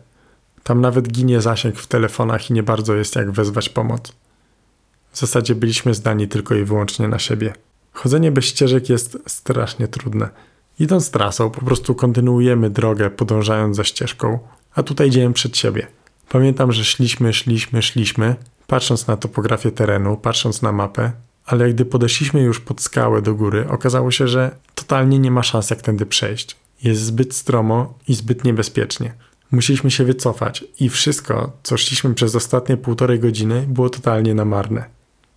Tam 0.64 0.82
nawet 0.82 1.08
ginie 1.08 1.42
zasięg 1.42 1.80
w 1.80 1.88
telefonach 1.88 2.50
i 2.50 2.54
nie 2.54 2.64
bardzo 2.64 2.96
jest 2.96 3.16
jak 3.16 3.32
wezwać 3.32 3.70
pomoc. 3.70 4.14
W 5.12 5.18
zasadzie 5.18 5.56
byliśmy 5.56 5.94
zdani 5.94 6.28
tylko 6.28 6.56
i 6.56 6.64
wyłącznie 6.64 7.08
na 7.08 7.20
siebie. 7.20 7.54
Chodzenie 7.94 8.32
bez 8.32 8.46
ścieżek 8.46 8.90
jest 8.90 9.18
strasznie 9.28 9.88
trudne. 9.88 10.30
Idąc 10.80 11.12
trasą, 11.12 11.50
po 11.50 11.66
prostu 11.66 11.96
kontynuujemy 11.96 12.70
drogę, 12.70 13.10
podążając 13.10 13.76
za 13.76 13.84
ścieżką, 13.84 14.40
a 14.76 14.84
tutaj 14.84 15.08
idziemy 15.08 15.34
przed 15.34 15.58
siebie. 15.58 15.88
Pamiętam, 16.30 16.72
że 16.72 16.84
szliśmy, 16.84 17.34
szliśmy, 17.34 17.82
szliśmy, 17.82 18.36
patrząc 18.68 19.08
na 19.08 19.18
topografię 19.18 19.72
terenu, 19.72 20.18
patrząc 20.18 20.62
na 20.62 20.72
mapę, 20.72 21.12
ale 21.46 21.70
gdy 21.70 21.86
podeszliśmy 21.86 22.42
już 22.42 22.60
pod 22.60 22.82
skałę 22.82 23.22
do 23.22 23.36
góry, 23.36 23.68
okazało 23.70 24.12
się, 24.12 24.28
że 24.28 24.56
totalnie 24.76 25.20
nie 25.20 25.32
ma 25.32 25.44
szans 25.44 25.70
jak 25.70 25.82
tędy 25.82 26.06
przejść. 26.06 26.56
Jest 26.84 27.02
zbyt 27.02 27.36
stromo 27.36 28.00
i 28.08 28.14
zbyt 28.14 28.44
niebezpiecznie. 28.44 29.14
Musieliśmy 29.52 29.92
się 29.92 30.04
wycofać 30.04 30.66
i 30.80 30.90
wszystko, 30.90 31.52
co 31.64 31.78
szliśmy 31.78 32.14
przez 32.14 32.36
ostatnie 32.36 32.78
półtorej 32.78 33.20
godziny, 33.20 33.66
było 33.68 33.90
totalnie 33.90 34.34
na 34.34 34.46
marne. 34.46 34.86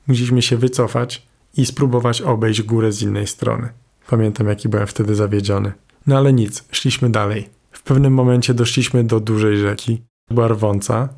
musieliśmy 0.07 0.43
się 0.43 0.57
wycofać 0.57 1.27
i 1.57 1.67
spróbować 1.67 2.23
obejść 2.23 2.63
górę 2.63 2.93
z 2.93 3.03
innej 3.03 3.27
strony. 3.27 3.69
Pamiętam, 4.11 4.49
jaki 4.49 4.69
byłem 4.69 4.87
wtedy 4.87 5.15
zawiedziony. 5.15 5.73
No 6.07 6.17
ale 6.17 6.33
nic, 6.33 6.65
szliśmy 6.71 7.11
dalej. 7.11 7.49
W 7.71 7.83
pewnym 7.83 8.13
momencie 8.13 8.55
doszliśmy 8.55 9.05
do 9.05 9.21
dużej 9.21 9.59
rzeki, 9.59 10.03
była 10.31 10.49
rwąca 10.49 11.09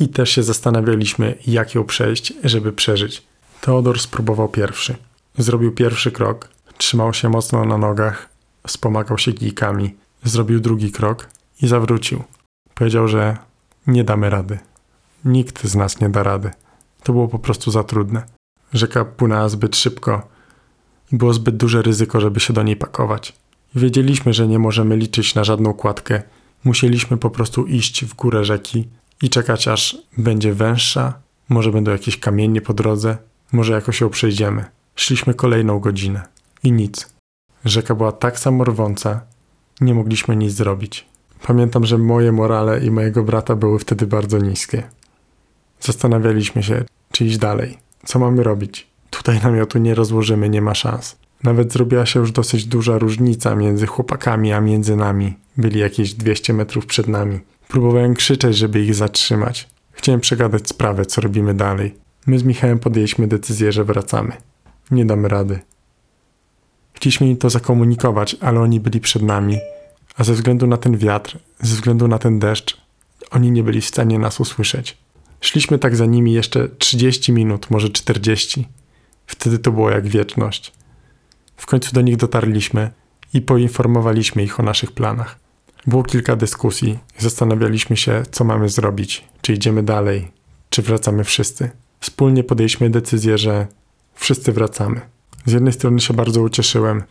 i 0.00 0.08
też 0.08 0.30
się 0.30 0.42
zastanawialiśmy, 0.42 1.34
jak 1.46 1.74
ją 1.74 1.84
przejść, 1.84 2.32
żeby 2.44 2.72
przeżyć. 2.72 3.27
Teodor 3.60 4.00
spróbował 4.00 4.48
pierwszy. 4.48 4.96
Zrobił 5.38 5.72
pierwszy 5.72 6.10
krok, 6.10 6.48
trzymał 6.78 7.14
się 7.14 7.28
mocno 7.28 7.64
na 7.64 7.78
nogach, 7.78 8.28
wspomagał 8.66 9.18
się 9.18 9.32
kijkami. 9.32 9.94
Zrobił 10.24 10.60
drugi 10.60 10.92
krok 10.92 11.28
i 11.62 11.68
zawrócił. 11.68 12.22
Powiedział, 12.74 13.08
że 13.08 13.36
nie 13.86 14.04
damy 14.04 14.30
rady. 14.30 14.58
Nikt 15.24 15.64
z 15.66 15.74
nas 15.74 16.00
nie 16.00 16.08
da 16.08 16.22
rady. 16.22 16.50
To 17.02 17.12
było 17.12 17.28
po 17.28 17.38
prostu 17.38 17.70
za 17.70 17.84
trudne. 17.84 18.22
Rzeka 18.72 19.04
płynęła 19.04 19.48
zbyt 19.48 19.76
szybko 19.76 20.28
i 21.12 21.16
było 21.16 21.34
zbyt 21.34 21.56
duże 21.56 21.82
ryzyko, 21.82 22.20
żeby 22.20 22.40
się 22.40 22.52
do 22.52 22.62
niej 22.62 22.76
pakować. 22.76 23.32
Wiedzieliśmy, 23.74 24.32
że 24.32 24.48
nie 24.48 24.58
możemy 24.58 24.96
liczyć 24.96 25.34
na 25.34 25.44
żadną 25.44 25.74
kładkę. 25.74 26.22
Musieliśmy 26.64 27.16
po 27.16 27.30
prostu 27.30 27.66
iść 27.66 28.04
w 28.04 28.14
górę 28.14 28.44
rzeki 28.44 28.88
i 29.22 29.30
czekać, 29.30 29.68
aż 29.68 29.96
będzie 30.18 30.54
węższa, 30.54 31.14
może 31.48 31.72
będą 31.72 31.92
jakieś 31.92 32.18
kamienie 32.18 32.60
po 32.60 32.74
drodze, 32.74 33.18
może 33.52 33.72
jakoś 33.72 34.00
ją 34.00 34.10
przejdziemy. 34.10 34.64
Szliśmy 34.96 35.34
kolejną 35.34 35.78
godzinę 35.78 36.22
i 36.62 36.72
nic. 36.72 37.08
Rzeka 37.64 37.94
była 37.94 38.12
tak 38.12 38.38
samo 38.38 38.64
rwąca, 38.64 39.20
nie 39.80 39.94
mogliśmy 39.94 40.36
nic 40.36 40.52
zrobić. 40.52 41.06
Pamiętam, 41.46 41.86
że 41.86 41.98
moje 41.98 42.32
morale 42.32 42.84
i 42.84 42.90
mojego 42.90 43.22
brata 43.22 43.56
były 43.56 43.78
wtedy 43.78 44.06
bardzo 44.06 44.38
niskie. 44.38 44.82
Zastanawialiśmy 45.80 46.62
się, 46.62 46.84
czy 47.12 47.24
iść 47.24 47.38
dalej. 47.38 47.78
Co 48.06 48.18
mamy 48.18 48.42
robić? 48.42 48.86
Tutaj 49.10 49.40
namiotu 49.42 49.78
nie 49.78 49.94
rozłożymy, 49.94 50.48
nie 50.48 50.62
ma 50.62 50.74
szans. 50.74 51.16
Nawet 51.42 51.72
zrobiła 51.72 52.06
się 52.06 52.20
już 52.20 52.32
dosyć 52.32 52.64
duża 52.66 52.98
różnica 52.98 53.54
między 53.54 53.86
chłopakami 53.86 54.52
a 54.52 54.60
między 54.60 54.96
nami. 54.96 55.34
Byli 55.56 55.80
jakieś 55.80 56.14
200 56.14 56.52
metrów 56.52 56.86
przed 56.86 57.08
nami. 57.08 57.40
Próbowałem 57.68 58.14
krzyczeć, 58.14 58.56
żeby 58.56 58.80
ich 58.80 58.94
zatrzymać. 58.94 59.68
Chciałem 59.92 60.20
przegadać 60.20 60.68
sprawę, 60.68 61.06
co 61.06 61.20
robimy 61.20 61.54
dalej. 61.54 61.94
My 62.28 62.38
z 62.38 62.44
Michałem 62.44 62.78
podjęliśmy 62.78 63.26
decyzję, 63.26 63.72
że 63.72 63.84
wracamy. 63.84 64.32
Nie 64.90 65.04
damy 65.04 65.28
rady. 65.28 65.58
Chcieliśmy 66.92 67.28
im 67.28 67.36
to 67.36 67.50
zakomunikować, 67.50 68.36
ale 68.40 68.60
oni 68.60 68.80
byli 68.80 69.00
przed 69.00 69.22
nami, 69.22 69.58
a 70.16 70.24
ze 70.24 70.32
względu 70.32 70.66
na 70.66 70.76
ten 70.76 70.96
wiatr, 70.96 71.38
ze 71.60 71.74
względu 71.74 72.08
na 72.08 72.18
ten 72.18 72.38
deszcz, 72.38 72.80
oni 73.30 73.50
nie 73.50 73.62
byli 73.62 73.80
w 73.80 73.86
stanie 73.86 74.18
nas 74.18 74.40
usłyszeć. 74.40 74.98
Szliśmy 75.40 75.78
tak 75.78 75.96
za 75.96 76.06
nimi 76.06 76.32
jeszcze 76.32 76.68
30 76.68 77.32
minut, 77.32 77.70
może 77.70 77.88
40. 77.88 78.68
Wtedy 79.26 79.58
to 79.58 79.72
było 79.72 79.90
jak 79.90 80.06
wieczność. 80.06 80.72
W 81.56 81.66
końcu 81.66 81.92
do 81.92 82.00
nich 82.00 82.16
dotarliśmy 82.16 82.90
i 83.34 83.40
poinformowaliśmy 83.40 84.42
ich 84.42 84.60
o 84.60 84.62
naszych 84.62 84.92
planach. 84.92 85.38
Było 85.86 86.02
kilka 86.02 86.36
dyskusji, 86.36 86.98
zastanawialiśmy 87.18 87.96
się, 87.96 88.22
co 88.30 88.44
mamy 88.44 88.68
zrobić, 88.68 89.24
czy 89.40 89.52
idziemy 89.52 89.82
dalej, 89.82 90.28
czy 90.70 90.82
wracamy 90.82 91.24
wszyscy. 91.24 91.70
Wspólnie 92.00 92.44
podjęliśmy 92.44 92.90
decyzję, 92.90 93.38
że 93.38 93.66
wszyscy 94.14 94.52
wracamy. 94.52 95.00
Z 95.46 95.52
jednej 95.52 95.72
strony 95.72 96.00
się 96.00 96.14
bardzo 96.14 96.42
ucieszyłem. 96.42 97.02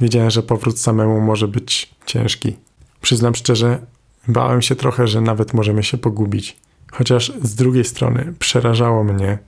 Wiedziałem, 0.00 0.30
że 0.30 0.42
powrót 0.42 0.78
samemu 0.78 1.20
może 1.20 1.48
być 1.48 1.94
ciężki. 2.06 2.56
Przyznam 3.00 3.34
szczerze, 3.34 3.86
bałem 4.28 4.62
się 4.62 4.76
trochę, 4.76 5.06
że 5.06 5.20
nawet 5.20 5.54
możemy 5.54 5.82
się 5.82 5.98
pogubić. 5.98 6.56
Chociaż 6.92 7.32
z 7.42 7.54
drugiej 7.54 7.84
strony 7.84 8.34
przerażało 8.38 9.04
mnie, 9.04 9.38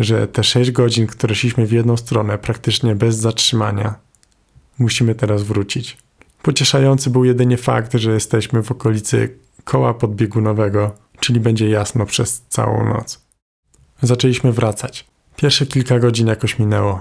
że 0.00 0.28
te 0.28 0.44
6 0.44 0.70
godzin, 0.70 1.06
które 1.06 1.34
szliśmy 1.34 1.66
w 1.66 1.72
jedną 1.72 1.96
stronę 1.96 2.38
praktycznie 2.38 2.94
bez 2.94 3.16
zatrzymania, 3.16 3.94
musimy 4.78 5.14
teraz 5.14 5.42
wrócić. 5.42 5.98
Pocieszający 6.42 7.10
był 7.10 7.24
jedynie 7.24 7.56
fakt, 7.56 7.94
że 7.94 8.12
jesteśmy 8.12 8.62
w 8.62 8.70
okolicy 8.70 9.38
koła 9.64 9.94
podbiegunowego, 9.94 10.94
czyli 11.20 11.40
będzie 11.40 11.68
jasno 11.68 12.06
przez 12.06 12.42
całą 12.48 12.88
noc. 12.94 13.21
Zaczęliśmy 14.02 14.52
wracać. 14.52 15.06
Pierwsze 15.36 15.66
kilka 15.66 15.98
godzin 15.98 16.26
jakoś 16.26 16.58
minęło. 16.58 17.00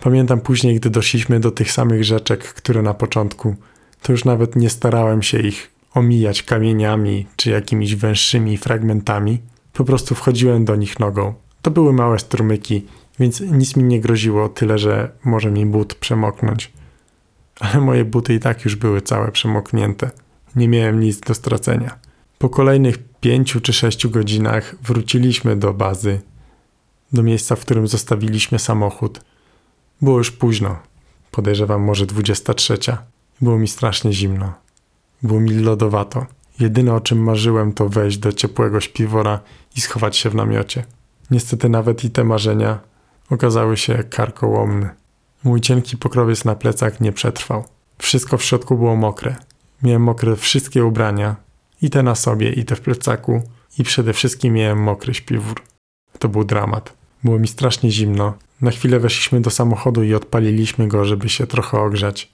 Pamiętam 0.00 0.40
później, 0.40 0.76
gdy 0.76 0.90
doszliśmy 0.90 1.40
do 1.40 1.50
tych 1.50 1.72
samych 1.72 2.04
rzeczek, 2.04 2.44
które 2.44 2.82
na 2.82 2.94
początku, 2.94 3.56
to 4.02 4.12
już 4.12 4.24
nawet 4.24 4.56
nie 4.56 4.70
starałem 4.70 5.22
się 5.22 5.38
ich 5.38 5.70
omijać 5.94 6.42
kamieniami 6.42 7.26
czy 7.36 7.50
jakimiś 7.50 7.96
węższymi 7.96 8.56
fragmentami. 8.56 9.38
Po 9.72 9.84
prostu 9.84 10.14
wchodziłem 10.14 10.64
do 10.64 10.76
nich 10.76 11.00
nogą. 11.00 11.34
To 11.62 11.70
były 11.70 11.92
małe 11.92 12.18
strumyki, 12.18 12.86
więc 13.18 13.40
nic 13.40 13.76
mi 13.76 13.84
nie 13.84 14.00
groziło, 14.00 14.48
tyle 14.48 14.78
że 14.78 15.10
może 15.24 15.50
mi 15.50 15.66
but 15.66 15.94
przemoknąć. 15.94 16.72
Ale 17.60 17.80
moje 17.80 18.04
buty 18.04 18.34
i 18.34 18.40
tak 18.40 18.64
już 18.64 18.76
były 18.76 19.02
całe 19.02 19.32
przemoknięte. 19.32 20.10
Nie 20.56 20.68
miałem 20.68 21.00
nic 21.00 21.20
do 21.20 21.34
stracenia. 21.34 21.98
Po 22.38 22.48
kolejnych 22.48 22.98
pięciu 23.20 23.60
czy 23.60 23.72
sześciu 23.72 24.10
godzinach 24.10 24.76
wróciliśmy 24.82 25.56
do 25.56 25.74
bazy, 25.74 26.20
do 27.12 27.22
miejsca, 27.22 27.56
w 27.56 27.60
którym 27.60 27.88
zostawiliśmy 27.88 28.58
samochód. 28.58 29.20
Było 30.02 30.18
już 30.18 30.30
późno, 30.30 30.78
podejrzewam 31.30 31.82
może 31.82 32.06
23. 32.06 32.78
Było 33.40 33.58
mi 33.58 33.68
strasznie 33.68 34.12
zimno. 34.12 34.52
Było 35.22 35.40
mi 35.40 35.50
lodowato. 35.50 36.26
Jedyne 36.60 36.94
o 36.94 37.00
czym 37.00 37.22
marzyłem 37.22 37.72
to 37.72 37.88
wejść 37.88 38.18
do 38.18 38.32
ciepłego 38.32 38.80
śpiwora 38.80 39.40
i 39.76 39.80
schować 39.80 40.16
się 40.16 40.30
w 40.30 40.34
namiocie. 40.34 40.84
Niestety 41.30 41.68
nawet 41.68 42.04
i 42.04 42.10
te 42.10 42.24
marzenia 42.24 42.78
okazały 43.30 43.76
się 43.76 44.04
karkołomne. 44.04 44.90
Mój 45.44 45.60
cienki 45.60 45.96
pokrowiec 45.96 46.44
na 46.44 46.54
plecach 46.54 47.00
nie 47.00 47.12
przetrwał. 47.12 47.64
Wszystko 47.98 48.38
w 48.38 48.44
środku 48.44 48.78
było 48.78 48.96
mokre. 48.96 49.36
Miałem 49.82 50.02
mokre 50.02 50.36
wszystkie 50.36 50.84
ubrania, 50.84 51.36
i 51.82 51.90
te 51.90 52.02
na 52.02 52.14
sobie, 52.14 52.52
i 52.52 52.64
te 52.64 52.76
w 52.76 52.80
plecaku, 52.80 53.42
i 53.78 53.84
przede 53.84 54.12
wszystkim 54.12 54.54
miałem 54.54 54.82
mokry 54.82 55.14
śpiwór. 55.14 55.62
To 56.18 56.28
był 56.28 56.44
dramat. 56.44 57.01
Było 57.24 57.38
mi 57.38 57.48
strasznie 57.48 57.90
zimno. 57.90 58.34
Na 58.60 58.70
chwilę 58.70 59.00
weszliśmy 59.00 59.40
do 59.40 59.50
samochodu 59.50 60.02
i 60.02 60.14
odpaliliśmy 60.14 60.88
go, 60.88 61.04
żeby 61.04 61.28
się 61.28 61.46
trochę 61.46 61.80
ogrzać. 61.80 62.32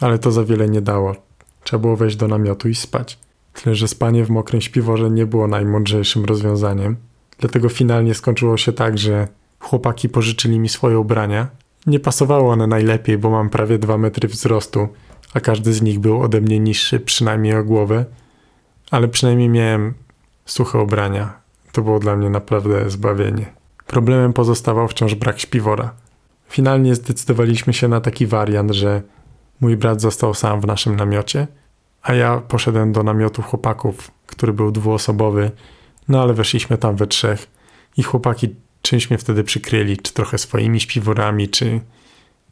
Ale 0.00 0.18
to 0.18 0.32
za 0.32 0.44
wiele 0.44 0.68
nie 0.68 0.80
dało. 0.80 1.16
Trzeba 1.64 1.80
było 1.80 1.96
wejść 1.96 2.16
do 2.16 2.28
namiotu 2.28 2.68
i 2.68 2.74
spać. 2.74 3.18
Tyle, 3.52 3.74
że 3.74 3.88
spanie 3.88 4.24
w 4.24 4.30
mokrym 4.30 4.60
śpiworze 4.60 5.10
nie 5.10 5.26
było 5.26 5.48
najmądrzejszym 5.48 6.24
rozwiązaniem. 6.24 6.96
Dlatego 7.38 7.68
finalnie 7.68 8.14
skończyło 8.14 8.56
się 8.56 8.72
tak, 8.72 8.98
że 8.98 9.28
chłopaki 9.58 10.08
pożyczyli 10.08 10.58
mi 10.58 10.68
swoje 10.68 10.98
ubrania. 10.98 11.48
Nie 11.86 12.00
pasowały 12.00 12.48
one 12.50 12.66
najlepiej, 12.66 13.18
bo 13.18 13.30
mam 13.30 13.50
prawie 13.50 13.78
dwa 13.78 13.98
metry 13.98 14.28
wzrostu, 14.28 14.88
a 15.34 15.40
każdy 15.40 15.72
z 15.72 15.82
nich 15.82 15.98
był 15.98 16.22
ode 16.22 16.40
mnie 16.40 16.58
niższy 16.58 17.00
przynajmniej 17.00 17.56
o 17.56 17.64
głowę. 17.64 18.04
Ale 18.90 19.08
przynajmniej 19.08 19.48
miałem 19.48 19.94
suche 20.46 20.78
ubrania. 20.78 21.32
To 21.72 21.82
było 21.82 21.98
dla 21.98 22.16
mnie 22.16 22.30
naprawdę 22.30 22.90
zbawienie. 22.90 23.57
Problemem 23.88 24.32
pozostawał 24.32 24.88
wciąż 24.88 25.14
brak 25.14 25.40
śpiwora. 25.40 25.94
Finalnie 26.48 26.94
zdecydowaliśmy 26.94 27.72
się 27.72 27.88
na 27.88 28.00
taki 28.00 28.26
wariant, 28.26 28.70
że 28.70 29.02
mój 29.60 29.76
brat 29.76 30.00
został 30.00 30.34
sam 30.34 30.60
w 30.60 30.66
naszym 30.66 30.96
namiocie, 30.96 31.46
a 32.02 32.14
ja 32.14 32.38
poszedłem 32.48 32.92
do 32.92 33.02
namiotu 33.02 33.42
chłopaków, 33.42 34.10
który 34.26 34.52
był 34.52 34.70
dwuosobowy, 34.70 35.50
no 36.08 36.22
ale 36.22 36.34
weszliśmy 36.34 36.78
tam 36.78 36.96
we 36.96 37.06
trzech 37.06 37.46
i 37.96 38.02
chłopaki 38.02 38.54
czymś 38.82 39.10
mnie 39.10 39.18
wtedy 39.18 39.44
przykryli, 39.44 39.96
czy 39.96 40.12
trochę 40.12 40.38
swoimi 40.38 40.80
śpiworami, 40.80 41.48
czy 41.48 41.80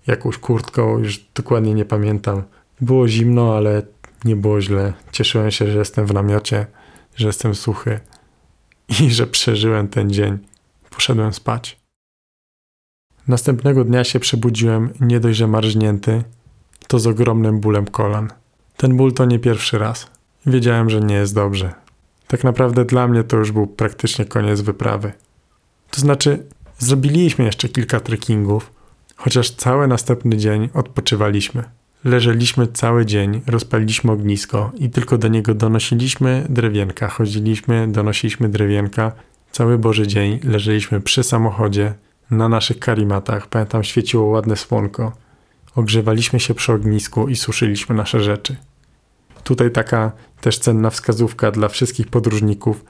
jakąś 0.07 0.39
kurtką, 0.39 0.99
już 0.99 1.19
dokładnie 1.35 1.75
nie 1.75 1.85
pamiętam. 1.85 2.43
Było 2.81 3.09
zimno, 3.09 3.57
ale 3.57 3.83
nie 4.25 4.37
było 4.37 4.61
źle. 4.61 4.93
Cieszyłem 5.13 5.51
się, 5.51 5.67
że 5.67 5.79
jestem 5.79 6.07
w 6.07 6.15
namiocie, 6.15 6.67
że 7.17 7.27
jestem 7.27 7.55
suchy 7.55 8.01
i 9.01 9.11
że 9.11 9.27
przeżyłem 9.27 9.89
ten 9.89 10.11
dzień. 10.11 10.39
Poszedłem 10.97 11.33
spać. 11.33 11.81
Następnego 13.29 13.85
dnia 13.85 14.05
się 14.05 14.21
przebudziłem 14.21 14.91
nie 15.01 15.21
dość, 15.21 15.39
że 15.39 15.47
marznięty, 15.47 16.25
to 16.89 16.99
z 16.99 17.07
ogromnym 17.07 17.61
bólem 17.61 17.87
kolan. 17.87 18.33
Ten 18.77 18.97
ból 18.97 19.13
to 19.13 19.25
nie 19.25 19.39
pierwszy 19.39 19.79
raz. 19.79 20.11
Wiedziałem, 20.47 20.91
że 20.91 21.01
nie 21.01 21.15
jest 21.15 21.35
dobrze. 21.35 21.75
Tak 22.29 22.45
naprawdę 22.45 22.85
dla 22.85 23.09
mnie 23.09 23.25
to 23.25 23.37
już 23.37 23.53
był 23.53 23.67
praktycznie 23.67 24.25
koniec 24.25 24.61
wyprawy. 24.61 25.13
To 25.91 26.01
znaczy, 26.01 26.47
zrobiliśmy 26.79 27.45
jeszcze 27.45 27.69
kilka 27.69 28.01
trekkingów, 28.01 28.73
chociaż 29.17 29.51
cały 29.51 29.89
następny 29.89 30.37
dzień 30.37 30.69
odpoczywaliśmy. 30.75 31.65
Leżeliśmy 32.05 32.67
cały 32.67 33.07
dzień, 33.07 33.43
rozpaliliśmy 33.47 34.13
ognisko 34.13 34.73
i 34.75 34.91
tylko 34.91 35.19
do 35.19 35.29
niego 35.29 35.55
donosiliśmy 35.55 36.47
drewienka. 36.49 37.09
Chodziliśmy, 37.09 37.89
donosiliśmy 37.93 38.49
drewienka. 38.49 39.13
Cały 39.51 39.79
Boży 39.79 40.07
dzień 40.07 40.41
leżeliśmy 40.45 41.01
przy 41.01 41.23
samochodzie, 41.23 41.95
na 42.31 42.49
naszych 42.49 42.79
karimatach. 42.79 43.47
Pamiętam, 43.47 43.85
świeciło 43.85 44.27
ładne 44.27 44.57
słonko. 44.57 45.13
Ogrzewaliśmy 45.75 46.41
się 46.41 46.55
przy 46.55 46.73
ognisku 46.73 47.29
i 47.29 47.37
suszyliśmy 47.37 47.95
nasze 47.95 48.21
rzeczy. 48.21 48.57
Tutaj 49.45 49.71
taka 49.71 50.13
też 50.41 50.59
cenna 50.59 50.91
wskazówka 50.91 51.51
dla 51.51 51.69
wszystkich 51.69 52.09
podróżników. 52.09 52.85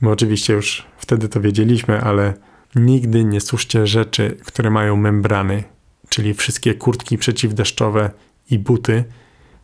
My 0.00 0.10
oczywiście 0.10 0.52
już 0.52 0.86
wtedy 0.98 1.28
to 1.28 1.40
wiedzieliśmy, 1.40 2.00
ale 2.00 2.34
Nigdy 2.74 3.24
nie 3.24 3.40
suszcie 3.40 3.86
rzeczy, 3.86 4.36
które 4.44 4.70
mają 4.70 4.96
membrany, 4.96 5.64
czyli 6.08 6.34
wszystkie 6.34 6.74
kurtki 6.74 7.18
przeciwdeszczowe 7.18 8.10
i 8.50 8.58
buty, 8.58 9.04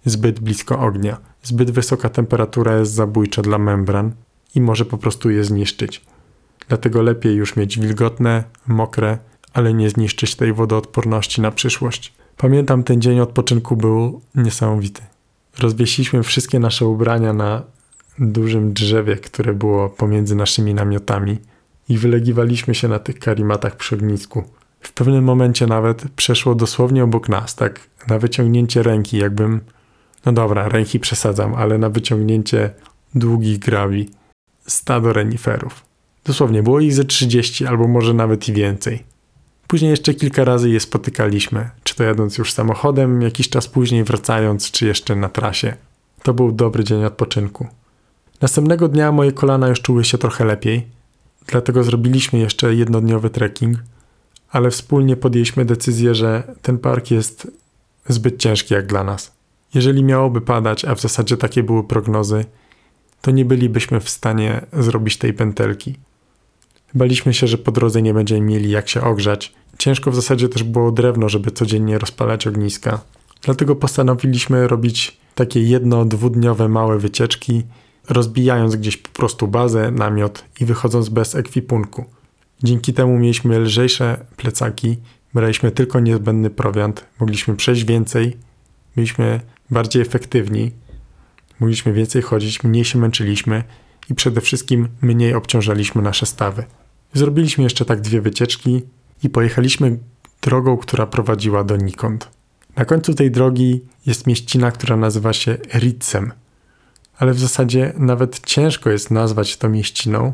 zbyt 0.05 0.41
blisko 0.41 0.79
ognia. 0.79 1.17
Zbyt 1.43 1.71
wysoka 1.71 2.09
temperatura 2.09 2.79
jest 2.79 2.93
zabójcza 2.93 3.43
dla 3.43 3.59
membran 3.59 4.13
i 4.55 4.61
może 4.61 4.85
po 4.85 4.99
prostu 4.99 5.31
je 5.31 5.45
zniszczyć. 5.45 6.05
Dlatego 6.69 7.03
lepiej 7.03 7.35
już 7.35 7.57
mieć 7.57 7.79
wilgotne, 7.79 8.45
mokre, 8.67 9.19
ale 9.53 9.75
nie 9.75 9.91
zniszczyć 9.91 10.35
tej 10.35 10.53
wodoodporności 10.53 11.41
na 11.41 11.51
przyszłość. 11.51 12.13
Pamiętam 12.37 12.83
ten 12.83 13.01
dzień 13.01 13.21
odpoczynku 13.21 13.77
był 13.77 14.21
niesamowity. 14.35 15.03
Rozwiesiliśmy 15.59 16.23
wszystkie 16.23 16.59
nasze 16.59 16.87
ubrania 16.87 17.33
na 17.33 17.63
dużym 18.19 18.73
drzewie, 18.73 19.17
które 19.17 19.55
było 19.55 19.89
pomiędzy 19.89 20.35
naszymi 20.35 20.75
namiotami 20.75 21.39
i 21.89 21.99
wylegiwaliśmy 21.99 22.75
się 22.75 22.89
na 22.89 22.99
tych 22.99 23.19
karimatach 23.19 23.77
przy 23.77 23.95
ognisku. 23.95 24.45
W 24.81 24.93
pewnym 24.93 25.25
momencie 25.25 25.67
nawet 25.67 26.05
przeszło 26.17 26.55
dosłownie 26.55 27.05
obok 27.05 27.29
nas, 27.29 27.55
tak 27.55 27.81
na 28.09 28.19
wyciągnięcie 28.19 28.83
ręki, 28.83 29.19
jakbym, 29.19 29.61
no 30.27 30.33
dobra, 30.33 30.69
ręki 30.69 31.01
przesadzam, 31.01 31.55
ale 31.55 31.79
na 31.79 31.91
wyciągnięcie 31.91 32.71
długich 33.15 33.59
grawi, 33.59 34.11
stado 34.69 35.13
reniferów. 35.13 35.85
Dosłownie, 36.25 36.63
było 36.63 36.81
ich 36.81 36.95
ze 36.95 37.05
30 37.05 37.67
albo 37.67 37.89
może 37.89 38.15
nawet 38.15 38.49
i 38.49 38.53
więcej. 38.53 39.05
Później 39.67 39.91
jeszcze 39.91 40.15
kilka 40.15 40.45
razy 40.45 40.71
je 40.71 40.81
spotykaliśmy, 40.81 41.71
czy 41.85 41.95
to 41.95 42.05
jadąc 42.05 42.39
już 42.39 42.53
samochodem, 42.53 43.23
jakiś 43.23 43.49
czas 43.49 43.69
później 43.69 44.05
wracając, 44.05 44.71
czy 44.71 44.87
jeszcze 44.87 45.17
na 45.17 45.29
trasie. 45.29 45.75
To 46.23 46.35
był 46.35 46.53
dobry 46.53 46.85
dzień 46.85 47.05
odpoczynku. 47.05 47.67
Następnego 48.41 48.89
dnia 48.89 49.13
moje 49.13 49.33
kolana 49.33 49.69
już 49.69 49.81
czuły 49.81 50.05
się 50.05 50.19
trochę 50.19 50.45
lepiej, 50.45 50.87
dlatego 51.47 51.85
zrobiliśmy 51.85 52.39
jeszcze 52.39 52.75
jednodniowy 52.75 53.31
trekking, 53.31 53.79
ale 54.51 54.71
wspólnie 54.71 55.17
podjęliśmy 55.17 55.65
decyzję, 55.65 56.15
że 56.15 56.55
ten 56.63 56.79
park 56.79 57.11
jest 57.11 57.51
zbyt 58.09 58.39
ciężki 58.39 58.75
jak 58.75 58.87
dla 58.87 59.05
nas. 59.05 59.33
Jeżeli 59.75 60.05
miałoby 60.05 60.41
padać, 60.41 60.85
a 60.85 60.95
w 60.95 61.01
zasadzie 61.01 61.37
takie 61.37 61.63
były 61.63 61.85
prognozy, 61.85 62.45
to 63.23 63.31
nie 63.31 63.45
bylibyśmy 63.45 64.01
w 64.01 64.09
stanie 64.09 64.67
zrobić 64.73 65.17
tej 65.17 65.35
pętelki. 65.35 65.97
Baliśmy 66.95 67.35
się, 67.35 67.47
że 67.47 67.59
po 67.59 67.73
drodze 67.73 68.03
nie 68.03 68.15
będziemy 68.15 68.41
mieli 68.41 68.71
jak 68.71 68.89
się 68.89 69.01
ogrzać. 69.01 69.55
Ciężko 69.79 70.11
w 70.11 70.15
zasadzie 70.15 70.49
też 70.49 70.63
było 70.63 70.93
drewno, 70.93 71.29
żeby 71.29 71.51
codziennie 71.51 71.99
rozpalać 71.99 72.47
ogniska. 72.47 73.01
Dlatego 73.43 73.77
postanowiliśmy 73.77 74.69
robić 74.69 75.19
takie 75.35 75.63
jedno-dwudniowe 75.63 76.69
małe 76.69 76.99
wycieczki, 76.99 77.63
rozbijając 78.09 78.77
gdzieś 78.77 78.97
po 78.97 79.09
prostu 79.09 79.49
bazę, 79.49 79.91
namiot 79.91 80.45
i 80.61 80.65
wychodząc 80.65 81.09
bez 81.09 81.35
ekwipunku. 81.35 82.05
Dzięki 82.63 82.93
temu 82.93 83.19
mieliśmy 83.19 83.59
lżejsze 83.59 84.27
plecaki, 84.37 84.97
braliśmy 85.35 85.71
tylko 85.71 86.01
niezbędny 86.01 86.51
prowiant, 86.51 87.05
mogliśmy 87.21 87.57
przejść 87.57 87.85
więcej, 87.85 88.37
byliśmy 88.97 89.41
bardziej 89.71 90.03
efektywni, 90.03 90.71
mogliśmy 91.61 91.93
więcej 91.93 92.23
chodzić, 92.23 92.65
mniej 92.65 92.85
się 92.85 92.99
męczyliśmy 92.99 93.65
i 94.11 94.15
przede 94.15 94.41
wszystkim 94.41 94.89
mniej 95.03 95.35
obciążaliśmy 95.35 96.03
nasze 96.03 96.27
stawy. 96.27 96.65
Zrobiliśmy 97.15 97.65
jeszcze 97.65 97.85
tak 97.85 98.01
dwie 98.01 98.21
wycieczki 98.21 98.83
i 99.23 99.31
pojechaliśmy 99.31 99.99
drogą, 100.43 100.77
która 100.77 101.07
prowadziła 101.07 101.65
donikąd. 101.65 102.29
Na 102.77 102.85
końcu 102.85 103.15
tej 103.15 103.31
drogi 103.31 103.81
jest 104.07 104.27
mieścina, 104.27 104.71
która 104.71 104.97
nazywa 104.97 105.33
się 105.33 105.59
Ritzem, 105.75 106.33
ale 107.19 107.33
w 107.33 107.39
zasadzie 107.39 107.93
nawet 107.97 108.41
ciężko 108.47 108.91
jest 108.91 109.11
nazwać 109.11 109.57
to 109.57 109.69
mieściną, 109.69 110.33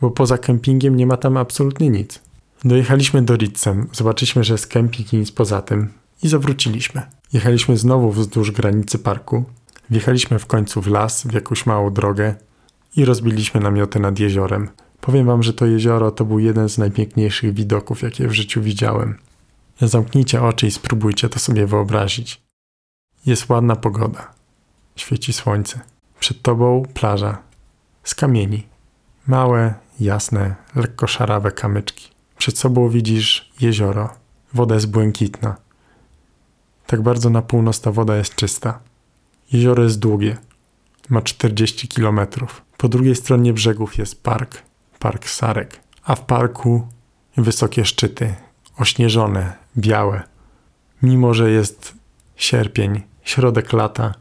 bo 0.00 0.10
poza 0.10 0.38
kempingiem 0.38 0.96
nie 0.96 1.06
ma 1.06 1.16
tam 1.16 1.36
absolutnie 1.36 1.88
nic. 1.88 2.20
Dojechaliśmy 2.64 3.22
do 3.22 3.36
Ritzem, 3.36 3.88
zobaczyliśmy, 3.92 4.44
że 4.44 4.54
jest 4.54 4.66
kemping 4.66 5.12
i 5.12 5.16
nic 5.16 5.32
poza 5.32 5.62
tym 5.62 5.92
i 6.22 6.28
zawróciliśmy. 6.28 7.02
Jechaliśmy 7.32 7.76
znowu 7.76 8.10
wzdłuż 8.12 8.50
granicy 8.50 8.98
parku, 8.98 9.44
wjechaliśmy 9.90 10.38
w 10.38 10.46
końcu 10.46 10.82
w 10.82 10.86
las, 10.86 11.26
w 11.26 11.32
jakąś 11.32 11.66
małą 11.66 11.92
drogę 11.92 12.34
i 12.96 13.04
rozbiliśmy 13.04 13.60
namioty 13.60 14.00
nad 14.00 14.18
jeziorem. 14.18 14.68
Powiem 15.00 15.26
wam, 15.26 15.42
że 15.42 15.52
to 15.52 15.66
jezioro 15.66 16.10
to 16.10 16.24
był 16.24 16.38
jeden 16.38 16.68
z 16.68 16.78
najpiękniejszych 16.78 17.54
widoków, 17.54 18.02
jakie 18.02 18.28
w 18.28 18.32
życiu 18.32 18.62
widziałem. 18.62 19.18
Zamknijcie 19.80 20.42
oczy 20.42 20.66
i 20.66 20.70
spróbujcie 20.70 21.28
to 21.28 21.38
sobie 21.38 21.66
wyobrazić. 21.66 22.42
Jest 23.26 23.48
ładna 23.48 23.76
pogoda. 23.76 24.34
Świeci 24.96 25.32
słońce. 25.32 25.80
Przed 26.20 26.42
tobą 26.42 26.82
plaża. 26.94 27.38
Z 28.04 28.14
kamieni. 28.14 28.66
Małe, 29.26 29.74
jasne, 30.00 30.54
lekko 30.74 31.06
szarawe 31.06 31.52
kamyczki. 31.52 32.08
Przed 32.38 32.58
sobą 32.58 32.88
widzisz 32.88 33.52
jezioro. 33.60 34.10
Woda 34.54 34.74
jest 34.74 34.90
błękitna. 34.90 35.56
Tak 36.86 37.02
bardzo 37.02 37.30
na 37.30 37.42
północ 37.42 37.80
ta 37.80 37.92
woda 37.92 38.16
jest 38.16 38.34
czysta. 38.34 38.80
Jezioro 39.52 39.82
jest 39.82 39.98
długie. 39.98 40.36
Ma 41.08 41.22
40 41.22 41.88
kilometrów. 41.88 42.62
Po 42.76 42.88
drugiej 42.88 43.16
stronie 43.16 43.52
brzegów 43.52 43.98
jest 43.98 44.22
park. 44.22 44.62
Park 44.98 45.28
Sarek. 45.28 45.80
A 46.04 46.14
w 46.14 46.24
parku 46.24 46.86
wysokie 47.36 47.84
szczyty. 47.84 48.34
Ośnieżone, 48.78 49.52
białe. 49.76 50.22
Mimo, 51.02 51.34
że 51.34 51.50
jest 51.50 51.94
sierpień, 52.36 53.02
środek 53.22 53.72
lata, 53.72 54.14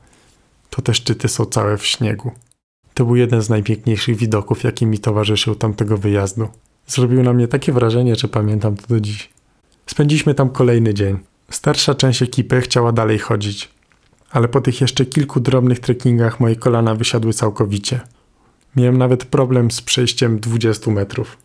to 0.70 0.82
te 0.82 0.94
szczyty 0.94 1.28
są 1.28 1.46
całe 1.46 1.78
w 1.78 1.86
śniegu. 1.86 2.32
To 2.94 3.06
był 3.06 3.16
jeden 3.16 3.42
z 3.42 3.50
najpiękniejszych 3.50 4.18
widoków, 4.18 4.64
jaki 4.64 4.86
mi 4.86 5.00
towarzyszył 5.00 5.56
tamtego 5.56 5.98
wyjazdu. 5.98 6.48
Zrobił 6.88 7.24
na 7.24 7.34
mnie 7.34 7.48
takie 7.48 7.72
wrażenie, 7.72 8.16
że 8.16 8.28
pamiętam 8.28 8.78
to 8.78 8.88
do 8.88 9.00
dziś. 9.00 9.30
Spędziliśmy 9.86 10.34
tam 10.34 10.50
kolejny 10.50 10.94
dzień. 10.94 11.18
Starsza 11.50 11.96
część 11.96 12.22
ekipy 12.22 12.62
chciała 12.62 12.92
dalej 12.92 13.20
chodzić, 13.20 13.70
ale 14.32 14.48
po 14.48 14.62
tych 14.62 14.82
jeszcze 14.82 15.06
kilku 15.06 15.40
drobnych 15.40 15.80
trekkingach 15.80 16.40
moje 16.40 16.56
kolana 16.56 16.96
wysiadły 16.96 17.34
całkowicie. 17.34 18.00
Miałem 18.76 18.98
nawet 18.98 19.26
problem 19.26 19.72
z 19.72 19.82
przejściem 19.82 20.40
20 20.40 20.92
metrów. 20.92 21.38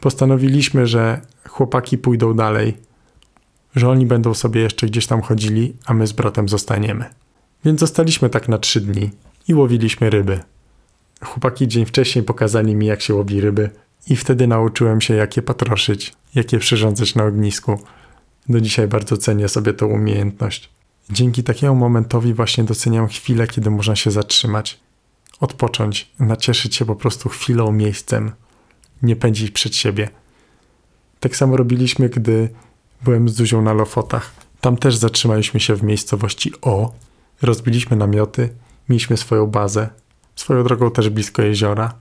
Postanowiliśmy, 0.00 0.86
że 0.86 1.20
chłopaki 1.48 1.98
pójdą 1.98 2.34
dalej, 2.34 2.76
że 3.76 3.88
oni 3.88 4.06
będą 4.06 4.34
sobie 4.34 4.60
jeszcze 4.60 4.86
gdzieś 4.86 5.06
tam 5.06 5.22
chodzili, 5.22 5.76
a 5.86 5.94
my 5.94 6.06
z 6.06 6.12
bratem 6.12 6.48
zostaniemy. 6.48 7.04
Więc 7.64 7.80
zostaliśmy 7.80 8.30
tak 8.30 8.48
na 8.48 8.58
trzy 8.58 8.80
dni 8.80 9.10
i 9.48 9.54
łowiliśmy 9.54 10.10
ryby. 10.10 10.40
Chłopaki 11.24 11.68
dzień 11.68 11.84
wcześniej 11.84 12.24
pokazali 12.24 12.74
mi, 12.74 12.86
jak 12.86 13.00
się 13.00 13.14
łowi 13.14 13.40
ryby, 13.40 13.70
i 14.10 14.16
wtedy 14.16 14.46
nauczyłem 14.46 15.00
się, 15.00 15.14
jak 15.14 15.36
je 15.36 15.42
patroszyć, 15.42 16.12
jak 16.34 16.52
je 16.52 16.58
przyrządzać 16.58 17.14
na 17.14 17.24
ognisku. 17.24 17.78
Do 18.48 18.60
dzisiaj 18.60 18.88
bardzo 18.88 19.16
cenię 19.16 19.48
sobie 19.48 19.74
tą 19.74 19.86
umiejętność. 19.86 20.70
Dzięki 21.10 21.42
takiemu 21.42 21.74
momentowi 21.74 22.34
właśnie 22.34 22.64
doceniam 22.64 23.08
chwilę, 23.08 23.46
kiedy 23.46 23.70
można 23.70 23.96
się 23.96 24.10
zatrzymać, 24.10 24.80
odpocząć, 25.40 26.10
nacieszyć 26.18 26.76
się 26.76 26.84
po 26.84 26.96
prostu 26.96 27.28
chwilą, 27.28 27.72
miejscem, 27.72 28.32
nie 29.02 29.16
pędzić 29.16 29.50
przed 29.50 29.76
siebie. 29.76 30.08
Tak 31.20 31.36
samo 31.36 31.56
robiliśmy, 31.56 32.08
gdy 32.08 32.48
byłem 33.02 33.28
z 33.28 33.34
Zuzią 33.34 33.62
na 33.62 33.72
Lofotach. 33.72 34.32
Tam 34.60 34.76
też 34.76 34.96
zatrzymaliśmy 34.96 35.60
się 35.60 35.74
w 35.74 35.82
miejscowości 35.82 36.52
O, 36.62 36.92
rozbiliśmy 37.42 37.96
namioty, 37.96 38.48
mieliśmy 38.88 39.16
swoją 39.16 39.46
bazę, 39.46 39.88
swoją 40.36 40.64
drogą 40.64 40.90
też 40.90 41.10
blisko 41.10 41.42
jeziora 41.42 41.94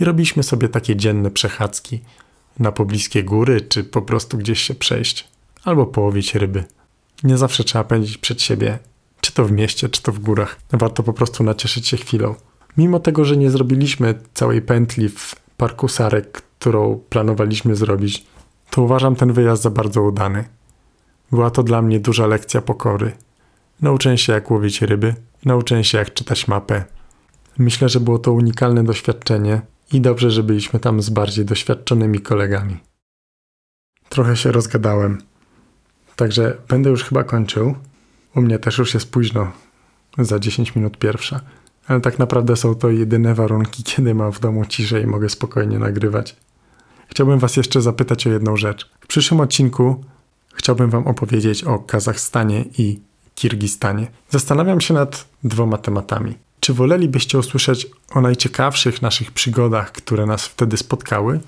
i 0.00 0.04
robiliśmy 0.04 0.42
sobie 0.42 0.68
takie 0.68 0.96
dzienne 0.96 1.30
przechadzki 1.30 2.00
na 2.58 2.72
pobliskie 2.72 3.24
góry, 3.24 3.60
czy 3.60 3.84
po 3.84 4.02
prostu 4.02 4.38
gdzieś 4.38 4.60
się 4.60 4.74
przejść, 4.74 5.28
albo 5.64 5.86
połowić 5.86 6.34
ryby. 6.34 6.64
Nie 7.24 7.36
zawsze 7.38 7.64
trzeba 7.64 7.84
pędzić 7.84 8.18
przed 8.18 8.42
siebie, 8.42 8.78
czy 9.20 9.32
to 9.32 9.44
w 9.44 9.52
mieście, 9.52 9.88
czy 9.88 10.02
to 10.02 10.12
w 10.12 10.18
górach. 10.18 10.60
Warto 10.72 11.02
po 11.02 11.12
prostu 11.12 11.44
nacieszyć 11.44 11.88
się 11.88 11.96
chwilą. 11.96 12.34
Mimo 12.76 13.00
tego, 13.00 13.24
że 13.24 13.36
nie 13.36 13.50
zrobiliśmy 13.50 14.14
całej 14.34 14.62
pętli 14.62 15.08
w 15.08 15.36
parku 15.56 15.88
Sarek, 15.88 16.42
którą 16.58 17.00
planowaliśmy 17.08 17.76
zrobić, 17.76 18.26
to 18.70 18.82
uważam 18.82 19.16
ten 19.16 19.32
wyjazd 19.32 19.62
za 19.62 19.70
bardzo 19.70 20.02
udany. 20.02 20.44
Była 21.30 21.50
to 21.50 21.62
dla 21.62 21.82
mnie 21.82 22.00
duża 22.00 22.26
lekcja 22.26 22.62
pokory. 22.62 23.12
Nauczyłem 23.80 24.16
się 24.18 24.32
jak 24.32 24.50
łowić 24.50 24.82
ryby, 24.82 25.14
nauczyłem 25.44 25.84
się 25.84 25.98
jak 25.98 26.14
czytać 26.14 26.48
mapę. 26.48 26.84
Myślę, 27.58 27.88
że 27.88 28.00
było 28.00 28.18
to 28.18 28.32
unikalne 28.32 28.84
doświadczenie 28.84 29.60
i 29.92 30.00
dobrze, 30.00 30.30
że 30.30 30.42
byliśmy 30.42 30.80
tam 30.80 31.02
z 31.02 31.10
bardziej 31.10 31.44
doświadczonymi 31.44 32.20
kolegami. 32.20 32.76
Trochę 34.08 34.36
się 34.36 34.52
rozgadałem, 34.52 35.18
także 36.16 36.56
będę 36.68 36.90
już 36.90 37.04
chyba 37.04 37.24
kończył. 37.24 37.74
U 38.34 38.42
mnie 38.42 38.58
też 38.58 38.78
już 38.78 38.94
jest 38.94 39.10
późno, 39.10 39.52
za 40.18 40.38
10 40.38 40.74
minut 40.74 40.98
pierwsza, 40.98 41.40
ale 41.86 42.00
tak 42.00 42.18
naprawdę 42.18 42.56
są 42.56 42.74
to 42.74 42.90
jedyne 42.90 43.34
warunki, 43.34 43.82
kiedy 43.90 44.14
mam 44.14 44.32
w 44.32 44.40
domu 44.40 44.64
ciszę 44.64 45.00
i 45.00 45.06
mogę 45.06 45.28
spokojnie 45.28 45.78
nagrywać. 45.78 46.36
Chciałbym 47.08 47.38
Was 47.38 47.56
jeszcze 47.56 47.82
zapytać 47.82 48.26
o 48.26 48.30
jedną 48.30 48.56
rzecz. 48.56 48.90
W 49.00 49.06
przyszłym 49.06 49.40
odcinku 49.40 50.04
chciałbym 50.54 50.90
Wam 50.90 51.06
opowiedzieć 51.06 51.64
o 51.64 51.78
Kazachstanie 51.78 52.64
i 52.78 53.00
Kirgistanie. 53.34 54.06
Zastanawiam 54.30 54.80
się 54.80 54.94
nad 54.94 55.28
dwoma 55.44 55.78
tematami. 55.78 56.34
Czy 56.60 56.74
wolelibyście 56.74 57.38
usłyszeć 57.38 57.86
o 58.14 58.20
najciekawszych 58.20 59.02
naszych 59.02 59.32
przygodach, 59.32 59.92
które 59.92 60.26
nas 60.26 60.46
wtedy 60.46 60.76
spotkały? 60.76 61.40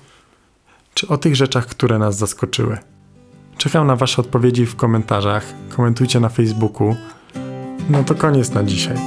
czy 0.99 1.07
o 1.07 1.17
tych 1.17 1.35
rzeczach, 1.35 1.65
które 1.65 1.99
nas 1.99 2.17
zaskoczyły. 2.17 2.77
Czekam 3.59 3.87
na 3.87 3.95
Wasze 3.95 4.21
odpowiedzi 4.21 4.65
w 4.65 4.75
komentarzach, 4.75 5.53
komentujcie 5.75 6.19
na 6.19 6.29
Facebooku. 6.29 6.95
No 7.89 8.03
to 8.03 8.15
koniec 8.15 8.53
na 8.53 8.63
dzisiaj. 8.63 8.97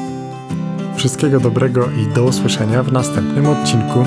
Wszystkiego 0.97 1.41
dobrego 1.41 1.89
i 1.91 2.15
do 2.15 2.25
usłyszenia 2.25 2.83
w 2.83 2.93
następnym 2.93 3.47
odcinku. 3.47 4.05